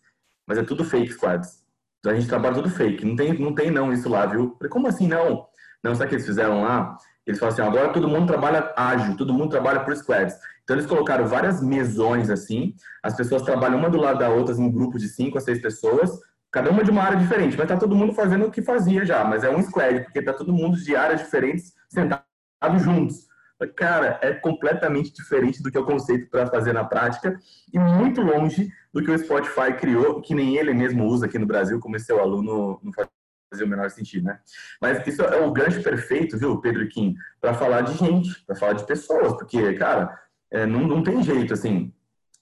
Mas 0.46 0.58
é 0.58 0.62
tudo 0.62 0.84
fake 0.84 1.12
squads. 1.12 1.64
Então 2.00 2.12
a 2.12 2.14
gente 2.14 2.28
trabalha 2.28 2.54
tudo 2.54 2.70
fake. 2.70 3.04
Não 3.04 3.14
tem, 3.14 3.38
não 3.38 3.54
tem 3.54 3.70
não 3.70 3.92
isso 3.92 4.08
lá, 4.08 4.26
viu? 4.26 4.56
Falei, 4.56 4.70
como 4.70 4.88
assim 4.88 5.06
não? 5.06 5.46
Não, 5.82 5.94
sabe 5.94 6.06
o 6.06 6.08
que 6.08 6.14
eles 6.16 6.26
fizeram 6.26 6.62
lá? 6.62 6.96
Eles 7.26 7.38
falaram 7.38 7.54
assim, 7.54 7.76
agora 7.78 7.92
todo 7.92 8.08
mundo 8.08 8.26
trabalha 8.26 8.72
ágil, 8.76 9.16
todo 9.16 9.32
mundo 9.32 9.50
trabalha 9.50 9.80
por 9.80 9.94
squads. 9.96 10.34
Então 10.64 10.76
eles 10.76 10.86
colocaram 10.86 11.26
várias 11.26 11.62
mesões 11.62 12.30
assim, 12.30 12.74
as 13.02 13.14
pessoas 13.14 13.42
trabalham 13.42 13.78
uma 13.78 13.90
do 13.90 13.98
lado 13.98 14.18
da 14.18 14.30
outra 14.30 14.54
em 14.54 14.70
grupos 14.70 15.00
de 15.02 15.08
cinco 15.08 15.38
a 15.38 15.40
seis 15.40 15.60
pessoas, 15.60 16.10
cada 16.50 16.70
uma 16.70 16.82
de 16.82 16.90
uma 16.90 17.02
área 17.02 17.18
diferente, 17.18 17.56
mas 17.56 17.68
tá 17.68 17.76
todo 17.76 17.94
mundo 17.94 18.12
fazendo 18.12 18.46
o 18.46 18.50
que 18.50 18.62
fazia 18.62 19.04
já, 19.04 19.24
mas 19.24 19.44
é 19.44 19.50
um 19.50 19.62
squad, 19.62 20.00
porque 20.04 20.22
tá 20.22 20.32
todo 20.32 20.52
mundo 20.52 20.76
de 20.76 20.96
áreas 20.96 21.20
diferentes 21.20 21.72
sentados 21.88 22.82
juntos. 22.82 23.28
Cara, 23.76 24.18
é 24.22 24.32
completamente 24.32 25.12
diferente 25.12 25.62
do 25.62 25.70
que 25.70 25.76
é 25.76 25.80
o 25.80 25.84
conceito 25.84 26.30
para 26.30 26.46
fazer 26.46 26.72
na 26.72 26.82
prática 26.82 27.38
e 27.72 27.78
muito 27.78 28.22
longe 28.22 28.72
do 28.92 29.02
que 29.02 29.10
o 29.10 29.18
Spotify 29.18 29.74
criou, 29.78 30.20
que 30.22 30.34
nem 30.34 30.56
ele 30.56 30.72
mesmo 30.72 31.04
usa 31.04 31.26
aqui 31.26 31.38
no 31.38 31.46
Brasil, 31.46 31.78
como 31.78 31.94
esse 31.94 32.06
seu 32.06 32.20
aluno 32.20 32.80
não 32.82 32.92
fazia 32.92 33.66
o 33.66 33.68
menor 33.68 33.90
sentido, 33.90 34.24
né? 34.24 34.40
Mas 34.80 35.06
isso 35.06 35.22
é 35.22 35.44
o 35.44 35.52
gancho 35.52 35.82
perfeito, 35.82 36.38
viu, 36.38 36.58
Pedro 36.60 36.88
Kim, 36.88 37.14
para 37.40 37.52
falar 37.52 37.82
de 37.82 37.94
gente, 37.98 38.42
para 38.46 38.56
falar 38.56 38.72
de 38.72 38.86
pessoas, 38.86 39.34
porque, 39.34 39.74
cara, 39.74 40.18
é, 40.50 40.64
não, 40.64 40.80
não 40.86 41.02
tem 41.02 41.22
jeito, 41.22 41.52
assim. 41.52 41.92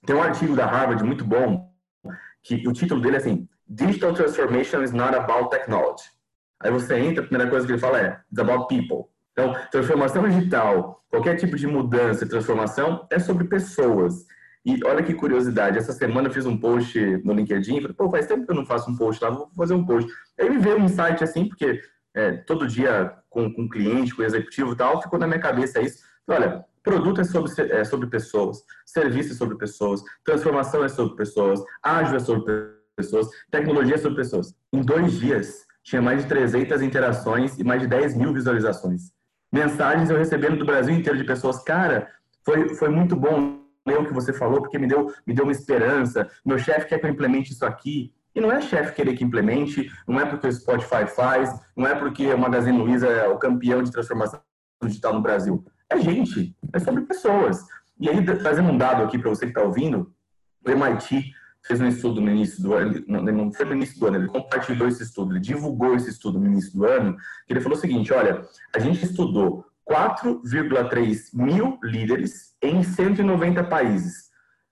Tem 0.05 0.15
um 0.15 0.23
artigo 0.23 0.55
da 0.55 0.65
Harvard 0.65 1.03
muito 1.03 1.25
bom, 1.25 1.69
que 2.41 2.65
o 2.65 2.71
título 2.71 3.01
dele 3.01 3.17
é 3.17 3.19
assim, 3.19 3.47
Digital 3.69 4.13
Transformation 4.13 4.83
is 4.83 4.91
not 4.91 5.15
about 5.15 5.49
technology. 5.49 6.05
Aí 6.61 6.71
você 6.71 6.97
entra, 6.97 7.23
a 7.23 7.27
primeira 7.27 7.49
coisa 7.49 7.65
que 7.65 7.73
ele 7.73 7.79
fala 7.79 7.99
é, 7.99 8.19
it's 8.31 8.39
about 8.39 8.67
people. 8.67 9.09
Então, 9.31 9.55
transformação 9.71 10.27
digital, 10.27 11.01
qualquer 11.09 11.37
tipo 11.37 11.55
de 11.55 11.65
mudança 11.65 12.25
e 12.25 12.27
transformação 12.27 13.07
é 13.09 13.19
sobre 13.19 13.45
pessoas. 13.45 14.25
E 14.65 14.83
olha 14.83 15.01
que 15.01 15.13
curiosidade, 15.13 15.77
essa 15.77 15.93
semana 15.93 16.27
eu 16.27 16.33
fiz 16.33 16.45
um 16.45 16.57
post 16.57 16.99
no 17.23 17.33
LinkedIn, 17.33 17.79
falei, 17.79 17.95
pô, 17.95 18.09
faz 18.09 18.27
tempo 18.27 18.45
que 18.45 18.51
eu 18.51 18.55
não 18.55 18.65
faço 18.65 18.91
um 18.91 18.97
post 18.97 19.23
lá, 19.23 19.29
vou 19.29 19.49
fazer 19.55 19.73
um 19.73 19.85
post. 19.85 20.11
Aí 20.37 20.49
me 20.49 20.57
veio 20.57 20.77
um 20.77 20.89
site 20.89 21.23
assim, 21.23 21.47
porque 21.47 21.79
é, 22.13 22.33
todo 22.33 22.67
dia 22.67 23.13
com, 23.29 23.53
com 23.53 23.69
cliente, 23.69 24.13
com 24.13 24.23
executivo 24.23 24.73
e 24.73 24.75
tal, 24.75 25.01
ficou 25.01 25.17
na 25.17 25.27
minha 25.27 25.39
cabeça 25.39 25.79
isso. 25.79 26.03
Olha, 26.27 26.65
produto 26.83 27.21
é 27.21 27.23
sobre, 27.23 27.51
é 27.71 27.83
sobre 27.85 28.07
pessoas, 28.07 28.61
serviço 28.85 29.31
é 29.31 29.35
sobre 29.35 29.57
pessoas, 29.57 30.03
transformação 30.25 30.83
é 30.83 30.89
sobre 30.89 31.15
pessoas, 31.15 31.63
ágil 31.81 32.17
é 32.17 32.19
sobre 32.19 32.43
pessoas, 32.43 32.78
tecnologia 33.51 33.95
é 33.95 33.97
sobre 33.97 34.17
pessoas. 34.17 34.53
Em 34.71 34.81
dois 34.81 35.19
dias, 35.19 35.65
tinha 35.83 36.01
mais 36.01 36.23
de 36.23 36.29
300 36.29 36.81
interações 36.81 37.57
e 37.57 37.63
mais 37.63 37.81
de 37.81 37.87
10 37.87 38.15
mil 38.15 38.33
visualizações 38.33 39.11
mensagens 39.51 40.09
eu 40.09 40.17
recebendo 40.17 40.57
do 40.57 40.65
Brasil 40.65 40.93
inteiro 40.93 41.17
de 41.17 41.23
pessoas, 41.23 41.63
cara, 41.63 42.07
foi, 42.43 42.69
foi 42.75 42.89
muito 42.89 43.15
bom 43.15 43.59
ler 43.85 43.99
o 43.99 44.05
que 44.05 44.13
você 44.13 44.31
falou, 44.31 44.61
porque 44.61 44.77
me 44.77 44.87
deu, 44.87 45.11
me 45.25 45.33
deu 45.33 45.43
uma 45.43 45.51
esperança. 45.51 46.29
Meu 46.45 46.59
chefe 46.59 46.87
quer 46.87 46.99
que 46.99 47.05
eu 47.05 47.09
implemente 47.09 47.51
isso 47.51 47.65
aqui. 47.65 48.13
E 48.35 48.39
não 48.39 48.51
é 48.51 48.61
chefe 48.61 48.93
querer 48.93 49.15
que 49.15 49.23
implemente, 49.23 49.91
não 50.07 50.19
é 50.19 50.25
porque 50.25 50.47
o 50.47 50.51
Spotify 50.51 51.07
faz, 51.07 51.49
não 51.75 51.87
é 51.87 51.95
porque 51.95 52.31
o 52.31 52.37
Magazine 52.37 52.77
Luiza 52.77 53.07
é 53.07 53.27
o 53.27 53.39
campeão 53.39 53.81
de 53.81 53.91
transformação 53.91 54.39
digital 54.83 55.13
no 55.13 55.21
Brasil. 55.21 55.65
É 55.89 55.97
gente, 55.99 56.55
é 56.71 56.79
sobre 56.79 57.01
pessoas. 57.01 57.65
E 57.99 58.07
aí, 58.07 58.23
trazendo 58.23 58.69
um 58.69 58.77
dado 58.77 59.03
aqui 59.03 59.17
para 59.17 59.29
você 59.29 59.45
que 59.45 59.51
está 59.51 59.61
ouvindo, 59.61 60.13
o 60.65 60.69
MIT 60.69 61.33
fez 61.65 61.79
um 61.81 61.87
estudo 61.87 62.21
no 62.21 62.29
início 62.29 62.61
do 62.63 62.73
ano, 62.73 63.03
não 63.07 63.51
foi 63.51 63.65
no 63.65 63.73
início 63.73 63.99
do 63.99 64.07
ano, 64.07 64.17
ele 64.17 64.27
compartilhou 64.27 64.87
esse 64.87 65.03
estudo, 65.03 65.33
ele 65.33 65.39
divulgou 65.39 65.95
esse 65.95 66.09
estudo 66.09 66.39
no 66.39 66.47
início 66.47 66.73
do 66.73 66.85
ano, 66.85 67.15
que 67.45 67.53
ele 67.53 67.61
falou 67.61 67.77
o 67.77 67.81
seguinte, 67.81 68.13
olha, 68.13 68.41
a 68.73 68.79
gente 68.79 69.03
estudou 69.03 69.65
4,3 69.89 71.29
mil 71.33 71.77
líderes 71.83 72.55
em 72.61 72.83
190 72.83 73.63
países. 73.65 74.29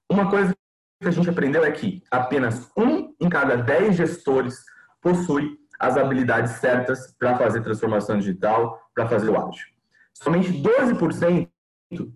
Uma 0.09 0.29
coisa 0.29 0.55
que 1.01 1.07
a 1.07 1.11
gente 1.11 1.29
aprendeu 1.29 1.63
é 1.63 1.71
que 1.71 2.03
apenas 2.09 2.69
um 2.77 3.13
em 3.19 3.29
cada 3.29 3.57
dez 3.57 3.95
gestores 3.95 4.63
possui 5.01 5.57
as 5.79 5.97
habilidades 5.97 6.53
certas 6.53 7.13
para 7.19 7.37
fazer 7.37 7.61
transformação 7.61 8.17
digital, 8.17 8.79
para 8.95 9.07
fazer 9.07 9.29
o 9.29 9.37
ágil. 9.37 9.67
Somente 10.13 10.51
12% 10.51 11.49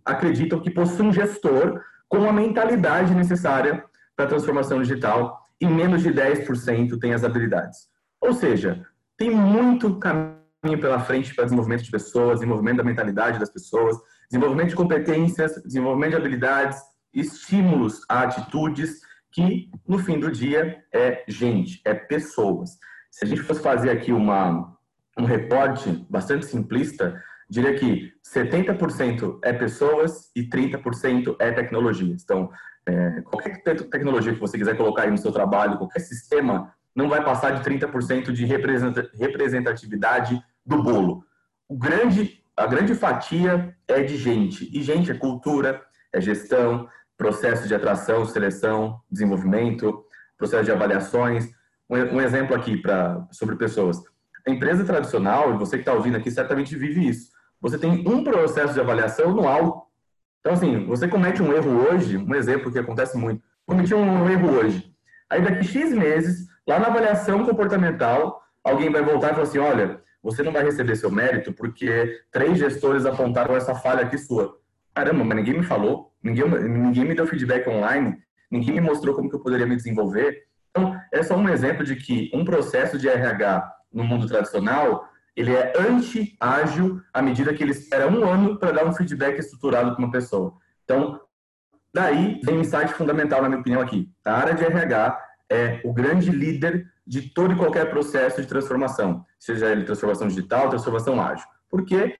acreditam 0.04 0.60
que 0.60 0.72
possui 0.72 1.06
um 1.06 1.14
gestor 1.14 1.82
com 2.10 2.28
a 2.28 2.34
mentalidade 2.34 3.14
necessária 3.14 3.84
para 4.22 4.26
a 4.26 4.30
transformação 4.30 4.80
digital 4.82 5.40
e 5.60 5.66
menos 5.66 6.04
de 6.04 6.10
10% 6.10 7.00
tem 7.00 7.14
as 7.14 7.24
habilidades. 7.24 7.88
Ou 8.20 8.34
seja, 8.34 8.86
tem 9.18 9.32
muito 9.32 9.98
caminho 9.98 10.80
pela 10.80 11.00
frente 11.00 11.34
para 11.34 11.46
desenvolvimento 11.46 11.84
de 11.84 11.92
pessoas, 11.92 12.40
desenvolvimento 12.40 12.78
da 12.78 12.84
mentalidade 12.84 13.40
das 13.40 13.50
pessoas, 13.50 13.98
desenvolvimento 14.30 14.70
de 14.70 14.76
competências, 14.76 15.60
desenvolvimento 15.64 16.12
de 16.12 16.18
habilidades, 16.18 16.80
estímulos 17.12 18.02
a 18.08 18.22
atitudes 18.22 19.00
que, 19.32 19.72
no 19.88 19.98
fim 19.98 20.20
do 20.20 20.32
dia, 20.32 20.84
é 20.94 21.24
gente, 21.28 21.82
é 21.84 21.94
pessoas. 21.94 22.78
Se 23.10 23.26
a 23.26 23.28
gente 23.28 23.42
fosse 23.42 23.62
fazer 23.62 23.90
aqui 23.90 24.12
uma, 24.12 24.78
um 25.18 25.26
reporte 25.26 26.06
bastante 26.10 26.46
simplista, 26.46 27.20
diria 27.50 27.74
que 27.74 28.14
70% 28.24 29.40
é 29.44 29.52
pessoas 29.52 30.30
e 30.36 30.44
30% 30.44 31.36
é 31.40 31.52
tecnologia. 31.52 32.16
Então, 32.24 32.50
é, 32.86 33.22
qualquer 33.22 33.62
tecnologia 33.62 34.34
que 34.34 34.40
você 34.40 34.58
quiser 34.58 34.76
colocar 34.76 35.04
aí 35.04 35.12
no 35.12 35.18
seu 35.18 35.32
trabalho, 35.32 35.78
qualquer 35.78 36.00
sistema, 36.00 36.74
não 36.96 37.08
vai 37.08 37.24
passar 37.24 37.52
de 37.52 37.64
30% 37.64 38.32
de 38.32 38.46
representatividade 38.46 40.42
do 40.66 40.82
bolo. 40.84 41.24
O 41.68 41.78
grande, 41.78 42.44
a 42.56 42.68
grande 42.68 42.94
fatia 42.94 43.76
é 43.88 44.04
de 44.04 44.18
gente. 44.18 44.70
E 44.78 44.84
gente 44.84 45.12
é 45.12 45.14
cultura, 45.14 45.82
é 46.12 46.20
gestão, 46.20 46.88
processo 47.18 47.68
de 47.68 47.76
atração, 47.76 48.26
seleção, 48.26 49.00
desenvolvimento, 49.10 50.04
processo 50.38 50.66
de 50.66 50.72
avaliações. 50.72 51.50
Um, 51.90 52.16
um 52.16 52.22
exemplo 52.22 52.56
aqui 52.56 52.78
pra, 52.78 53.28
sobre 53.32 53.56
pessoas. 53.56 54.02
A 54.46 54.52
empresa 54.52 54.84
tradicional, 54.84 55.54
e 55.54 55.58
você 55.58 55.78
que 55.78 55.84
está 55.84 55.94
ouvindo 55.94 56.18
aqui 56.18 56.32
certamente 56.32 56.76
vive 56.76 57.08
isso. 57.08 57.32
Você 57.62 57.78
tem 57.78 58.04
um 58.08 58.24
processo 58.24 58.74
de 58.74 58.80
avaliação 58.80 59.30
anual. 59.30 59.91
Então, 60.42 60.54
assim, 60.54 60.86
você 60.86 61.08
comete 61.08 61.42
um 61.42 61.54
erro 61.54 61.88
hoje, 61.88 62.18
um 62.18 62.36
exemplo 62.36 62.72
que 62.72 62.80
acontece 62.80 63.18
muito. 63.18 63.42
Cometi 63.66 63.94
um 63.94 64.30
erro 64.30 64.50
hoje. 64.58 64.92
Aí, 65.30 65.42
daqui 65.42 65.64
X 65.66 65.94
meses, 65.94 66.48
lá 66.68 66.80
na 66.80 66.88
avaliação 66.88 67.46
comportamental, 67.46 68.42
alguém 68.64 68.92
vai 68.92 69.04
voltar 69.04 69.28
e 69.28 69.32
falar 69.32 69.44
assim: 69.44 69.60
olha, 69.60 70.02
você 70.22 70.42
não 70.42 70.52
vai 70.52 70.64
receber 70.64 70.96
seu 70.96 71.12
mérito 71.12 71.54
porque 71.54 72.20
três 72.32 72.58
gestores 72.58 73.06
apontaram 73.06 73.56
essa 73.56 73.76
falha 73.76 74.02
aqui 74.02 74.18
sua. 74.18 74.58
Caramba, 74.94 75.24
mas 75.24 75.38
ninguém 75.38 75.54
me 75.60 75.64
falou. 75.64 76.12
Ninguém, 76.24 76.48
ninguém 76.50 77.06
me 77.06 77.16
deu 77.16 77.26
feedback 77.26 77.68
online, 77.68 78.18
ninguém 78.50 78.76
me 78.76 78.82
mostrou 78.82 79.16
como 79.16 79.30
que 79.30 79.36
eu 79.36 79.40
poderia 79.40 79.66
me 79.66 79.76
desenvolver. 79.76 80.44
Então, 80.70 80.96
é 81.12 81.22
só 81.24 81.36
um 81.36 81.50
exemplo 81.50 81.84
de 81.84 81.96
que 81.96 82.32
um 82.34 82.44
processo 82.44 82.98
de 82.98 83.08
RH 83.08 83.72
no 83.94 84.04
mundo 84.04 84.28
tradicional, 84.28 85.08
ele 85.36 85.54
é 85.54 85.74
anti-ágil 85.78 87.02
à 87.14 87.22
medida 87.22 87.54
que 87.54 87.64
ele 87.64 87.72
espera 87.72 88.08
um 88.08 88.28
ano 88.28 88.60
para 88.60 88.72
dar 88.72 88.86
um 88.86 88.94
feedback 88.94 89.40
estruturado 89.40 89.92
para 89.92 90.04
uma 90.04 90.12
pessoa. 90.12 90.54
Então, 90.84 91.20
daí 91.94 92.40
vem 92.44 92.58
um 92.58 92.62
insight 92.62 92.94
fundamental, 92.94 93.42
na 93.42 93.50
minha 93.50 93.62
opinião, 93.62 93.82
aqui. 93.82 94.12
A 94.26 94.34
área 94.34 94.54
de 94.54 94.64
RH 94.64 95.24
é 95.50 95.82
o 95.84 95.94
grande 95.94 96.32
líder 96.32 96.86
de 97.06 97.34
todo 97.34 97.54
e 97.54 97.58
qualquer 97.58 97.90
processo 97.90 98.42
de 98.42 98.48
transformação, 98.48 99.26
seja 99.40 99.72
ele 99.72 99.84
transformação 99.84 100.28
digital, 100.28 100.70
transformação 100.70 101.22
ágil. 101.22 101.46
Por 101.70 101.86
quê? 101.86 102.16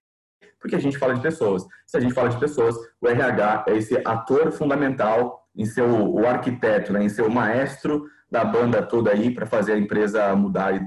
porque 0.62 0.76
a 0.76 0.80
gente 0.80 0.98
fala 0.98 1.16
de 1.16 1.22
pessoas. 1.22 1.66
Se 1.86 1.98
a 1.98 2.00
gente 2.00 2.14
fala 2.14 2.30
de 2.30 2.40
pessoas, 2.40 2.76
o 3.02 3.08
RH 3.08 3.66
é 3.68 3.76
esse 3.76 3.98
ator 4.06 4.52
fundamental 4.52 5.42
em 5.56 5.66
ser 5.66 5.82
o, 5.82 6.26
arquiteto, 6.26 6.94
né, 6.94 7.04
em 7.04 7.10
ser 7.10 7.24
o 7.24 7.32
maestro 7.32 8.06
da 8.30 8.46
banda 8.46 8.82
toda 8.82 9.12
aí 9.12 9.34
para 9.34 9.46
fazer 9.46 9.74
a 9.74 9.78
empresa 9.78 10.34
mudar 10.36 10.76
e 10.76 10.82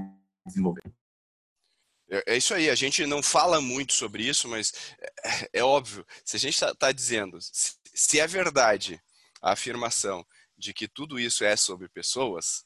desenvolver. 0.47 0.81
É, 2.09 2.33
é 2.33 2.37
isso 2.37 2.53
aí, 2.53 2.69
a 2.69 2.75
gente 2.75 3.05
não 3.05 3.21
fala 3.23 3.59
muito 3.61 3.93
sobre 3.93 4.23
isso, 4.27 4.47
mas 4.47 4.71
é, 5.23 5.59
é 5.59 5.63
óbvio, 5.63 6.05
se 6.23 6.37
a 6.37 6.39
gente 6.39 6.53
está 6.53 6.73
tá 6.73 6.91
dizendo, 6.91 7.37
se, 7.41 8.19
é 8.19 8.27
verdade 8.27 9.01
a 9.41 9.53
afirmação 9.53 10.25
de 10.57 10.73
que 10.73 10.87
tudo 10.87 11.19
isso 11.19 11.43
é 11.43 11.55
sobre 11.55 11.89
pessoas, 11.89 12.65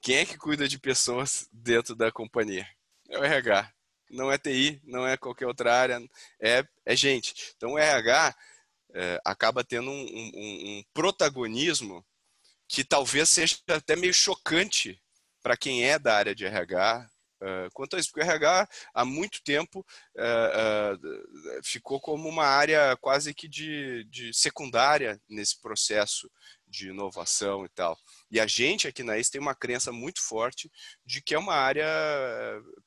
quem 0.00 0.16
é 0.16 0.26
que 0.26 0.36
cuida 0.36 0.68
de 0.68 0.78
pessoas 0.78 1.46
dentro 1.52 1.94
da 1.94 2.10
companhia? 2.10 2.66
É 3.08 3.18
o 3.18 3.24
RH 3.24 3.72
não 4.10 4.30
é 4.30 4.36
TI, 4.36 4.80
não 4.84 5.06
é 5.06 5.16
qualquer 5.16 5.46
outra 5.46 5.74
área, 5.74 6.00
é, 6.40 6.64
é 6.84 6.96
gente. 6.96 7.54
Então 7.56 7.72
o 7.72 7.78
RH 7.78 8.34
é, 8.92 9.20
acaba 9.24 9.64
tendo 9.64 9.90
um, 9.90 10.02
um, 10.02 10.30
um, 10.34 10.84
protagonismo 10.92 12.04
que 12.68 12.84
talvez 12.84 13.28
seja 13.28 13.56
até 13.68 13.96
meio 13.96 14.12
chocante 14.12 15.00
para 15.42 15.56
quem 15.56 15.84
é 15.84 15.98
da 15.98 16.16
área 16.16 16.34
de 16.34 16.44
RH. 16.44 17.08
Uh, 17.42 17.70
quanto 17.72 17.96
a 17.96 17.98
isso, 17.98 18.10
porque 18.10 18.20
o 18.20 18.30
RH 18.30 18.68
há 18.92 19.04
muito 19.04 19.42
tempo 19.42 19.80
uh, 20.16 20.94
uh, 20.94 21.62
ficou 21.64 21.98
como 21.98 22.28
uma 22.28 22.44
área 22.44 22.96
quase 23.00 23.32
que 23.32 23.48
de, 23.48 24.04
de 24.04 24.32
secundária 24.34 25.18
nesse 25.28 25.58
processo 25.60 26.30
de 26.70 26.88
inovação 26.88 27.64
e 27.64 27.68
tal. 27.70 27.98
E 28.30 28.38
a 28.38 28.46
gente 28.46 28.86
aqui 28.86 29.02
na 29.02 29.18
IS 29.18 29.28
tem 29.28 29.40
uma 29.40 29.54
crença 29.54 29.90
muito 29.90 30.22
forte 30.22 30.70
de 31.04 31.20
que 31.20 31.34
é 31.34 31.38
uma 31.38 31.54
área 31.54 31.86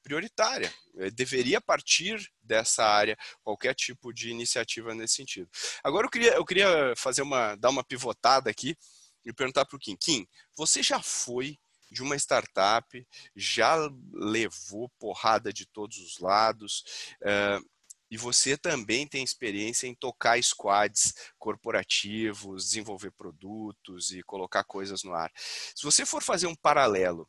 prioritária. 0.02 0.74
Eh, 0.98 1.12
deveria 1.12 1.60
partir 1.60 2.32
dessa 2.42 2.86
área 2.86 3.18
qualquer 3.42 3.76
tipo 3.76 4.14
de 4.14 4.30
iniciativa 4.30 4.96
nesse 4.96 5.16
sentido. 5.16 5.50
Agora 5.84 6.06
eu 6.06 6.10
queria, 6.10 6.34
eu 6.36 6.46
queria 6.46 6.94
fazer 6.96 7.22
uma, 7.22 7.56
dar 7.56 7.70
uma 7.70 7.84
pivotada 7.84 8.50
aqui 8.50 8.78
e 9.26 9.34
perguntar 9.34 9.66
para 9.66 9.76
o 9.76 9.80
Kim. 9.80 9.96
Kim, 9.98 10.28
você 10.56 10.82
já 10.82 11.02
foi 11.02 11.58
de 11.94 12.02
uma 12.02 12.16
startup, 12.16 13.08
já 13.36 13.76
levou 14.12 14.90
porrada 15.00 15.54
de 15.54 15.66
todos 15.66 15.98
os 16.00 16.20
lados, 16.20 16.84
uh, 17.22 17.74
e 18.10 18.18
você 18.18 18.58
também 18.58 19.08
tem 19.08 19.24
experiência 19.24 19.88
em 19.88 19.96
tocar 19.96 20.42
squads 20.44 21.14
corporativos, 21.40 22.66
desenvolver 22.66 23.12
produtos 23.12 24.12
e 24.12 24.22
colocar 24.22 24.64
coisas 24.64 25.04
no 25.04 25.14
ar. 25.14 25.32
Se 25.36 25.84
você 25.84 26.06
for 26.06 26.22
fazer 26.22 26.46
um 26.46 26.56
paralelo, 26.56 27.28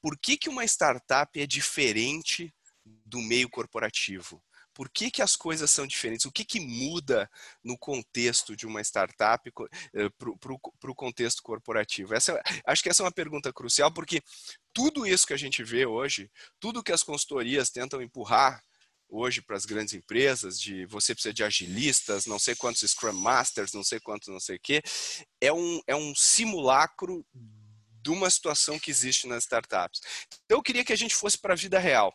por 0.00 0.18
que, 0.18 0.38
que 0.38 0.48
uma 0.48 0.64
startup 0.64 1.38
é 1.38 1.46
diferente 1.46 2.54
do 2.84 3.20
meio 3.20 3.50
corporativo? 3.50 4.42
Por 4.76 4.90
que, 4.90 5.10
que 5.10 5.22
as 5.22 5.34
coisas 5.34 5.70
são 5.70 5.86
diferentes? 5.86 6.26
O 6.26 6.30
que, 6.30 6.44
que 6.44 6.60
muda 6.60 7.30
no 7.64 7.78
contexto 7.78 8.54
de 8.54 8.66
uma 8.66 8.82
startup 8.82 9.50
para 9.50 10.90
o 10.90 10.94
contexto 10.94 11.42
corporativo? 11.42 12.14
Essa, 12.14 12.38
acho 12.66 12.82
que 12.82 12.90
essa 12.90 13.02
é 13.02 13.06
uma 13.06 13.10
pergunta 13.10 13.50
crucial, 13.54 13.90
porque 13.90 14.22
tudo 14.74 15.06
isso 15.06 15.26
que 15.26 15.32
a 15.32 15.38
gente 15.38 15.64
vê 15.64 15.86
hoje, 15.86 16.30
tudo 16.60 16.82
que 16.82 16.92
as 16.92 17.02
consultorias 17.02 17.70
tentam 17.70 18.02
empurrar 18.02 18.62
hoje 19.08 19.40
para 19.40 19.56
as 19.56 19.64
grandes 19.64 19.94
empresas, 19.94 20.60
de 20.60 20.84
você 20.84 21.14
precisa 21.14 21.32
de 21.32 21.42
agilistas, 21.42 22.26
não 22.26 22.38
sei 22.38 22.54
quantos 22.54 22.82
Scrum 22.82 23.14
Masters, 23.14 23.72
não 23.72 23.82
sei 23.82 23.98
quantos 23.98 24.28
não 24.28 24.40
sei 24.40 24.56
o 24.56 24.60
quê, 24.60 24.82
é 25.40 25.50
um, 25.50 25.80
é 25.86 25.96
um 25.96 26.14
simulacro 26.14 27.24
de 28.02 28.10
uma 28.10 28.28
situação 28.28 28.78
que 28.78 28.90
existe 28.90 29.26
nas 29.26 29.44
startups. 29.44 30.02
Então 30.44 30.58
eu 30.58 30.62
queria 30.62 30.84
que 30.84 30.92
a 30.92 30.96
gente 30.96 31.14
fosse 31.14 31.38
para 31.38 31.54
a 31.54 31.56
vida 31.56 31.78
real. 31.78 32.14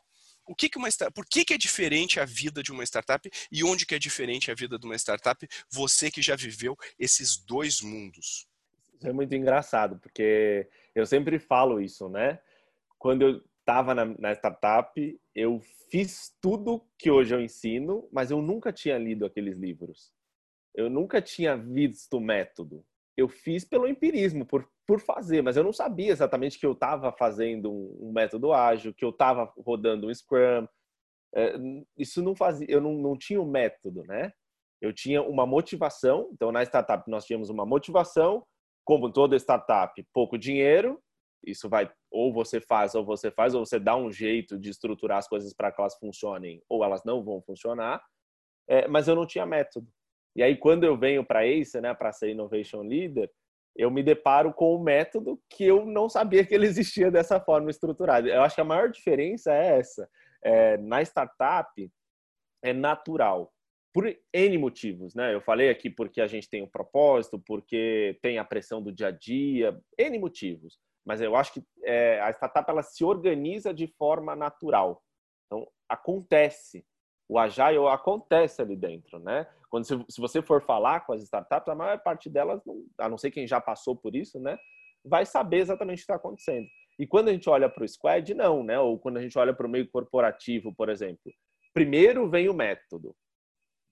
O 0.51 0.55
que 0.55 0.67
que 0.67 0.77
uma, 0.77 0.89
por 1.15 1.25
que, 1.25 1.45
que 1.45 1.53
é 1.53 1.57
diferente 1.57 2.19
a 2.19 2.25
vida 2.25 2.61
de 2.61 2.73
uma 2.73 2.83
startup 2.83 3.31
e 3.49 3.63
onde 3.63 3.85
que 3.85 3.95
é 3.95 3.99
diferente 3.99 4.51
a 4.51 4.53
vida 4.53 4.77
de 4.77 4.85
uma 4.85 4.97
startup? 4.97 5.47
Você 5.71 6.11
que 6.11 6.21
já 6.21 6.35
viveu 6.35 6.75
esses 6.99 7.37
dois 7.37 7.81
mundos. 7.81 8.45
Isso 8.93 9.07
é 9.07 9.13
muito 9.13 9.33
engraçado, 9.33 9.97
porque 9.99 10.67
eu 10.93 11.05
sempre 11.05 11.39
falo 11.39 11.79
isso, 11.79 12.09
né? 12.09 12.37
Quando 12.99 13.21
eu 13.21 13.41
estava 13.61 13.95
na, 13.95 14.03
na 14.03 14.33
startup, 14.33 15.21
eu 15.33 15.61
fiz 15.89 16.35
tudo 16.41 16.85
que 16.97 17.09
hoje 17.09 17.33
eu 17.33 17.39
ensino, 17.39 18.09
mas 18.11 18.29
eu 18.29 18.41
nunca 18.41 18.73
tinha 18.73 18.97
lido 18.97 19.25
aqueles 19.25 19.57
livros. 19.57 20.11
Eu 20.75 20.89
nunca 20.89 21.21
tinha 21.21 21.55
visto 21.55 22.17
o 22.17 22.21
método. 22.21 22.85
Eu 23.17 23.27
fiz 23.27 23.65
pelo 23.65 23.87
empirismo, 23.87 24.45
por, 24.45 24.67
por 24.87 24.99
fazer, 24.99 25.41
mas 25.41 25.57
eu 25.57 25.63
não 25.63 25.73
sabia 25.73 26.11
exatamente 26.11 26.57
que 26.57 26.65
eu 26.65 26.71
estava 26.71 27.11
fazendo 27.11 27.71
um, 27.71 28.09
um, 28.09 28.11
método 28.11 28.53
ágil, 28.53 28.93
que 28.93 29.03
eu 29.03 29.09
estava 29.09 29.51
rodando 29.57 30.07
um 30.07 30.13
Scrum. 30.13 30.67
É, 31.35 31.55
isso 31.97 32.21
não 32.21 32.35
fazia, 32.35 32.67
eu 32.69 32.81
não, 32.81 32.93
não 32.93 33.17
tinha 33.17 33.41
um 33.41 33.49
método, 33.49 34.03
né? 34.03 34.31
Eu 34.81 34.93
tinha 34.93 35.21
uma 35.21 35.45
motivação. 35.45 36.29
Então, 36.33 36.51
na 36.51 36.63
startup, 36.63 37.09
nós 37.09 37.25
tínhamos 37.25 37.49
uma 37.49 37.65
motivação, 37.65 38.45
como 38.83 39.11
toda 39.11 39.35
startup, 39.35 40.03
pouco 40.13 40.37
dinheiro 40.37 40.99
isso 41.45 41.67
vai 41.67 41.91
ou 42.09 42.33
você 42.33 42.61
faz 42.61 42.93
ou 42.93 43.03
você 43.03 43.31
faz 43.31 43.55
ou 43.55 43.65
você 43.65 43.79
dá 43.79 43.95
um 43.95 44.11
jeito 44.11 44.59
de 44.59 44.69
estruturar 44.69 45.17
as 45.17 45.27
coisas 45.27 45.53
para 45.53 45.71
que 45.71 45.79
elas 45.79 45.97
funcionem 45.97 46.61
ou 46.69 46.83
elas 46.83 47.03
não 47.03 47.23
vão 47.23 47.41
funcionar. 47.41 48.03
É, 48.67 48.87
mas 48.87 49.07
eu 49.07 49.15
não 49.15 49.25
tinha 49.25 49.45
método. 49.45 49.87
E 50.35 50.43
aí 50.43 50.55
quando 50.55 50.83
eu 50.83 50.97
venho 50.97 51.25
para 51.25 51.45
Ace, 51.45 51.79
né, 51.81 51.93
para 51.93 52.11
ser 52.11 52.29
Innovation 52.31 52.81
Leader, 52.81 53.29
eu 53.75 53.89
me 53.89 54.03
deparo 54.03 54.53
com 54.53 54.75
um 54.75 54.83
método 54.83 55.39
que 55.49 55.63
eu 55.63 55.85
não 55.85 56.09
sabia 56.09 56.45
que 56.45 56.53
ele 56.53 56.65
existia 56.67 57.09
dessa 57.09 57.39
forma 57.39 57.69
estruturada. 57.69 58.27
Eu 58.27 58.41
acho 58.41 58.55
que 58.55 58.61
a 58.61 58.65
maior 58.65 58.89
diferença 58.89 59.53
é 59.53 59.79
essa. 59.79 60.09
É, 60.43 60.77
na 60.77 61.01
startup, 61.01 61.91
é 62.63 62.73
natural. 62.73 63.51
Por 63.93 64.13
N 64.33 64.57
motivos, 64.57 65.13
né? 65.15 65.33
Eu 65.33 65.41
falei 65.41 65.69
aqui 65.69 65.89
porque 65.89 66.21
a 66.21 66.27
gente 66.27 66.49
tem 66.49 66.63
um 66.63 66.69
propósito, 66.69 67.41
porque 67.45 68.17
tem 68.21 68.37
a 68.37 68.45
pressão 68.45 68.81
do 68.81 68.91
dia 68.91 69.07
a 69.07 69.11
dia, 69.11 69.77
N 69.97 70.19
motivos. 70.19 70.79
Mas 71.05 71.19
eu 71.19 71.35
acho 71.35 71.53
que 71.53 71.63
é, 71.83 72.21
a 72.21 72.29
startup 72.31 72.69
ela 72.69 72.83
se 72.83 73.03
organiza 73.03 73.73
de 73.73 73.87
forma 73.87 74.35
natural. 74.35 75.01
Então, 75.45 75.67
acontece. 75.89 76.85
O 77.31 77.39
agile 77.39 77.77
acontece 77.87 78.61
ali 78.61 78.75
dentro, 78.75 79.17
né? 79.17 79.47
Quando 79.69 79.85
se, 79.85 79.97
se 80.09 80.19
você 80.19 80.41
for 80.41 80.61
falar 80.61 80.99
com 81.05 81.13
as 81.13 81.23
startups, 81.23 81.69
a 81.69 81.73
maior 81.73 81.97
parte 82.03 82.29
delas, 82.29 82.61
a 82.97 83.07
não 83.07 83.17
ser 83.17 83.31
quem 83.31 83.47
já 83.47 83.61
passou 83.61 83.95
por 83.95 84.13
isso, 84.17 84.37
né, 84.37 84.59
vai 85.01 85.25
saber 85.25 85.59
exatamente 85.59 85.95
o 85.95 85.97
que 85.99 86.03
está 86.03 86.15
acontecendo. 86.15 86.67
E 86.99 87.07
quando 87.07 87.29
a 87.29 87.31
gente 87.31 87.49
olha 87.49 87.69
para 87.69 87.85
o 87.85 87.87
squad, 87.87 88.33
não, 88.33 88.65
né? 88.65 88.77
Ou 88.77 88.99
quando 88.99 89.15
a 89.15 89.21
gente 89.21 89.39
olha 89.39 89.53
para 89.53 89.65
o 89.65 89.69
meio 89.69 89.89
corporativo, 89.89 90.75
por 90.75 90.89
exemplo, 90.89 91.31
primeiro 91.73 92.29
vem 92.29 92.49
o 92.49 92.53
método, 92.53 93.15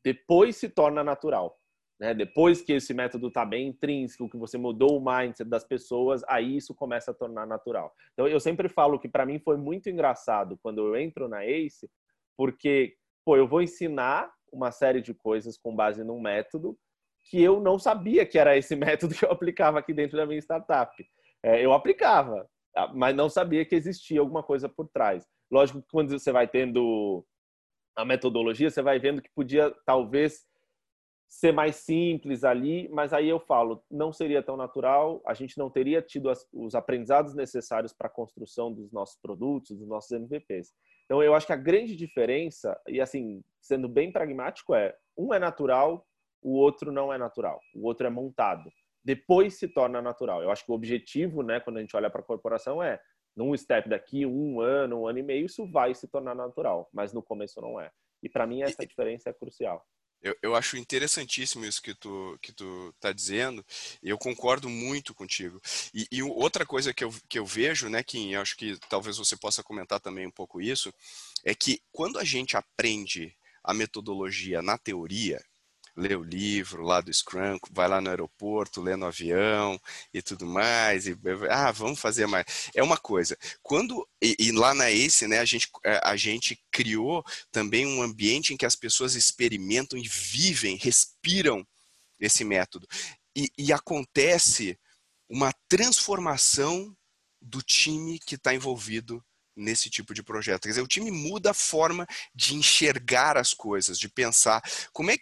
depois 0.03 0.57
se 0.57 0.67
torna 0.67 1.01
natural. 1.01 1.57
Né? 1.97 2.13
Depois 2.13 2.61
que 2.61 2.73
esse 2.73 2.93
método 2.93 3.29
está 3.29 3.45
bem 3.45 3.69
intrínseco, 3.69 4.29
que 4.29 4.37
você 4.37 4.57
mudou 4.57 4.97
o 4.97 5.01
mindset 5.01 5.49
das 5.49 5.63
pessoas, 5.63 6.21
aí 6.27 6.57
isso 6.57 6.75
começa 6.75 7.11
a 7.11 7.13
tornar 7.13 7.47
natural. 7.47 7.95
Então 8.11 8.27
eu 8.27 8.39
sempre 8.41 8.67
falo 8.67 8.99
que 8.99 9.07
para 9.07 9.25
mim 9.25 9.39
foi 9.39 9.55
muito 9.55 9.89
engraçado 9.89 10.59
quando 10.61 10.79
eu 10.79 10.97
entro 10.97 11.29
na 11.29 11.45
Ace, 11.45 11.89
porque 12.35 12.97
pô, 13.25 13.35
eu 13.35 13.47
vou 13.47 13.61
ensinar 13.61 14.31
uma 14.51 14.71
série 14.71 15.01
de 15.01 15.13
coisas 15.13 15.57
com 15.57 15.75
base 15.75 16.03
num 16.03 16.19
método 16.19 16.77
que 17.29 17.41
eu 17.41 17.59
não 17.59 17.77
sabia 17.77 18.25
que 18.25 18.39
era 18.39 18.57
esse 18.57 18.75
método 18.75 19.13
que 19.13 19.23
eu 19.23 19.31
aplicava 19.31 19.79
aqui 19.79 19.93
dentro 19.93 20.17
da 20.17 20.25
minha 20.25 20.39
startup. 20.39 20.91
É, 21.43 21.63
eu 21.63 21.71
aplicava, 21.73 22.49
tá? 22.73 22.91
mas 22.93 23.15
não 23.15 23.29
sabia 23.29 23.65
que 23.65 23.75
existia 23.75 24.19
alguma 24.19 24.43
coisa 24.43 24.67
por 24.67 24.87
trás. 24.89 25.25
Lógico 25.51 25.81
que 25.81 25.87
quando 25.91 26.17
você 26.17 26.31
vai 26.31 26.47
tendo 26.47 27.25
a 27.95 28.05
metodologia, 28.05 28.69
você 28.69 28.81
vai 28.81 28.99
vendo 28.99 29.21
que 29.21 29.29
podia 29.35 29.73
talvez 29.85 30.47
ser 31.27 31.51
mais 31.51 31.75
simples 31.75 32.43
ali, 32.43 32.89
mas 32.89 33.13
aí 33.13 33.29
eu 33.29 33.39
falo, 33.39 33.83
não 33.89 34.11
seria 34.11 34.41
tão 34.41 34.57
natural, 34.57 35.21
a 35.25 35.33
gente 35.35 35.57
não 35.59 35.69
teria 35.69 36.01
tido 36.01 36.29
as, 36.29 36.47
os 36.51 36.73
aprendizados 36.73 37.35
necessários 37.35 37.93
para 37.93 38.07
a 38.07 38.11
construção 38.11 38.73
dos 38.73 38.91
nossos 38.91 39.17
produtos, 39.21 39.77
dos 39.77 39.87
nossos 39.87 40.11
MVPs. 40.11 40.73
Então, 41.09 41.23
eu 41.23 41.33
acho 41.33 41.47
que 41.47 41.53
a 41.53 41.57
grande 41.57 41.95
diferença, 41.95 42.79
e 42.87 43.01
assim, 43.01 43.43
sendo 43.59 43.89
bem 43.89 44.11
pragmático, 44.11 44.75
é 44.75 44.95
um 45.17 45.33
é 45.33 45.39
natural, 45.39 46.05
o 46.39 46.55
outro 46.55 46.91
não 46.91 47.11
é 47.11 47.17
natural. 47.17 47.59
O 47.73 47.87
outro 47.87 48.05
é 48.05 48.11
montado. 48.11 48.69
Depois 49.03 49.57
se 49.57 49.67
torna 49.67 50.03
natural. 50.03 50.43
Eu 50.43 50.51
acho 50.51 50.63
que 50.63 50.71
o 50.71 50.75
objetivo, 50.75 51.41
né, 51.41 51.59
quando 51.59 51.77
a 51.77 51.79
gente 51.79 51.95
olha 51.95 52.11
para 52.11 52.21
a 52.21 52.23
corporação, 52.23 52.83
é 52.83 52.99
num 53.35 53.57
step 53.57 53.89
daqui, 53.89 54.23
um 54.23 54.61
ano, 54.61 55.01
um 55.01 55.07
ano 55.07 55.17
e 55.17 55.23
meio, 55.23 55.47
isso 55.47 55.65
vai 55.71 55.95
se 55.95 56.07
tornar 56.07 56.35
natural, 56.35 56.87
mas 56.93 57.11
no 57.11 57.23
começo 57.23 57.59
não 57.59 57.81
é. 57.81 57.89
E 58.21 58.29
para 58.29 58.45
mim 58.45 58.61
essa 58.61 58.85
diferença 58.85 59.31
é 59.31 59.33
crucial. 59.33 59.83
Eu, 60.21 60.35
eu 60.41 60.55
acho 60.55 60.77
interessantíssimo 60.77 61.65
isso 61.65 61.81
que 61.81 61.93
tu, 61.93 62.37
que 62.41 62.51
tu 62.51 62.93
tá 62.99 63.13
dizendo, 63.13 63.65
e 64.03 64.09
eu 64.09 64.17
concordo 64.17 64.69
muito 64.69 65.13
contigo. 65.13 65.61
E, 65.93 66.07
e, 66.11 66.21
outra 66.21 66.65
coisa 66.65 66.93
que 66.93 67.03
eu, 67.03 67.13
que 67.29 67.39
eu 67.39 67.45
vejo, 67.45 67.87
né, 67.87 68.03
que 68.03 68.33
eu 68.33 68.41
acho 68.41 68.57
que 68.57 68.77
talvez 68.89 69.17
você 69.17 69.37
possa 69.37 69.63
comentar 69.63 69.99
também 69.99 70.27
um 70.27 70.31
pouco 70.31 70.61
isso, 70.61 70.93
é 71.43 71.55
que 71.55 71.81
quando 71.91 72.19
a 72.19 72.23
gente 72.23 72.57
aprende 72.57 73.33
a 73.63 73.73
metodologia 73.73 74.61
na 74.61 74.77
teoria, 74.77 75.41
lê 75.99 76.15
o 76.15 76.23
livro 76.23 76.83
lá 76.83 77.01
do 77.01 77.13
Scrum, 77.13 77.57
vai 77.71 77.87
lá 77.87 77.99
no 77.99 78.09
aeroporto, 78.09 78.81
lê 78.81 78.95
no 78.95 79.05
avião 79.05 79.79
e 80.13 80.21
tudo 80.21 80.45
mais, 80.45 81.07
e 81.07 81.17
ah, 81.49 81.71
vamos 81.71 81.99
fazer 81.99 82.25
mais. 82.25 82.45
É 82.73 82.81
uma 82.81 82.97
coisa. 82.97 83.37
Quando 83.61 84.07
e, 84.21 84.35
e, 84.39 84.51
lá 84.51 84.73
na 84.73 84.89
Ace, 84.89 85.27
né, 85.27 85.39
a 85.39 85.45
gente, 85.45 85.69
é, 85.85 85.99
a 86.03 86.15
gente 86.15 86.59
criou 86.71 87.23
também 87.51 87.85
um 87.85 88.01
ambiente 88.01 88.53
em 88.53 88.57
que 88.57 88.65
as 88.65 88.75
pessoas 88.75 89.15
experimentam 89.15 89.99
e 89.99 90.07
vivem, 90.07 90.77
respiram 90.77 91.67
esse 92.19 92.43
método. 92.43 92.87
E, 93.35 93.49
e 93.57 93.73
acontece 93.73 94.79
uma 95.29 95.53
transformação 95.67 96.95
do 97.41 97.61
time 97.61 98.19
que 98.19 98.35
está 98.35 98.53
envolvido 98.53 99.23
nesse 99.59 99.89
tipo 99.89 100.13
de 100.13 100.23
projeto. 100.23 100.63
Quer 100.63 100.69
dizer, 100.69 100.81
o 100.81 100.87
time 100.87 101.11
muda 101.11 101.51
a 101.51 101.53
forma 101.53 102.07
de 102.33 102.55
enxergar 102.55 103.37
as 103.37 103.53
coisas, 103.53 103.99
de 103.99 104.09
pensar. 104.09 104.61
Como 104.91 105.11
é 105.11 105.17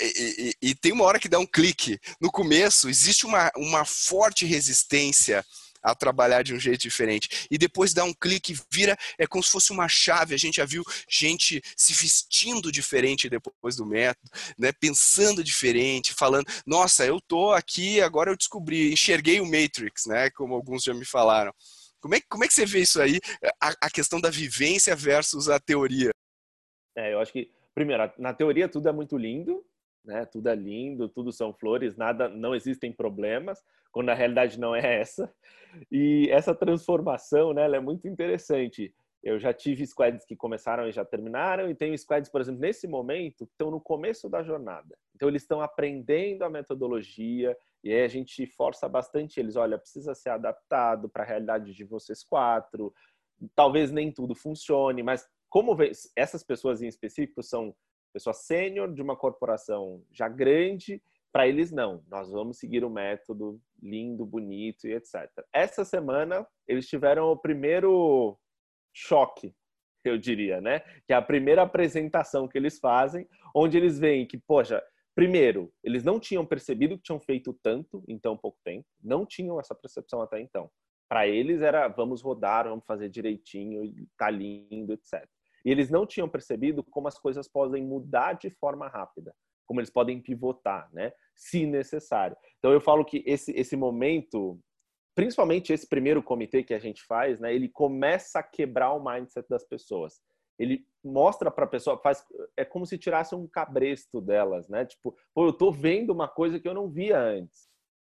e, 0.00 0.54
e, 0.62 0.70
e, 0.70 0.74
tem 0.74 0.92
uma 0.92 1.04
hora 1.04 1.18
que 1.18 1.28
dá 1.28 1.38
um 1.38 1.46
clique. 1.46 1.98
No 2.20 2.30
começo, 2.30 2.88
existe 2.88 3.26
uma, 3.26 3.50
uma 3.56 3.84
forte 3.84 4.46
resistência 4.46 5.44
a 5.82 5.94
trabalhar 5.94 6.42
de 6.42 6.54
um 6.54 6.60
jeito 6.60 6.82
diferente. 6.82 7.46
E 7.50 7.56
depois 7.56 7.94
dá 7.94 8.04
um 8.04 8.12
clique, 8.12 8.58
vira, 8.70 8.96
é 9.18 9.26
como 9.26 9.42
se 9.42 9.50
fosse 9.50 9.70
uma 9.70 9.88
chave. 9.88 10.34
A 10.34 10.38
gente 10.38 10.56
já 10.56 10.64
viu 10.64 10.82
gente 11.08 11.62
se 11.76 11.92
vestindo 11.94 12.72
diferente 12.72 13.28
depois 13.28 13.76
do 13.76 13.86
método, 13.86 14.30
né? 14.58 14.72
pensando 14.72 15.42
diferente, 15.42 16.12
falando, 16.12 16.46
nossa, 16.66 17.04
eu 17.06 17.20
tô 17.20 17.52
aqui, 17.52 18.00
agora 18.00 18.30
eu 18.30 18.36
descobri, 18.36 18.92
enxerguei 18.92 19.40
o 19.40 19.46
Matrix, 19.46 20.06
né? 20.06 20.30
Como 20.30 20.54
alguns 20.54 20.82
já 20.82 20.94
me 20.94 21.04
falaram. 21.04 21.52
Como 22.00 22.14
é, 22.14 22.20
como 22.28 22.44
é 22.44 22.46
que 22.46 22.54
você 22.54 22.64
vê 22.64 22.80
isso 22.80 23.00
aí, 23.00 23.18
a, 23.60 23.74
a 23.82 23.90
questão 23.90 24.20
da 24.20 24.30
vivência 24.30 24.94
versus 24.94 25.48
a 25.48 25.58
teoria? 25.58 26.10
É, 26.96 27.12
eu 27.12 27.20
acho 27.20 27.32
que, 27.32 27.50
primeiro, 27.74 28.10
na 28.18 28.32
teoria 28.32 28.68
tudo 28.68 28.88
é 28.88 28.92
muito 28.92 29.16
lindo, 29.16 29.64
né? 30.04 30.24
Tudo 30.24 30.48
é 30.48 30.54
lindo, 30.54 31.08
tudo 31.08 31.32
são 31.32 31.52
flores, 31.52 31.96
nada, 31.96 32.28
não 32.28 32.54
existem 32.54 32.92
problemas, 32.92 33.62
quando 33.92 34.10
a 34.10 34.14
realidade 34.14 34.58
não 34.58 34.74
é 34.74 35.00
essa. 35.00 35.32
E 35.92 36.28
essa 36.30 36.54
transformação, 36.54 37.52
né, 37.52 37.64
ela 37.64 37.76
é 37.76 37.80
muito 37.80 38.08
interessante. 38.08 38.94
Eu 39.22 39.38
já 39.38 39.52
tive 39.52 39.86
squads 39.86 40.24
que 40.24 40.36
começaram 40.36 40.88
e 40.88 40.92
já 40.92 41.04
terminaram, 41.04 41.68
e 41.68 41.74
tenho 41.74 41.96
squads, 41.98 42.30
por 42.30 42.40
exemplo, 42.40 42.60
nesse 42.60 42.86
momento, 42.86 43.46
que 43.46 43.52
estão 43.52 43.70
no 43.70 43.80
começo 43.80 44.28
da 44.28 44.42
jornada. 44.42 44.96
Então, 45.14 45.28
eles 45.28 45.42
estão 45.42 45.60
aprendendo 45.60 46.44
a 46.44 46.50
metodologia, 46.50 47.56
e 47.82 47.92
aí 47.92 48.02
a 48.02 48.08
gente 48.08 48.46
força 48.46 48.88
bastante 48.88 49.38
eles: 49.38 49.56
olha, 49.56 49.78
precisa 49.78 50.14
ser 50.14 50.30
adaptado 50.30 51.08
para 51.08 51.22
a 51.22 51.26
realidade 51.26 51.72
de 51.72 51.84
vocês 51.84 52.22
quatro. 52.24 52.92
Talvez 53.54 53.90
nem 53.92 54.12
tudo 54.12 54.34
funcione, 54.34 55.02
mas 55.02 55.26
como 55.48 55.76
essas 56.16 56.42
pessoas 56.42 56.82
em 56.82 56.88
específico 56.88 57.42
são 57.42 57.74
pessoas 58.12 58.38
sênior 58.38 58.92
de 58.92 59.00
uma 59.00 59.16
corporação 59.16 60.02
já 60.10 60.28
grande, 60.28 61.00
para 61.32 61.46
eles 61.46 61.70
não. 61.70 62.02
Nós 62.08 62.30
vamos 62.30 62.58
seguir 62.58 62.84
o 62.84 62.90
método 62.90 63.60
lindo, 63.80 64.26
bonito 64.26 64.88
e 64.88 64.94
etc. 64.94 65.30
Essa 65.52 65.84
semana 65.84 66.46
eles 66.66 66.88
tiveram 66.88 67.30
o 67.30 67.36
primeiro 67.36 68.38
choque, 68.92 69.54
eu 70.04 70.18
diria, 70.18 70.60
né? 70.60 70.80
Que 71.06 71.12
é 71.12 71.16
a 71.16 71.22
primeira 71.22 71.62
apresentação 71.62 72.48
que 72.48 72.58
eles 72.58 72.78
fazem, 72.78 73.28
onde 73.54 73.76
eles 73.76 73.98
veem 73.98 74.26
que, 74.26 74.38
poxa, 74.38 74.82
primeiro, 75.18 75.72
eles 75.82 76.04
não 76.04 76.20
tinham 76.20 76.46
percebido 76.46 76.96
que 76.96 77.02
tinham 77.02 77.18
feito 77.18 77.52
tanto 77.60 78.04
em 78.06 78.16
tão 78.16 78.36
pouco 78.36 78.56
tempo, 78.62 78.86
não 79.02 79.26
tinham 79.26 79.58
essa 79.58 79.74
percepção 79.74 80.22
até 80.22 80.40
então. 80.40 80.70
Para 81.08 81.26
eles 81.26 81.60
era 81.60 81.88
vamos 81.88 82.22
rodar, 82.22 82.68
vamos 82.68 82.84
fazer 82.86 83.08
direitinho, 83.08 83.82
tá 84.16 84.30
lindo, 84.30 84.92
etc. 84.92 85.28
E 85.64 85.72
eles 85.72 85.90
não 85.90 86.06
tinham 86.06 86.28
percebido 86.28 86.84
como 86.84 87.08
as 87.08 87.18
coisas 87.18 87.48
podem 87.48 87.82
mudar 87.82 88.34
de 88.34 88.48
forma 88.48 88.86
rápida, 88.86 89.34
como 89.66 89.80
eles 89.80 89.90
podem 89.90 90.22
pivotar, 90.22 90.88
né? 90.92 91.12
Se 91.34 91.66
necessário. 91.66 92.36
Então 92.60 92.72
eu 92.72 92.80
falo 92.80 93.04
que 93.04 93.24
esse 93.26 93.50
esse 93.50 93.74
momento 93.74 94.56
principalmente 95.16 95.72
esse 95.72 95.88
primeiro 95.88 96.22
comitê 96.22 96.62
que 96.62 96.74
a 96.74 96.78
gente 96.78 97.02
faz, 97.02 97.40
né, 97.40 97.52
ele 97.52 97.68
começa 97.68 98.38
a 98.38 98.42
quebrar 98.44 98.92
o 98.92 99.04
mindset 99.04 99.48
das 99.48 99.64
pessoas. 99.64 100.20
Ele 100.56 100.86
mostra 101.04 101.50
para 101.50 101.64
a 101.64 101.68
pessoa, 101.68 101.98
faz, 101.98 102.24
é 102.56 102.64
como 102.64 102.86
se 102.86 102.98
tirasse 102.98 103.34
um 103.34 103.46
cabresto 103.46 104.20
delas, 104.20 104.68
né? 104.68 104.84
Tipo, 104.84 105.16
pô, 105.34 105.46
eu 105.46 105.52
tô 105.52 105.70
vendo 105.70 106.10
uma 106.10 106.28
coisa 106.28 106.58
que 106.58 106.68
eu 106.68 106.74
não 106.74 106.88
via 106.88 107.18
antes. 107.18 107.68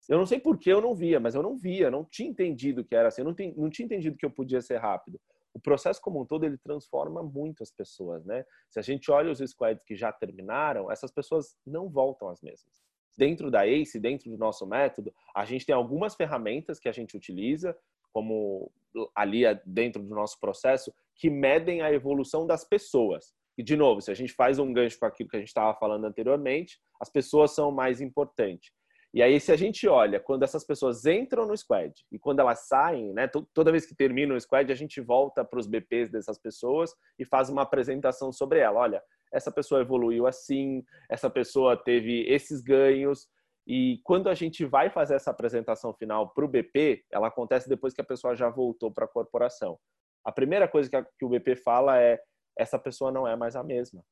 Eu 0.10 0.18
não 0.18 0.26
sei 0.26 0.40
por 0.40 0.58
que 0.58 0.70
eu 0.70 0.82
não 0.82 0.94
via, 0.94 1.20
mas 1.20 1.34
eu 1.34 1.42
não 1.42 1.58
via, 1.58 1.90
não 1.90 2.04
tinha 2.04 2.30
entendido 2.30 2.84
que 2.84 2.94
era 2.94 3.08
assim, 3.08 3.22
eu 3.22 3.26
não, 3.26 3.34
tem, 3.34 3.54
não 3.56 3.70
tinha 3.70 3.86
entendido 3.86 4.18
que 4.18 4.26
eu 4.26 4.32
podia 4.32 4.62
ser 4.62 4.78
rápido. 4.78 5.20
O 5.54 5.60
processo 5.60 6.02
como 6.02 6.22
um 6.22 6.26
todo, 6.26 6.44
ele 6.44 6.58
transforma 6.58 7.24
muito 7.24 7.64
as 7.64 7.72
pessoas, 7.72 8.26
né? 8.26 8.44
Se 8.70 8.80
a 8.80 8.82
gente 8.82 9.10
olha 9.10 9.32
os 9.32 9.40
squads 9.40 9.84
que 9.86 9.96
já 9.96 10.12
terminaram, 10.12 10.92
essas 10.92 11.12
pessoas 11.12 11.56
não 11.66 11.90
voltam 11.90 12.28
às 12.28 12.42
mesmas 12.42 12.84
dentro 13.18 13.52
da 13.52 13.66
ACE, 13.68 14.00
dentro 14.00 14.30
do 14.30 14.38
nosso 14.38 14.66
método, 14.66 15.14
a 15.36 15.46
gente 15.46 15.66
tem 15.66 15.76
algumas 15.76 16.16
ferramentas 16.16 16.80
que 16.80 16.90
a 16.90 16.92
gente 16.92 17.16
utiliza, 17.16 17.78
como 18.12 18.72
ali 19.16 19.44
dentro 19.66 20.02
do 20.02 20.14
nosso 20.14 20.40
processo, 20.40 20.94
que 21.16 21.30
medem 21.30 21.82
a 21.82 21.91
evolução 21.91 22.45
das 22.45 22.64
pessoas. 22.64 23.34
E, 23.57 23.64
de 23.64 23.76
novo, 23.76 24.01
se 24.01 24.11
a 24.11 24.16
gente 24.16 24.34
faz 24.34 24.57
um 24.59 24.74
gancho 24.74 24.99
com 24.99 25.05
aquilo 25.05 25.30
que 25.30 25.38
a 25.38 25.39
gente 25.39 25.49
estava 25.49 25.78
falando 25.78 26.05
anteriormente, 26.05 26.80
as 26.99 27.09
pessoas 27.09 27.53
são 27.53 27.72
mais 27.72 28.01
importantes. 28.01 28.72
E 29.14 29.22
aí, 29.22 29.39
se 29.39 29.51
a 29.51 29.55
gente 29.55 29.88
olha, 29.88 30.20
quando 30.20 30.41
essas 30.41 30.66
pessoas 30.66 31.05
entram 31.05 31.45
no 31.45 31.55
squad 31.55 31.93
e 32.11 32.18
quando 32.18 32.39
elas 32.39 32.68
saem, 32.68 33.14
né, 33.14 33.30
toda 33.53 33.72
vez 33.72 33.86
que 33.86 33.95
termina 33.95 34.34
o 34.34 34.41
squad, 34.41 34.72
a 34.72 34.76
gente 34.76 34.99
volta 34.99 35.45
para 35.45 35.59
os 35.59 35.68
BPs 35.68 36.09
dessas 36.09 36.39
pessoas 36.39 36.95
e 37.20 37.24
faz 37.24 37.47
uma 37.47 37.61
apresentação 37.61 38.32
sobre 38.32 38.57
ela. 38.57 38.80
Olha, 38.80 39.03
essa 39.32 39.51
pessoa 39.51 39.82
evoluiu 39.82 40.26
assim, 40.26 40.84
essa 41.07 41.30
pessoa 41.30 41.78
teve 41.78 42.26
esses 42.28 42.59
ganhos. 42.59 43.28
E 43.68 43.99
quando 44.03 44.30
a 44.30 44.34
gente 44.34 44.66
vai 44.66 44.89
fazer 44.89 45.14
essa 45.14 45.30
apresentação 45.30 45.93
final 45.93 46.34
para 46.34 46.43
o 46.43 46.47
BP, 46.47 47.05
ela 47.11 47.28
acontece 47.28 47.70
depois 47.70 47.93
que 47.93 48.01
a 48.01 48.05
pessoa 48.05 48.36
já 48.36 48.49
voltou 48.49 48.91
para 48.91 49.05
a 49.05 49.07
corporação. 49.07 49.78
A 50.24 50.32
primeira 50.32 50.68
coisa 50.68 50.90
que, 50.90 50.96
a, 50.96 51.04
que, 51.04 51.26
o 51.26 51.30
BP 51.30 51.56
fala 51.58 52.00
é: 52.00 52.22
essa 52.58 52.80
pessoa 52.80 53.12
não 53.12 53.28
é 53.28 53.36
mais 53.36 53.56
a 53.56 53.64
mesma. 53.64 54.04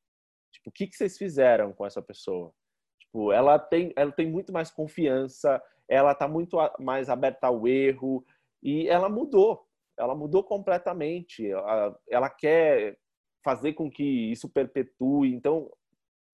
Tipo, 0.51 0.69
o 0.69 0.73
que, 0.73 0.87
que 0.87 0.95
vocês 0.95 1.17
fizeram 1.17 1.73
com 1.73 1.85
essa 1.85 2.01
pessoa? 2.01 2.53
Tipo, 2.99 3.31
ela 3.31 3.57
tem, 3.57 3.93
ela 3.95 4.11
tem 4.11 4.29
muito 4.29 4.51
mais 4.51 4.69
confiança, 4.69 5.61
ela 5.89 6.11
está 6.11 6.27
muito 6.27 6.57
mais 6.79 7.09
aberta 7.09 7.47
ao 7.47 7.67
erro 7.67 8.25
e 8.61 8.87
ela 8.87 9.09
mudou. 9.09 9.65
Ela 9.97 10.15
mudou 10.15 10.43
completamente. 10.43 11.49
Ela, 11.49 11.99
ela 12.09 12.29
quer 12.29 12.97
fazer 13.43 13.73
com 13.73 13.89
que 13.89 14.31
isso 14.31 14.49
perpetue. 14.49 15.33
Então, 15.33 15.69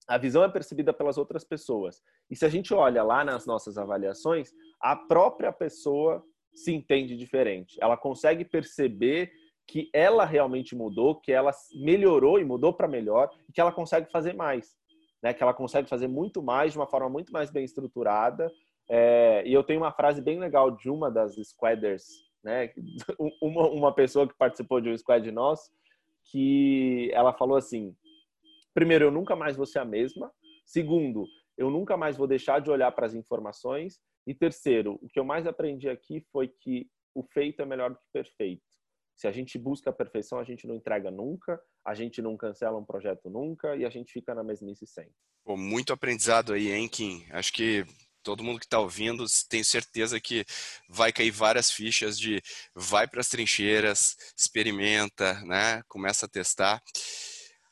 a 0.07 0.17
visão 0.17 0.43
é 0.43 0.49
percebida 0.49 0.93
pelas 0.93 1.17
outras 1.17 1.43
pessoas. 1.43 2.01
E 2.29 2.35
se 2.35 2.45
a 2.45 2.49
gente 2.49 2.73
olha 2.73 3.03
lá 3.03 3.25
nas 3.25 3.45
nossas 3.45 3.77
avaliações, 3.77 4.51
a 4.79 4.95
própria 4.95 5.51
pessoa 5.51 6.23
se 6.53 6.73
entende 6.73 7.15
diferente. 7.15 7.77
Ela 7.81 7.97
consegue 7.97 8.45
perceber 8.45 9.31
que 9.67 9.89
ela 9.93 10.25
realmente 10.25 10.75
mudou, 10.75 11.15
que 11.15 11.31
ela 11.31 11.51
melhorou 11.75 12.39
e 12.39 12.45
mudou 12.45 12.73
para 12.73 12.87
melhor 12.87 13.29
e 13.49 13.51
que 13.51 13.59
ela 13.59 13.71
consegue 13.71 14.09
fazer 14.09 14.33
mais 14.33 14.77
né, 15.21 15.33
que 15.33 15.43
ela 15.43 15.53
consegue 15.53 15.89
fazer 15.89 16.07
muito 16.07 16.41
mais 16.41 16.71
de 16.71 16.79
uma 16.79 16.87
forma 16.87 17.09
muito 17.09 17.31
mais 17.31 17.49
bem 17.49 17.63
estruturada. 17.63 18.51
É, 18.89 19.43
e 19.45 19.53
eu 19.53 19.63
tenho 19.63 19.81
uma 19.81 19.91
frase 19.91 20.21
bem 20.21 20.39
legal 20.39 20.71
de 20.71 20.89
uma 20.89 21.11
das 21.11 21.35
squadders, 21.35 22.05
né, 22.43 22.71
uma, 23.41 23.67
uma 23.69 23.93
pessoa 23.93 24.27
que 24.27 24.37
participou 24.37 24.79
de 24.79 24.89
um 24.89 24.97
squad 24.97 25.29
nosso, 25.31 25.71
que 26.31 27.09
ela 27.13 27.33
falou 27.33 27.57
assim: 27.57 27.95
primeiro, 28.73 29.05
eu 29.05 29.11
nunca 29.11 29.35
mais 29.35 29.57
vou 29.57 29.65
ser 29.65 29.79
a 29.79 29.85
mesma. 29.85 30.31
Segundo, 30.65 31.25
eu 31.57 31.69
nunca 31.69 31.97
mais 31.97 32.17
vou 32.17 32.27
deixar 32.27 32.59
de 32.59 32.69
olhar 32.69 32.91
para 32.91 33.05
as 33.05 33.13
informações. 33.13 33.99
E 34.25 34.33
terceiro, 34.33 34.99
o 35.01 35.07
que 35.07 35.19
eu 35.19 35.23
mais 35.23 35.47
aprendi 35.47 35.89
aqui 35.89 36.21
foi 36.31 36.49
que 36.49 36.89
o 37.15 37.23
feito 37.23 37.61
é 37.61 37.65
melhor 37.65 37.91
do 37.91 37.97
que 37.97 38.05
perfeito. 38.11 38.61
Se 39.17 39.27
a 39.27 39.31
gente 39.31 39.57
busca 39.57 39.89
a 39.89 39.93
perfeição, 39.93 40.37
a 40.37 40.43
gente 40.43 40.67
não 40.67 40.75
entrega 40.75 41.09
nunca, 41.09 41.59
a 41.83 41.95
gente 41.95 42.21
não 42.21 42.37
cancela 42.37 42.77
um 42.77 42.85
projeto 42.85 43.31
nunca 43.31 43.75
e 43.75 43.83
a 43.83 43.89
gente 43.89 44.13
fica 44.13 44.35
na 44.35 44.43
mesmice 44.43 44.85
sempre. 44.85 45.11
Pô, 45.43 45.57
muito 45.57 45.91
aprendizado 45.91 46.53
aí, 46.53 46.71
hein, 46.71 46.87
Kim? 46.87 47.25
Acho 47.31 47.51
que 47.51 47.83
todo 48.21 48.43
mundo 48.43 48.59
que 48.59 48.65
está 48.65 48.79
ouvindo 48.79 49.25
tem 49.49 49.63
certeza 49.63 50.19
que 50.19 50.45
vai 50.87 51.11
cair 51.11 51.31
várias 51.31 51.71
fichas 51.71 52.19
de 52.19 52.39
vai 52.75 53.07
para 53.07 53.19
as 53.19 53.27
trincheiras, 53.27 54.15
experimenta, 54.37 55.33
né? 55.45 55.81
Começa 55.87 56.27
a 56.27 56.29
testar. 56.29 56.79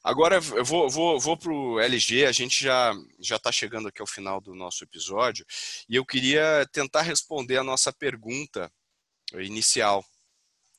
Agora 0.04 0.38
eu 0.38 0.66
vou, 0.66 0.90
vou, 0.90 1.20
vou 1.20 1.38
para 1.38 1.52
o 1.52 1.80
LG, 1.80 2.26
a 2.26 2.32
gente 2.32 2.64
já 2.64 2.92
já 3.20 3.36
está 3.36 3.52
chegando 3.52 3.88
aqui 3.88 4.02
ao 4.02 4.08
final 4.08 4.42
do 4.42 4.56
nosso 4.56 4.84
episódio 4.84 5.46
e 5.88 5.96
eu 5.96 6.06
queria 6.06 6.68
tentar 6.72 7.04
responder 7.04 7.58
a 7.58 7.64
nossa 7.64 7.94
pergunta 7.94 8.72
inicial 9.34 10.04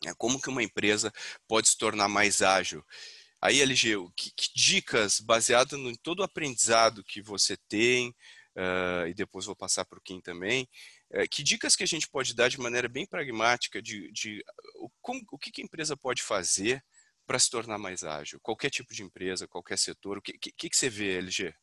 é, 0.04 0.12
como 0.14 0.40
que 0.40 0.48
uma 0.48 0.62
empresa 0.62 1.12
pode 1.48 1.68
se 1.68 1.78
tornar 1.78 2.08
mais 2.08 2.42
ágil? 2.42 2.84
Aí, 3.40 3.60
LG, 3.60 3.96
que, 4.16 4.30
que 4.34 4.48
dicas, 4.54 5.20
baseado 5.20 5.76
em 5.76 5.94
todo 5.94 6.20
o 6.20 6.22
aprendizado 6.22 7.04
que 7.04 7.22
você 7.22 7.56
tem, 7.68 8.14
uh, 8.56 9.06
e 9.06 9.14
depois 9.14 9.44
vou 9.44 9.54
passar 9.54 9.84
para 9.84 9.98
o 9.98 10.02
Kim 10.02 10.20
também, 10.20 10.68
uh, 11.12 11.28
que 11.30 11.42
dicas 11.42 11.76
que 11.76 11.84
a 11.84 11.86
gente 11.86 12.08
pode 12.08 12.34
dar 12.34 12.48
de 12.48 12.58
maneira 12.58 12.88
bem 12.88 13.06
pragmática 13.06 13.80
de, 13.80 14.10
de 14.10 14.42
uh, 14.80 14.90
como, 15.00 15.20
o 15.30 15.38
que, 15.38 15.50
que 15.50 15.60
a 15.60 15.64
empresa 15.64 15.96
pode 15.96 16.22
fazer 16.22 16.82
para 17.26 17.38
se 17.38 17.50
tornar 17.50 17.78
mais 17.78 18.04
ágil? 18.04 18.40
Qualquer 18.40 18.70
tipo 18.70 18.94
de 18.94 19.02
empresa, 19.02 19.46
qualquer 19.46 19.78
setor, 19.78 20.18
o 20.18 20.22
que, 20.22 20.32
que, 20.38 20.70
que 20.70 20.76
você 20.76 20.88
vê, 20.88 21.18
LG? 21.18 21.54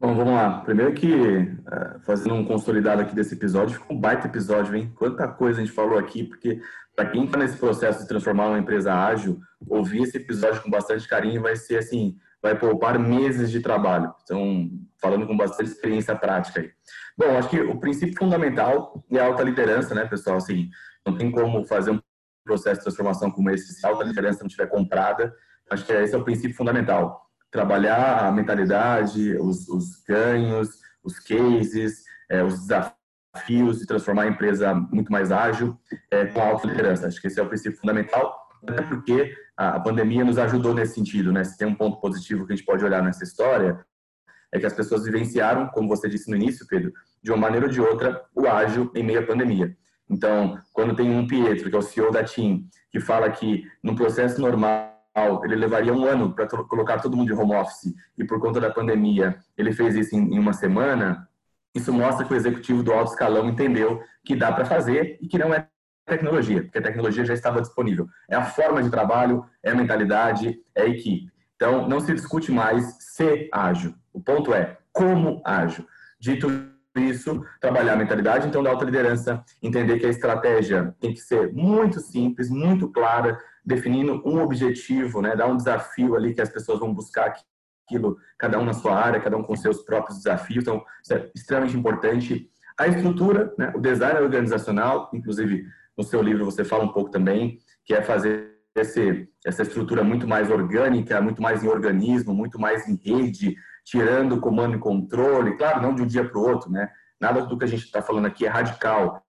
Bom, 0.00 0.14
vamos 0.14 0.32
lá. 0.32 0.62
Primeiro 0.62 0.94
que, 0.94 1.12
uh, 1.12 2.00
fazendo 2.00 2.34
um 2.34 2.42
consolidado 2.42 3.02
aqui 3.02 3.14
desse 3.14 3.34
episódio, 3.34 3.78
ficou 3.78 3.94
um 3.94 4.00
baita 4.00 4.26
episódio, 4.26 4.74
hein? 4.74 4.90
Quanta 4.96 5.28
coisa 5.28 5.60
a 5.60 5.62
gente 5.62 5.74
falou 5.74 5.98
aqui, 5.98 6.24
porque 6.24 6.58
para 6.96 7.10
quem 7.10 7.26
está 7.26 7.36
nesse 7.36 7.58
processo 7.58 8.00
de 8.00 8.08
transformar 8.08 8.46
uma 8.46 8.58
empresa 8.58 8.94
ágil, 8.94 9.38
ouvir 9.68 10.04
esse 10.04 10.16
episódio 10.16 10.62
com 10.62 10.70
bastante 10.70 11.06
carinho 11.06 11.42
vai 11.42 11.54
ser 11.54 11.76
assim, 11.76 12.16
vai 12.40 12.58
poupar 12.58 12.98
meses 12.98 13.50
de 13.50 13.60
trabalho. 13.60 14.14
Então, 14.22 14.70
falando 14.98 15.26
com 15.26 15.36
bastante 15.36 15.70
experiência 15.70 16.16
prática 16.16 16.60
aí. 16.60 16.70
Bom, 17.14 17.36
acho 17.36 17.50
que 17.50 17.60
o 17.60 17.78
princípio 17.78 18.16
fundamental 18.16 19.04
é 19.10 19.20
a 19.20 19.26
alta 19.26 19.42
liderança, 19.42 19.94
né, 19.94 20.06
pessoal? 20.06 20.38
Assim, 20.38 20.70
não 21.06 21.14
tem 21.14 21.30
como 21.30 21.62
fazer 21.66 21.90
um 21.90 22.00
processo 22.42 22.78
de 22.78 22.84
transformação 22.84 23.30
como 23.30 23.50
esse 23.50 23.74
se 23.74 23.84
a 23.84 23.90
alta 23.90 24.04
liderança 24.04 24.40
não 24.40 24.46
estiver 24.46 24.66
comprada. 24.66 25.30
Acho 25.70 25.84
que 25.84 25.92
esse 25.92 26.14
é 26.14 26.18
o 26.18 26.24
princípio 26.24 26.56
fundamental 26.56 27.29
trabalhar 27.50 28.26
a 28.26 28.32
mentalidade, 28.32 29.36
os, 29.36 29.68
os 29.68 30.02
ganhos, 30.06 30.78
os 31.02 31.18
cases, 31.18 32.04
é, 32.30 32.42
os 32.42 32.66
desafios 32.66 33.78
de 33.78 33.86
transformar 33.86 34.22
a 34.22 34.28
empresa 34.28 34.74
muito 34.74 35.10
mais 35.10 35.32
ágil 35.32 35.78
é, 36.10 36.26
com 36.26 36.40
a 36.40 36.46
alta 36.46 36.66
liderança. 36.66 37.06
Acho 37.06 37.20
que 37.20 37.26
esse 37.26 37.40
é 37.40 37.42
o 37.42 37.48
princípio 37.48 37.78
fundamental, 37.78 38.48
até 38.66 38.82
porque 38.82 39.34
a, 39.56 39.76
a 39.76 39.80
pandemia 39.80 40.24
nos 40.24 40.38
ajudou 40.38 40.74
nesse 40.74 40.94
sentido. 40.94 41.32
Né? 41.32 41.44
Se 41.44 41.58
tem 41.58 41.66
um 41.66 41.74
ponto 41.74 42.00
positivo 42.00 42.46
que 42.46 42.52
a 42.52 42.56
gente 42.56 42.64
pode 42.64 42.84
olhar 42.84 43.02
nessa 43.02 43.24
história, 43.24 43.84
é 44.52 44.58
que 44.58 44.66
as 44.66 44.72
pessoas 44.72 45.04
vivenciaram, 45.04 45.68
como 45.68 45.88
você 45.88 46.08
disse 46.08 46.28
no 46.28 46.36
início, 46.36 46.66
Pedro, 46.66 46.92
de 47.22 47.30
uma 47.30 47.38
maneira 47.38 47.66
ou 47.66 47.72
de 47.72 47.80
outra, 47.80 48.24
o 48.34 48.46
ágil 48.46 48.90
em 48.94 49.02
meio 49.02 49.20
à 49.20 49.22
pandemia. 49.22 49.76
Então, 50.08 50.60
quando 50.72 50.96
tem 50.96 51.08
um 51.08 51.26
Pietro, 51.26 51.70
que 51.70 51.76
é 51.76 51.78
o 51.78 51.82
CEO 51.82 52.10
da 52.10 52.24
TIM, 52.24 52.68
que 52.90 52.98
fala 52.98 53.30
que 53.30 53.64
no 53.80 53.94
processo 53.94 54.40
normal 54.40 54.89
ele 55.44 55.56
levaria 55.56 55.92
um 55.92 56.04
ano 56.04 56.32
para 56.32 56.46
colocar 56.46 57.00
todo 57.00 57.16
mundo 57.16 57.34
de 57.34 57.40
home 57.40 57.54
office 57.54 57.94
e 58.16 58.24
por 58.24 58.40
conta 58.40 58.60
da 58.60 58.70
pandemia 58.70 59.38
ele 59.56 59.72
fez 59.72 59.96
isso 59.96 60.14
em, 60.14 60.34
em 60.34 60.38
uma 60.38 60.52
semana, 60.52 61.28
isso 61.74 61.92
mostra 61.92 62.24
que 62.24 62.32
o 62.32 62.36
executivo 62.36 62.82
do 62.82 62.92
alto 62.92 63.12
escalão 63.12 63.48
entendeu 63.48 64.00
que 64.24 64.36
dá 64.36 64.52
para 64.52 64.64
fazer 64.64 65.18
e 65.20 65.28
que 65.28 65.38
não 65.38 65.54
é 65.54 65.66
tecnologia, 66.06 66.62
porque 66.62 66.78
a 66.78 66.82
tecnologia 66.82 67.24
já 67.24 67.34
estava 67.34 67.60
disponível. 67.60 68.08
É 68.28 68.34
a 68.34 68.44
forma 68.44 68.82
de 68.82 68.90
trabalho, 68.90 69.44
é 69.62 69.70
a 69.70 69.74
mentalidade, 69.74 70.58
é 70.74 70.82
a 70.82 70.88
equipe. 70.88 71.30
Então, 71.54 71.88
não 71.88 72.00
se 72.00 72.12
discute 72.12 72.50
mais 72.50 72.96
ser 72.98 73.48
ágil. 73.52 73.94
O 74.12 74.20
ponto 74.20 74.52
é 74.52 74.78
como 74.92 75.40
ágil. 75.44 75.86
Dito 76.18 76.48
isso, 76.96 77.44
trabalhar 77.60 77.92
a 77.92 77.96
mentalidade, 77.96 78.48
então, 78.48 78.62
da 78.62 78.70
alta 78.70 78.84
liderança, 78.84 79.44
entender 79.62 79.98
que 79.98 80.06
a 80.06 80.10
estratégia 80.10 80.94
tem 80.98 81.14
que 81.14 81.20
ser 81.20 81.52
muito 81.52 82.00
simples, 82.00 82.50
muito 82.50 82.88
clara, 82.88 83.38
definindo 83.70 84.20
um 84.26 84.40
objetivo, 84.40 85.22
né, 85.22 85.36
dar 85.36 85.46
um 85.46 85.56
desafio 85.56 86.16
ali 86.16 86.34
que 86.34 86.40
as 86.40 86.50
pessoas 86.50 86.80
vão 86.80 86.92
buscar 86.92 87.32
aquilo, 87.86 88.18
cada 88.36 88.58
um 88.58 88.64
na 88.64 88.72
sua 88.72 88.94
área, 88.94 89.20
cada 89.20 89.36
um 89.36 89.42
com 89.42 89.54
seus 89.54 89.82
próprios 89.82 90.18
desafios, 90.18 90.62
então 90.62 90.84
isso 91.02 91.14
é 91.14 91.30
extremamente 91.34 91.76
importante. 91.76 92.50
A 92.76 92.88
estrutura, 92.88 93.54
né, 93.56 93.72
o 93.74 93.80
design 93.80 94.20
organizacional, 94.20 95.08
inclusive 95.14 95.64
no 95.96 96.02
seu 96.02 96.20
livro 96.20 96.44
você 96.44 96.64
fala 96.64 96.84
um 96.84 96.92
pouco 96.92 97.10
também, 97.10 97.58
que 97.84 97.94
é 97.94 98.02
fazer 98.02 98.58
esse, 98.74 99.28
essa 99.46 99.62
estrutura 99.62 100.02
muito 100.02 100.26
mais 100.26 100.50
orgânica, 100.50 101.20
muito 101.20 101.40
mais 101.40 101.62
em 101.62 101.68
organismo, 101.68 102.34
muito 102.34 102.58
mais 102.58 102.88
em 102.88 102.96
rede, 102.96 103.56
tirando 103.84 104.40
comando 104.40 104.76
e 104.76 104.80
controle, 104.80 105.56
claro, 105.56 105.80
não 105.80 105.94
de 105.94 106.02
um 106.02 106.06
dia 106.06 106.28
para 106.28 106.38
o 106.38 106.42
outro, 106.42 106.70
né? 106.70 106.88
Nada 107.20 107.42
do 107.42 107.58
que 107.58 107.64
a 107.64 107.68
gente 107.68 107.84
está 107.84 108.00
falando 108.00 108.26
aqui 108.26 108.46
é 108.46 108.48
radical. 108.48 109.22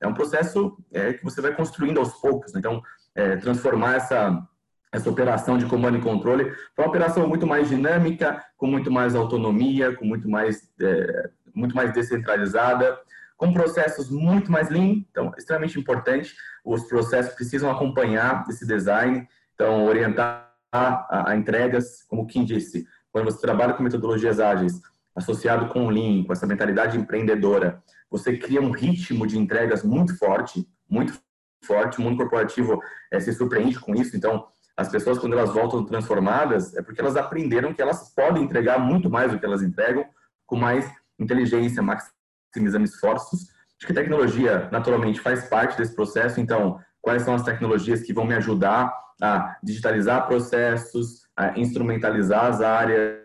É 0.00 0.06
um 0.06 0.14
processo 0.14 0.76
é, 0.92 1.12
que 1.12 1.24
você 1.24 1.40
vai 1.40 1.54
construindo 1.54 1.98
aos 1.98 2.12
poucos. 2.20 2.52
Né? 2.52 2.60
Então, 2.60 2.82
é, 3.16 3.36
transformar 3.36 3.96
essa, 3.96 4.46
essa 4.92 5.10
operação 5.10 5.56
de 5.56 5.66
comando 5.66 5.96
e 5.96 6.02
controle 6.02 6.52
para 6.74 6.84
uma 6.84 6.88
operação 6.88 7.26
muito 7.26 7.46
mais 7.46 7.68
dinâmica, 7.68 8.44
com 8.56 8.66
muito 8.66 8.90
mais 8.90 9.14
autonomia, 9.14 9.96
com 9.96 10.04
muito 10.04 10.28
mais, 10.28 10.70
é, 10.80 11.30
muito 11.54 11.74
mais 11.74 11.92
descentralizada, 11.92 12.96
com 13.36 13.52
processos 13.52 14.10
muito 14.10 14.52
mais 14.52 14.68
lean, 14.70 15.02
então, 15.10 15.32
extremamente 15.36 15.78
importante. 15.78 16.34
Os 16.64 16.84
processos 16.84 17.34
precisam 17.34 17.70
acompanhar 17.70 18.44
esse 18.48 18.66
design, 18.66 19.26
então, 19.54 19.86
orientar 19.86 20.52
a, 20.72 21.30
a 21.30 21.36
entregas, 21.36 22.02
como 22.04 22.22
o 22.22 22.26
Kim 22.26 22.44
disse, 22.44 22.86
quando 23.10 23.24
você 23.26 23.40
trabalha 23.40 23.72
com 23.72 23.82
metodologias 23.82 24.38
ágeis, 24.38 24.80
associado 25.14 25.68
com 25.68 25.86
o 25.86 25.90
Lean, 25.90 26.24
com 26.24 26.32
essa 26.32 26.46
mentalidade 26.46 26.98
empreendedora, 26.98 27.82
você 28.10 28.36
cria 28.36 28.60
um 28.60 28.70
ritmo 28.70 29.26
de 29.26 29.38
entregas 29.38 29.82
muito 29.82 30.16
forte, 30.18 30.66
muito 30.88 31.18
forte, 31.64 31.98
o 31.98 32.02
mundo 32.02 32.16
corporativo 32.16 32.80
é, 33.10 33.18
se 33.20 33.32
surpreende 33.32 33.78
com 33.78 33.94
isso, 33.94 34.16
então 34.16 34.46
as 34.76 34.88
pessoas 34.88 35.18
quando 35.18 35.32
elas 35.32 35.52
voltam 35.52 35.84
transformadas 35.84 36.76
é 36.76 36.82
porque 36.82 37.00
elas 37.00 37.16
aprenderam 37.16 37.72
que 37.72 37.80
elas 37.80 38.12
podem 38.14 38.42
entregar 38.42 38.78
muito 38.78 39.08
mais 39.08 39.32
do 39.32 39.38
que 39.38 39.46
elas 39.46 39.62
entregam, 39.62 40.04
com 40.46 40.56
mais 40.56 40.90
inteligência, 41.18 41.82
maximizando 41.82 42.84
esforços. 42.84 43.48
Acho 43.78 43.86
que 43.86 43.94
tecnologia 43.94 44.68
naturalmente 44.70 45.20
faz 45.20 45.48
parte 45.48 45.78
desse 45.78 45.94
processo, 45.94 46.40
então 46.40 46.78
quais 47.00 47.22
são 47.22 47.34
as 47.34 47.42
tecnologias 47.42 48.02
que 48.02 48.12
vão 48.12 48.26
me 48.26 48.34
ajudar 48.34 48.92
a 49.22 49.56
digitalizar 49.62 50.26
processos, 50.26 51.26
a 51.36 51.58
instrumentalizar 51.58 52.44
as 52.46 52.60
áreas, 52.60 53.22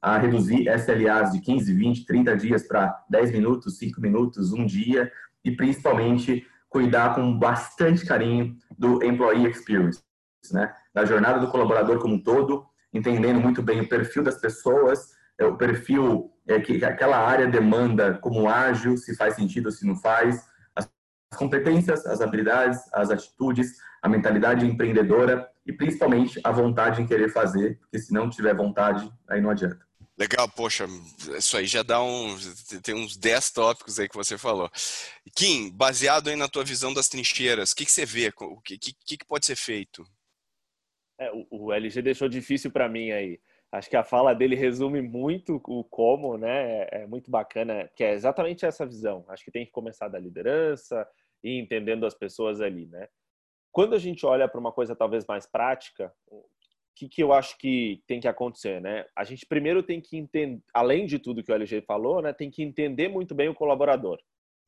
a 0.00 0.18
reduzir 0.18 0.68
SLAs 0.68 1.32
de 1.32 1.40
15, 1.40 1.72
20, 1.72 2.06
30 2.06 2.36
dias 2.36 2.66
para 2.66 3.04
10 3.08 3.30
minutos, 3.30 3.78
5 3.78 4.00
minutos, 4.00 4.52
um 4.52 4.66
dia, 4.66 5.12
e 5.44 5.52
principalmente 5.52 6.46
cuidar 6.72 7.14
com 7.14 7.38
bastante 7.38 8.04
carinho 8.06 8.56
do 8.78 9.04
employee 9.04 9.46
experience, 9.46 10.02
né? 10.50 10.74
Da 10.94 11.04
jornada 11.04 11.38
do 11.38 11.48
colaborador 11.48 12.00
como 12.00 12.14
um 12.14 12.22
todo, 12.22 12.64
entendendo 12.92 13.38
muito 13.38 13.62
bem 13.62 13.82
o 13.82 13.88
perfil 13.88 14.24
das 14.24 14.40
pessoas, 14.40 15.10
é, 15.38 15.44
o 15.44 15.56
perfil 15.56 16.32
é, 16.48 16.58
que 16.58 16.82
aquela 16.82 17.18
área 17.18 17.46
demanda 17.46 18.14
como 18.14 18.48
ágil, 18.48 18.96
se 18.96 19.14
faz 19.14 19.34
sentido 19.34 19.66
ou 19.66 19.72
se 19.72 19.86
não 19.86 19.94
faz, 19.96 20.42
as 20.74 20.88
competências, 21.36 22.06
as 22.06 22.22
habilidades, 22.22 22.80
as 22.92 23.10
atitudes, 23.10 23.76
a 24.02 24.08
mentalidade 24.08 24.66
empreendedora 24.66 25.46
e 25.66 25.72
principalmente 25.72 26.40
a 26.42 26.50
vontade 26.50 27.02
em 27.02 27.06
querer 27.06 27.28
fazer, 27.28 27.78
porque 27.80 27.98
se 27.98 28.12
não 28.14 28.30
tiver 28.30 28.54
vontade, 28.54 29.12
aí 29.28 29.40
não 29.40 29.50
adianta. 29.50 29.86
Legal, 30.22 30.48
poxa, 30.48 30.84
isso 31.36 31.56
aí 31.56 31.66
já 31.66 31.82
dá 31.82 32.00
um. 32.00 32.36
Tem 32.80 32.94
uns 32.94 33.16
10 33.16 33.50
tópicos 33.50 33.98
aí 33.98 34.08
que 34.08 34.14
você 34.14 34.38
falou. 34.38 34.70
Kim, 35.34 35.68
baseado 35.72 36.28
aí 36.28 36.36
na 36.36 36.46
tua 36.46 36.62
visão 36.62 36.94
das 36.94 37.08
trincheiras, 37.08 37.72
o 37.72 37.76
que, 37.76 37.84
que 37.84 37.90
você 37.90 38.06
vê? 38.06 38.32
O 38.38 38.60
que, 38.60 38.78
que, 38.78 39.16
que 39.16 39.26
pode 39.26 39.46
ser 39.46 39.56
feito? 39.56 40.04
É, 41.18 41.28
o, 41.32 41.46
o 41.50 41.72
LG 41.72 42.00
deixou 42.02 42.28
difícil 42.28 42.70
para 42.70 42.88
mim 42.88 43.10
aí. 43.10 43.40
Acho 43.72 43.90
que 43.90 43.96
a 43.96 44.04
fala 44.04 44.32
dele 44.32 44.54
resume 44.54 45.02
muito 45.02 45.60
o 45.66 45.82
como, 45.82 46.38
né? 46.38 46.82
É, 46.82 47.02
é 47.02 47.06
muito 47.08 47.28
bacana, 47.28 47.90
que 47.96 48.04
é 48.04 48.12
exatamente 48.12 48.64
essa 48.64 48.86
visão. 48.86 49.24
Acho 49.26 49.44
que 49.44 49.50
tem 49.50 49.66
que 49.66 49.72
começar 49.72 50.06
da 50.06 50.20
liderança 50.20 51.04
e 51.42 51.58
entendendo 51.58 52.06
as 52.06 52.14
pessoas 52.14 52.60
ali, 52.60 52.86
né? 52.86 53.08
Quando 53.72 53.96
a 53.96 53.98
gente 53.98 54.24
olha 54.24 54.46
para 54.46 54.60
uma 54.60 54.70
coisa 54.70 54.94
talvez 54.94 55.26
mais 55.26 55.46
prática, 55.46 56.14
que, 56.94 57.08
que 57.08 57.22
eu 57.22 57.32
acho 57.32 57.56
que 57.58 58.02
tem 58.06 58.20
que 58.20 58.28
acontecer, 58.28 58.80
né? 58.80 59.06
A 59.16 59.24
gente 59.24 59.46
primeiro 59.46 59.82
tem 59.82 60.00
que 60.00 60.16
entender, 60.16 60.62
além 60.74 61.06
de 61.06 61.18
tudo 61.18 61.42
que 61.42 61.50
o 61.50 61.54
LG 61.54 61.82
falou, 61.82 62.22
né? 62.22 62.32
Tem 62.32 62.50
que 62.50 62.62
entender 62.62 63.08
muito 63.08 63.34
bem 63.34 63.48
o 63.48 63.54
colaborador, 63.54 64.18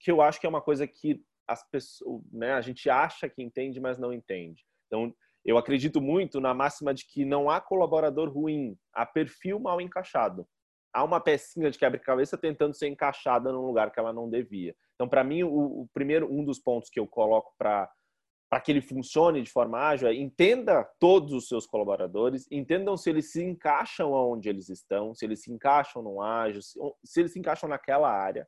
que 0.01 0.11
eu 0.11 0.21
acho 0.21 0.41
que 0.41 0.47
é 0.47 0.49
uma 0.49 0.63
coisa 0.63 0.87
que 0.87 1.23
as 1.47 1.69
pessoas, 1.71 2.23
né? 2.33 2.53
A 2.53 2.61
gente 2.61 2.89
acha 2.89 3.29
que 3.29 3.43
entende, 3.43 3.81
mas 3.81 3.99
não 3.99 4.13
entende. 4.13 4.65
Então, 4.87 5.15
eu 5.45 5.59
acredito 5.59 6.01
muito 6.01 6.41
na 6.41 6.55
máxima 6.55 6.95
de 6.95 7.07
que 7.07 7.25
não 7.25 7.51
há 7.51 7.61
colaborador 7.61 8.33
ruim, 8.33 8.77
há 8.93 9.05
perfil 9.05 9.61
mal 9.61 9.81
encaixado. 9.81 10.47
Há 10.93 11.05
uma 11.05 11.21
pecinha 11.21 11.71
de 11.71 11.79
quebra-cabeça 11.79 12.39
tentando 12.39 12.75
ser 12.75 12.89
encaixada 12.89 13.53
num 13.53 13.67
lugar 13.67 13.91
que 13.91 13.99
ela 13.99 14.13
não 14.13 14.31
devia. 14.31 14.75
Então, 14.95 15.09
para 15.09 15.25
mim, 15.25 15.43
o, 15.43 15.83
o, 15.83 15.89
primeiro, 15.93 16.33
um 16.33 16.45
dos 16.45 16.59
pontos 16.59 16.89
que 16.89 17.01
eu 17.01 17.07
coloco 17.07 17.53
para 17.59 17.91
para 18.51 18.61
que 18.61 18.71
ele 18.71 18.81
funcione 18.81 19.43
de 19.43 19.51
forma 19.51 19.79
ágil 19.79 20.09
é 20.09 20.15
entenda 20.15 20.85
todos 21.01 21.33
os 21.33 21.49
seus 21.49 21.67
colaboradores, 21.67 22.47
entendam 22.51 22.97
se 22.97 23.11
eles 23.11 23.33
se 23.33 23.43
encaixam 23.43 24.13
onde 24.13 24.49
eles 24.49 24.69
estão, 24.69 25.15
se 25.15 25.25
eles 25.25 25.43
se 25.43 25.51
encaixam 25.51 26.03
no 26.03 26.21
ágil, 26.23 26.63
se, 26.63 27.21
eles 27.21 27.33
se 27.33 27.39
encaixam 27.39 27.69
naquela 27.69 28.11
área 28.11 28.47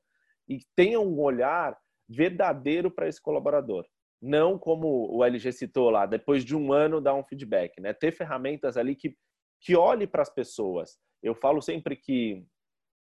e 0.49 0.59
tenham 0.77 1.05
um 1.05 1.21
olhar 1.21 1.77
verdadeiro 2.09 2.91
para 2.91 3.09
esse 3.09 3.21
colaborador 3.21 3.85
não 4.21 4.59
como 4.59 5.15
o 5.15 5.25
LG 5.25 5.53
citou 5.53 5.91
lá, 5.91 6.07
depois 6.07 6.45
de 6.45 6.57
um 6.57 6.73
ano 6.73 7.01
dar 7.01 7.15
um 7.15 7.25
feedback, 7.25 7.81
né? 7.81 7.93
Ter 7.93 8.13
ferramentas 8.13 8.77
ali 8.77 8.95
que, 8.95 9.17
que 9.61 9.77
olhe 9.77 10.07
para 10.07 10.23
as 10.23 10.31
pessoas. 10.31 10.99
Eu 11.23 11.35
falo 11.35 11.61
sempre 11.61 11.97
que 11.97 12.45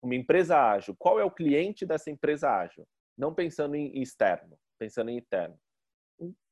uma 0.02 0.14
empresa 0.14 0.56
ágil, 0.56 0.94
qual 0.98 1.18
é 1.18 1.24
o 1.24 1.30
cliente 1.30 1.84
dessa 1.86 2.10
empresa 2.10 2.50
ágil? 2.50 2.86
Não 3.16 3.34
pensando 3.34 3.74
em 3.74 4.00
externo, 4.00 4.58
pensando 4.78 5.10
em 5.10 5.16
interno. 5.16 5.58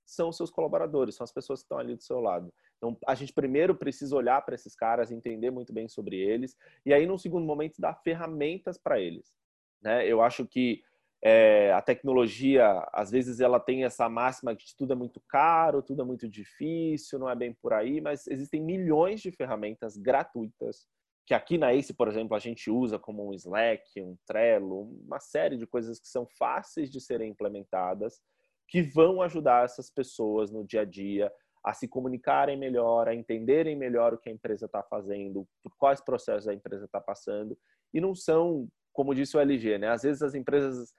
São 0.05 0.33
seus 0.33 0.51
colaboradores, 0.51 1.15
são 1.15 1.25
as 1.25 1.33
pessoas 1.33 1.61
que 1.61 1.65
estão 1.65 1.79
ali 1.79 1.95
do 1.95 2.03
seu 2.03 2.21
lado. 2.21 2.53
Então, 2.77 2.97
a 3.07 3.15
gente 3.15 3.33
primeiro 3.33 3.75
precisa 3.75 4.15
olhar 4.15 4.41
para 4.43 4.55
esses 4.55 4.75
caras, 4.75 5.11
entender 5.11 5.51
muito 5.51 5.73
bem 5.73 5.89
sobre 5.89 6.17
eles, 6.17 6.57
e 6.85 6.93
aí, 6.93 7.07
num 7.07 7.19
segundo 7.19 7.47
momento, 7.47 7.81
dar 7.81 7.95
ferramentas 7.95 8.79
para 8.79 9.01
eles. 9.01 9.37
Né? 9.83 10.07
Eu 10.07 10.23
acho 10.23 10.47
que 10.47 10.83
é, 11.23 11.73
a 11.73 11.81
tecnologia, 11.81 12.87
às 12.93 13.11
vezes, 13.11 13.41
ela 13.41 13.59
tem 13.59 13.85
essa 13.85 14.09
máxima 14.09 14.55
de 14.55 14.77
tudo 14.77 14.93
é 14.93 14.97
muito 14.97 15.23
caro, 15.27 15.83
tudo 15.83 16.03
é 16.03 16.05
muito 16.05 16.29
difícil, 16.29 17.19
não 17.19 17.31
é 17.31 17.35
bem 17.35 17.55
por 17.55 17.73
aí, 17.73 18.01
mas 18.01 18.27
existem 18.27 18.61
milhões 18.61 19.21
de 19.23 19.31
ferramentas 19.31 19.97
gratuitas 19.97 20.87
que 21.27 21.33
aqui 21.33 21.57
na 21.57 21.73
Ace, 21.73 21.95
por 21.95 22.09
exemplo, 22.09 22.37
a 22.37 22.39
gente 22.39 22.71
usa 22.71 22.99
como 22.99 23.27
um 23.27 23.33
Slack, 23.33 24.01
um 24.03 24.17
Trello, 24.27 24.83
uma 25.07 25.19
série 25.19 25.57
de 25.57 25.67
coisas 25.67 25.99
que 25.99 26.09
são 26.09 26.27
fáceis 26.39 26.91
de 26.91 27.01
serem 27.01 27.31
implementadas, 27.31 28.21
que 28.69 28.83
vão 28.83 29.23
ajudar 29.23 29.65
essas 29.65 29.91
pessoas 29.91 30.51
no 30.51 30.65
dia 30.65 30.83
a 30.83 30.85
dia 30.85 31.33
a 31.65 31.73
se 31.73 31.89
comunicarem 31.89 32.59
melhor, 32.59 33.09
a 33.09 33.15
entenderem 33.15 33.75
melhor 33.75 34.13
o 34.13 34.19
que 34.19 34.29
a 34.29 34.33
empresa 34.33 34.67
está 34.67 34.83
fazendo, 34.83 35.49
por 35.63 35.75
quais 35.79 36.01
processos 36.01 36.47
a 36.47 36.53
empresa 36.53 36.85
está 36.85 37.01
passando, 37.01 37.59
e 37.93 38.01
não 38.01 38.15
são, 38.15 38.69
como 38.93 39.15
disse 39.15 39.37
o 39.37 39.41
LG, 39.41 39.79
né? 39.79 39.89
Às 39.89 40.03
vezes 40.03 40.21
as 40.21 40.35
empresas 40.35 40.93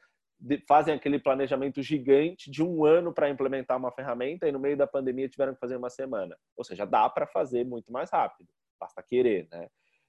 fazem 0.68 0.94
aquele 0.94 1.20
planejamento 1.20 1.82
gigante 1.82 2.50
de 2.50 2.64
um 2.64 2.84
ano 2.84 3.14
para 3.14 3.30
implementar 3.30 3.78
uma 3.78 3.92
ferramenta 3.92 4.48
e 4.48 4.52
no 4.52 4.60
meio 4.60 4.76
da 4.76 4.88
pandemia 4.88 5.30
tiveram 5.30 5.54
que 5.54 5.60
fazer 5.60 5.78
uma 5.78 5.90
semana. 5.90 6.36
Ou 6.58 6.64
seja, 6.64 6.86
dá 6.86 7.08
para 7.10 7.28
fazer 7.28 7.64
muito 7.64 7.92
mais 7.92 8.10
rápido, 8.12 8.50
basta 8.80 9.04
querer, 9.04 9.48
né? 9.52 9.68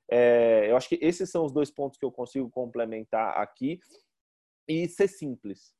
É, 0.08 0.70
eu 0.70 0.76
acho 0.76 0.88
que 0.88 0.98
esses 1.02 1.30
são 1.30 1.44
os 1.44 1.52
dois 1.52 1.70
pontos 1.70 1.98
que 1.98 2.04
eu 2.04 2.12
consigo 2.12 2.48
complementar 2.48 3.36
aqui 3.38 3.80
e 4.68 4.88
ser 4.88 5.08
simples. 5.08 5.74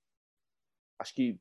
Acho 0.98 1.14
que 1.14 1.40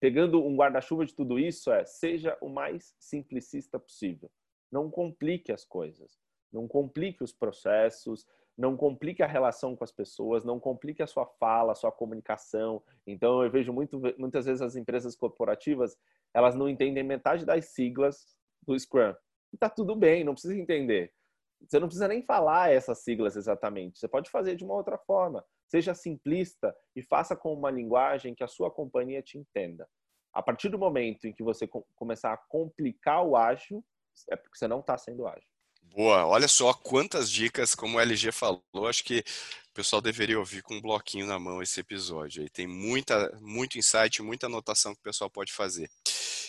pegando 0.00 0.44
um 0.44 0.56
guarda-chuva 0.56 1.04
de 1.04 1.14
tudo 1.14 1.38
isso 1.38 1.70
é 1.72 1.84
seja 1.84 2.36
o 2.40 2.48
mais 2.48 2.94
simplicista 2.98 3.78
possível. 3.78 4.30
Não 4.70 4.90
complique 4.90 5.52
as 5.52 5.64
coisas, 5.64 6.18
não 6.52 6.66
complique 6.66 7.22
os 7.22 7.32
processos, 7.32 8.26
não 8.56 8.76
complique 8.76 9.22
a 9.22 9.26
relação 9.26 9.74
com 9.74 9.82
as 9.82 9.90
pessoas, 9.90 10.44
não 10.44 10.60
complique 10.60 11.02
a 11.02 11.06
sua 11.06 11.26
fala, 11.26 11.72
a 11.72 11.74
sua 11.74 11.90
comunicação. 11.90 12.82
Então, 13.06 13.42
eu 13.42 13.50
vejo 13.50 13.72
muito, 13.72 14.00
muitas 14.16 14.46
vezes 14.46 14.62
as 14.62 14.76
empresas 14.76 15.16
corporativas, 15.16 15.96
elas 16.32 16.54
não 16.54 16.68
entendem 16.68 17.02
metade 17.02 17.44
das 17.44 17.66
siglas 17.66 18.36
do 18.62 18.78
Scrum. 18.78 19.14
E 19.52 19.56
tá 19.56 19.68
tudo 19.68 19.96
bem, 19.96 20.24
não 20.24 20.34
precisa 20.34 20.56
entender. 20.56 21.12
Você 21.60 21.78
não 21.78 21.88
precisa 21.88 22.08
nem 22.08 22.22
falar 22.22 22.72
essas 22.72 22.98
siglas 22.98 23.36
exatamente. 23.36 23.98
Você 23.98 24.06
pode 24.06 24.30
fazer 24.30 24.54
de 24.54 24.64
uma 24.64 24.74
outra 24.74 24.98
forma. 24.98 25.44
Seja 25.66 25.94
simplista 25.94 26.74
e 26.94 27.02
faça 27.02 27.34
com 27.36 27.52
uma 27.52 27.70
linguagem 27.70 28.34
que 28.34 28.44
a 28.44 28.48
sua 28.48 28.70
companhia 28.70 29.22
te 29.22 29.38
entenda. 29.38 29.88
A 30.32 30.42
partir 30.42 30.68
do 30.68 30.78
momento 30.78 31.26
em 31.26 31.32
que 31.32 31.42
você 31.42 31.68
começar 31.94 32.32
a 32.32 32.36
complicar 32.36 33.24
o 33.24 33.36
ágil, 33.36 33.84
é 34.30 34.36
porque 34.36 34.56
você 34.58 34.66
não 34.66 34.80
está 34.80 34.98
sendo 34.98 35.26
ágil. 35.26 35.53
Boa, 35.92 36.26
olha 36.26 36.48
só 36.48 36.72
quantas 36.74 37.30
dicas, 37.30 37.74
como 37.74 37.98
o 37.98 38.00
LG 38.00 38.32
falou, 38.32 38.62
acho 38.88 39.04
que 39.04 39.24
o 39.70 39.74
pessoal 39.74 40.02
deveria 40.02 40.38
ouvir 40.38 40.62
com 40.62 40.74
um 40.74 40.80
bloquinho 40.80 41.26
na 41.26 41.38
mão 41.38 41.62
esse 41.62 41.80
episódio. 41.80 42.42
Aí 42.42 42.48
tem 42.48 42.66
muita, 42.66 43.36
muito 43.40 43.78
insight, 43.78 44.22
muita 44.22 44.46
anotação 44.46 44.94
que 44.94 45.00
o 45.00 45.04
pessoal 45.04 45.28
pode 45.30 45.52
fazer. 45.52 45.90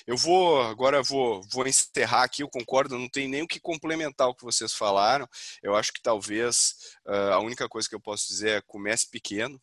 Eu 0.06 0.16
vou, 0.16 0.62
agora 0.62 1.02
vou, 1.02 1.42
vou 1.52 1.68
encerrar 1.68 2.24
aqui, 2.24 2.44
eu 2.44 2.50
concordo, 2.50 2.98
não 2.98 3.10
tem 3.10 3.28
nem 3.28 3.42
o 3.42 3.48
que 3.48 3.60
complementar 3.60 4.28
o 4.28 4.36
que 4.36 4.44
vocês 4.44 4.74
falaram. 4.74 5.28
Eu 5.64 5.76
acho 5.76 5.92
que 5.92 6.02
talvez 6.02 6.76
uh, 7.08 7.34
a 7.34 7.40
única 7.40 7.68
coisa 7.68 7.90
que 7.90 7.96
eu 7.96 8.00
posso 8.00 8.28
dizer 8.28 8.50
é 8.50 8.62
comece 8.62 9.10
pequeno, 9.10 9.60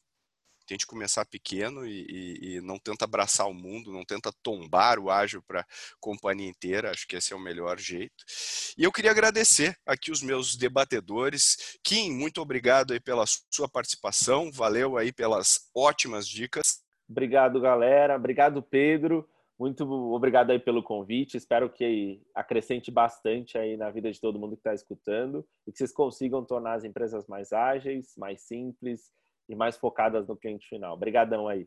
começar 0.86 1.24
pequeno 1.24 1.86
e, 1.86 2.06
e, 2.08 2.56
e, 2.56 2.60
não 2.60 2.78
tenta 2.78 3.04
abraçar 3.04 3.48
o 3.48 3.54
mundo, 3.54 3.92
não 3.92 4.04
tenta 4.04 4.32
tombar 4.42 4.98
o 4.98 5.10
ágil 5.10 5.42
para 5.42 5.60
a 5.60 5.66
companhia 6.00 6.48
inteira, 6.48 6.90
acho 6.90 7.06
que 7.06 7.16
esse 7.16 7.32
é 7.32 7.36
o 7.36 7.40
melhor 7.40 7.78
jeito. 7.78 8.24
E 8.76 8.84
eu 8.84 8.92
queria 8.92 9.10
agradecer 9.10 9.76
aqui 9.86 10.10
os 10.10 10.22
meus 10.22 10.56
debatedores. 10.56 11.78
Kim, 11.82 12.12
muito 12.12 12.40
obrigado 12.40 12.92
aí 12.92 13.00
pela 13.00 13.24
sua 13.50 13.68
participação, 13.68 14.50
valeu 14.50 14.96
aí 14.96 15.12
pelas 15.12 15.70
ótimas 15.74 16.26
dicas. 16.26 16.82
Obrigado, 17.08 17.60
galera. 17.60 18.16
Obrigado, 18.16 18.62
Pedro. 18.62 19.28
Muito 19.58 19.84
obrigado 20.12 20.50
aí 20.50 20.58
pelo 20.58 20.82
convite. 20.82 21.36
Espero 21.36 21.70
que 21.70 22.20
acrescente 22.34 22.90
bastante 22.90 23.56
aí 23.56 23.76
na 23.76 23.90
vida 23.90 24.10
de 24.10 24.20
todo 24.20 24.38
mundo 24.38 24.56
que 24.56 24.60
está 24.60 24.74
escutando 24.74 25.46
e 25.66 25.70
que 25.70 25.78
vocês 25.78 25.92
consigam 25.92 26.44
tornar 26.44 26.74
as 26.74 26.84
empresas 26.84 27.26
mais 27.28 27.52
ágeis, 27.52 28.14
mais 28.16 28.42
simples 28.42 29.12
e 29.48 29.54
mais 29.54 29.76
focadas 29.76 30.26
no 30.26 30.36
cliente 30.36 30.68
final. 30.68 30.94
Obrigadão 30.94 31.48
aí. 31.48 31.66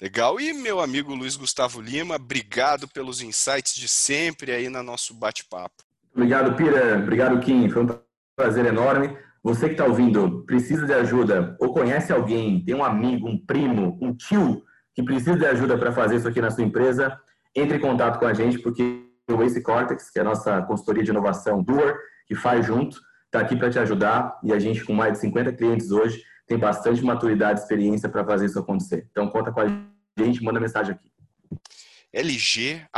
Legal. 0.00 0.40
E 0.40 0.52
meu 0.52 0.80
amigo 0.80 1.14
Luiz 1.14 1.36
Gustavo 1.36 1.80
Lima, 1.80 2.16
obrigado 2.16 2.88
pelos 2.88 3.22
insights 3.22 3.74
de 3.74 3.88
sempre 3.88 4.52
aí 4.52 4.68
no 4.68 4.82
nosso 4.82 5.14
bate-papo. 5.14 5.82
Obrigado, 6.14 6.56
Pira. 6.56 6.98
Obrigado, 6.98 7.40
Kim. 7.40 7.68
Foi 7.70 7.84
um 7.84 7.98
prazer 8.36 8.66
enorme. 8.66 9.16
Você 9.42 9.66
que 9.66 9.72
está 9.72 9.84
ouvindo, 9.84 10.44
precisa 10.44 10.86
de 10.86 10.92
ajuda 10.92 11.56
ou 11.58 11.72
conhece 11.72 12.12
alguém, 12.12 12.64
tem 12.64 12.74
um 12.74 12.84
amigo, 12.84 13.28
um 13.28 13.36
primo, 13.44 13.98
um 14.00 14.14
tio 14.14 14.62
que 14.94 15.02
precisa 15.02 15.36
de 15.36 15.46
ajuda 15.46 15.76
para 15.76 15.90
fazer 15.90 16.16
isso 16.16 16.28
aqui 16.28 16.40
na 16.40 16.50
sua 16.50 16.62
empresa, 16.62 17.18
entre 17.54 17.76
em 17.76 17.80
contato 17.80 18.20
com 18.20 18.26
a 18.26 18.34
gente, 18.34 18.58
porque 18.60 19.04
o 19.28 19.42
Ace 19.42 19.60
Cortex, 19.62 20.10
que 20.10 20.18
é 20.18 20.22
a 20.22 20.26
nossa 20.26 20.62
consultoria 20.62 21.02
de 21.02 21.10
inovação 21.10 21.62
Doer, 21.62 21.96
que 22.26 22.34
faz 22.34 22.64
junto, 22.64 23.00
está 23.26 23.40
aqui 23.40 23.56
para 23.56 23.70
te 23.70 23.78
ajudar 23.78 24.38
e 24.44 24.52
a 24.52 24.58
gente, 24.58 24.84
com 24.84 24.92
mais 24.92 25.14
de 25.14 25.20
50 25.20 25.52
clientes 25.54 25.90
hoje, 25.90 26.22
tem 26.52 26.58
bastante 26.58 27.02
maturidade 27.02 27.60
experiência 27.60 28.08
para 28.10 28.24
fazer 28.24 28.46
isso 28.46 28.58
acontecer. 28.58 29.08
Então, 29.10 29.28
conta 29.30 29.50
com 29.50 29.60
a 29.60 29.66
gente, 30.18 30.42
manda 30.42 30.60
mensagem 30.60 30.94
aqui. 30.94 31.10
lg@goace.vc. 32.12 32.94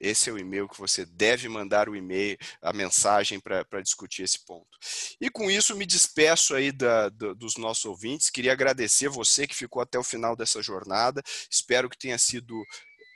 Esse 0.00 0.30
é 0.30 0.32
o 0.32 0.38
e-mail 0.38 0.66
que 0.66 0.80
você 0.80 1.04
deve 1.04 1.46
mandar 1.46 1.90
o 1.90 1.96
e-mail, 1.96 2.38
a 2.62 2.72
mensagem 2.72 3.38
para 3.38 3.82
discutir 3.82 4.22
esse 4.22 4.42
ponto. 4.46 4.78
E 5.20 5.28
com 5.28 5.50
isso 5.50 5.76
me 5.76 5.84
despeço 5.84 6.54
aí 6.54 6.72
da, 6.72 7.10
da, 7.10 7.34
dos 7.34 7.58
nossos 7.58 7.84
ouvintes. 7.84 8.30
Queria 8.30 8.52
agradecer 8.52 9.10
você 9.10 9.46
que 9.46 9.54
ficou 9.54 9.82
até 9.82 9.98
o 9.98 10.02
final 10.02 10.34
dessa 10.34 10.62
jornada. 10.62 11.22
Espero 11.50 11.90
que 11.90 11.98
tenha 11.98 12.16
sido 12.16 12.58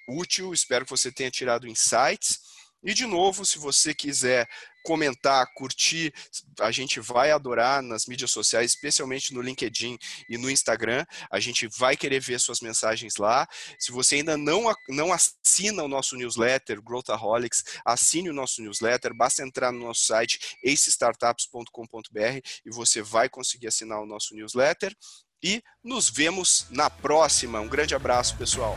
útil, 0.06 0.52
espero 0.52 0.84
que 0.84 0.90
você 0.90 1.10
tenha 1.10 1.30
tirado 1.30 1.66
insights. 1.66 2.57
E 2.82 2.94
de 2.94 3.06
novo, 3.06 3.44
se 3.44 3.58
você 3.58 3.92
quiser 3.92 4.48
comentar, 4.84 5.46
curtir, 5.54 6.14
a 6.60 6.70
gente 6.70 7.00
vai 7.00 7.30
adorar 7.30 7.82
nas 7.82 8.06
mídias 8.06 8.30
sociais, 8.30 8.72
especialmente 8.72 9.34
no 9.34 9.42
LinkedIn 9.42 9.98
e 10.28 10.38
no 10.38 10.50
Instagram. 10.50 11.04
A 11.30 11.40
gente 11.40 11.68
vai 11.76 11.96
querer 11.96 12.20
ver 12.20 12.40
suas 12.40 12.60
mensagens 12.60 13.16
lá. 13.16 13.46
Se 13.78 13.92
você 13.92 14.16
ainda 14.16 14.36
não, 14.36 14.72
não 14.88 15.12
assina 15.12 15.82
o 15.82 15.88
nosso 15.88 16.16
newsletter, 16.16 16.80
Growthaholics, 16.80 17.64
assine 17.84 18.30
o 18.30 18.34
nosso 18.34 18.62
newsletter. 18.62 19.14
Basta 19.14 19.42
entrar 19.42 19.72
no 19.72 19.80
nosso 19.80 20.06
site 20.06 20.38
acestartups.com.br 20.64 22.40
e 22.64 22.70
você 22.70 23.02
vai 23.02 23.28
conseguir 23.28 23.66
assinar 23.66 24.00
o 24.00 24.06
nosso 24.06 24.34
newsletter. 24.34 24.96
E 25.42 25.62
nos 25.84 26.08
vemos 26.08 26.66
na 26.70 26.88
próxima. 26.90 27.60
Um 27.60 27.68
grande 27.68 27.94
abraço, 27.94 28.36
pessoal. 28.36 28.76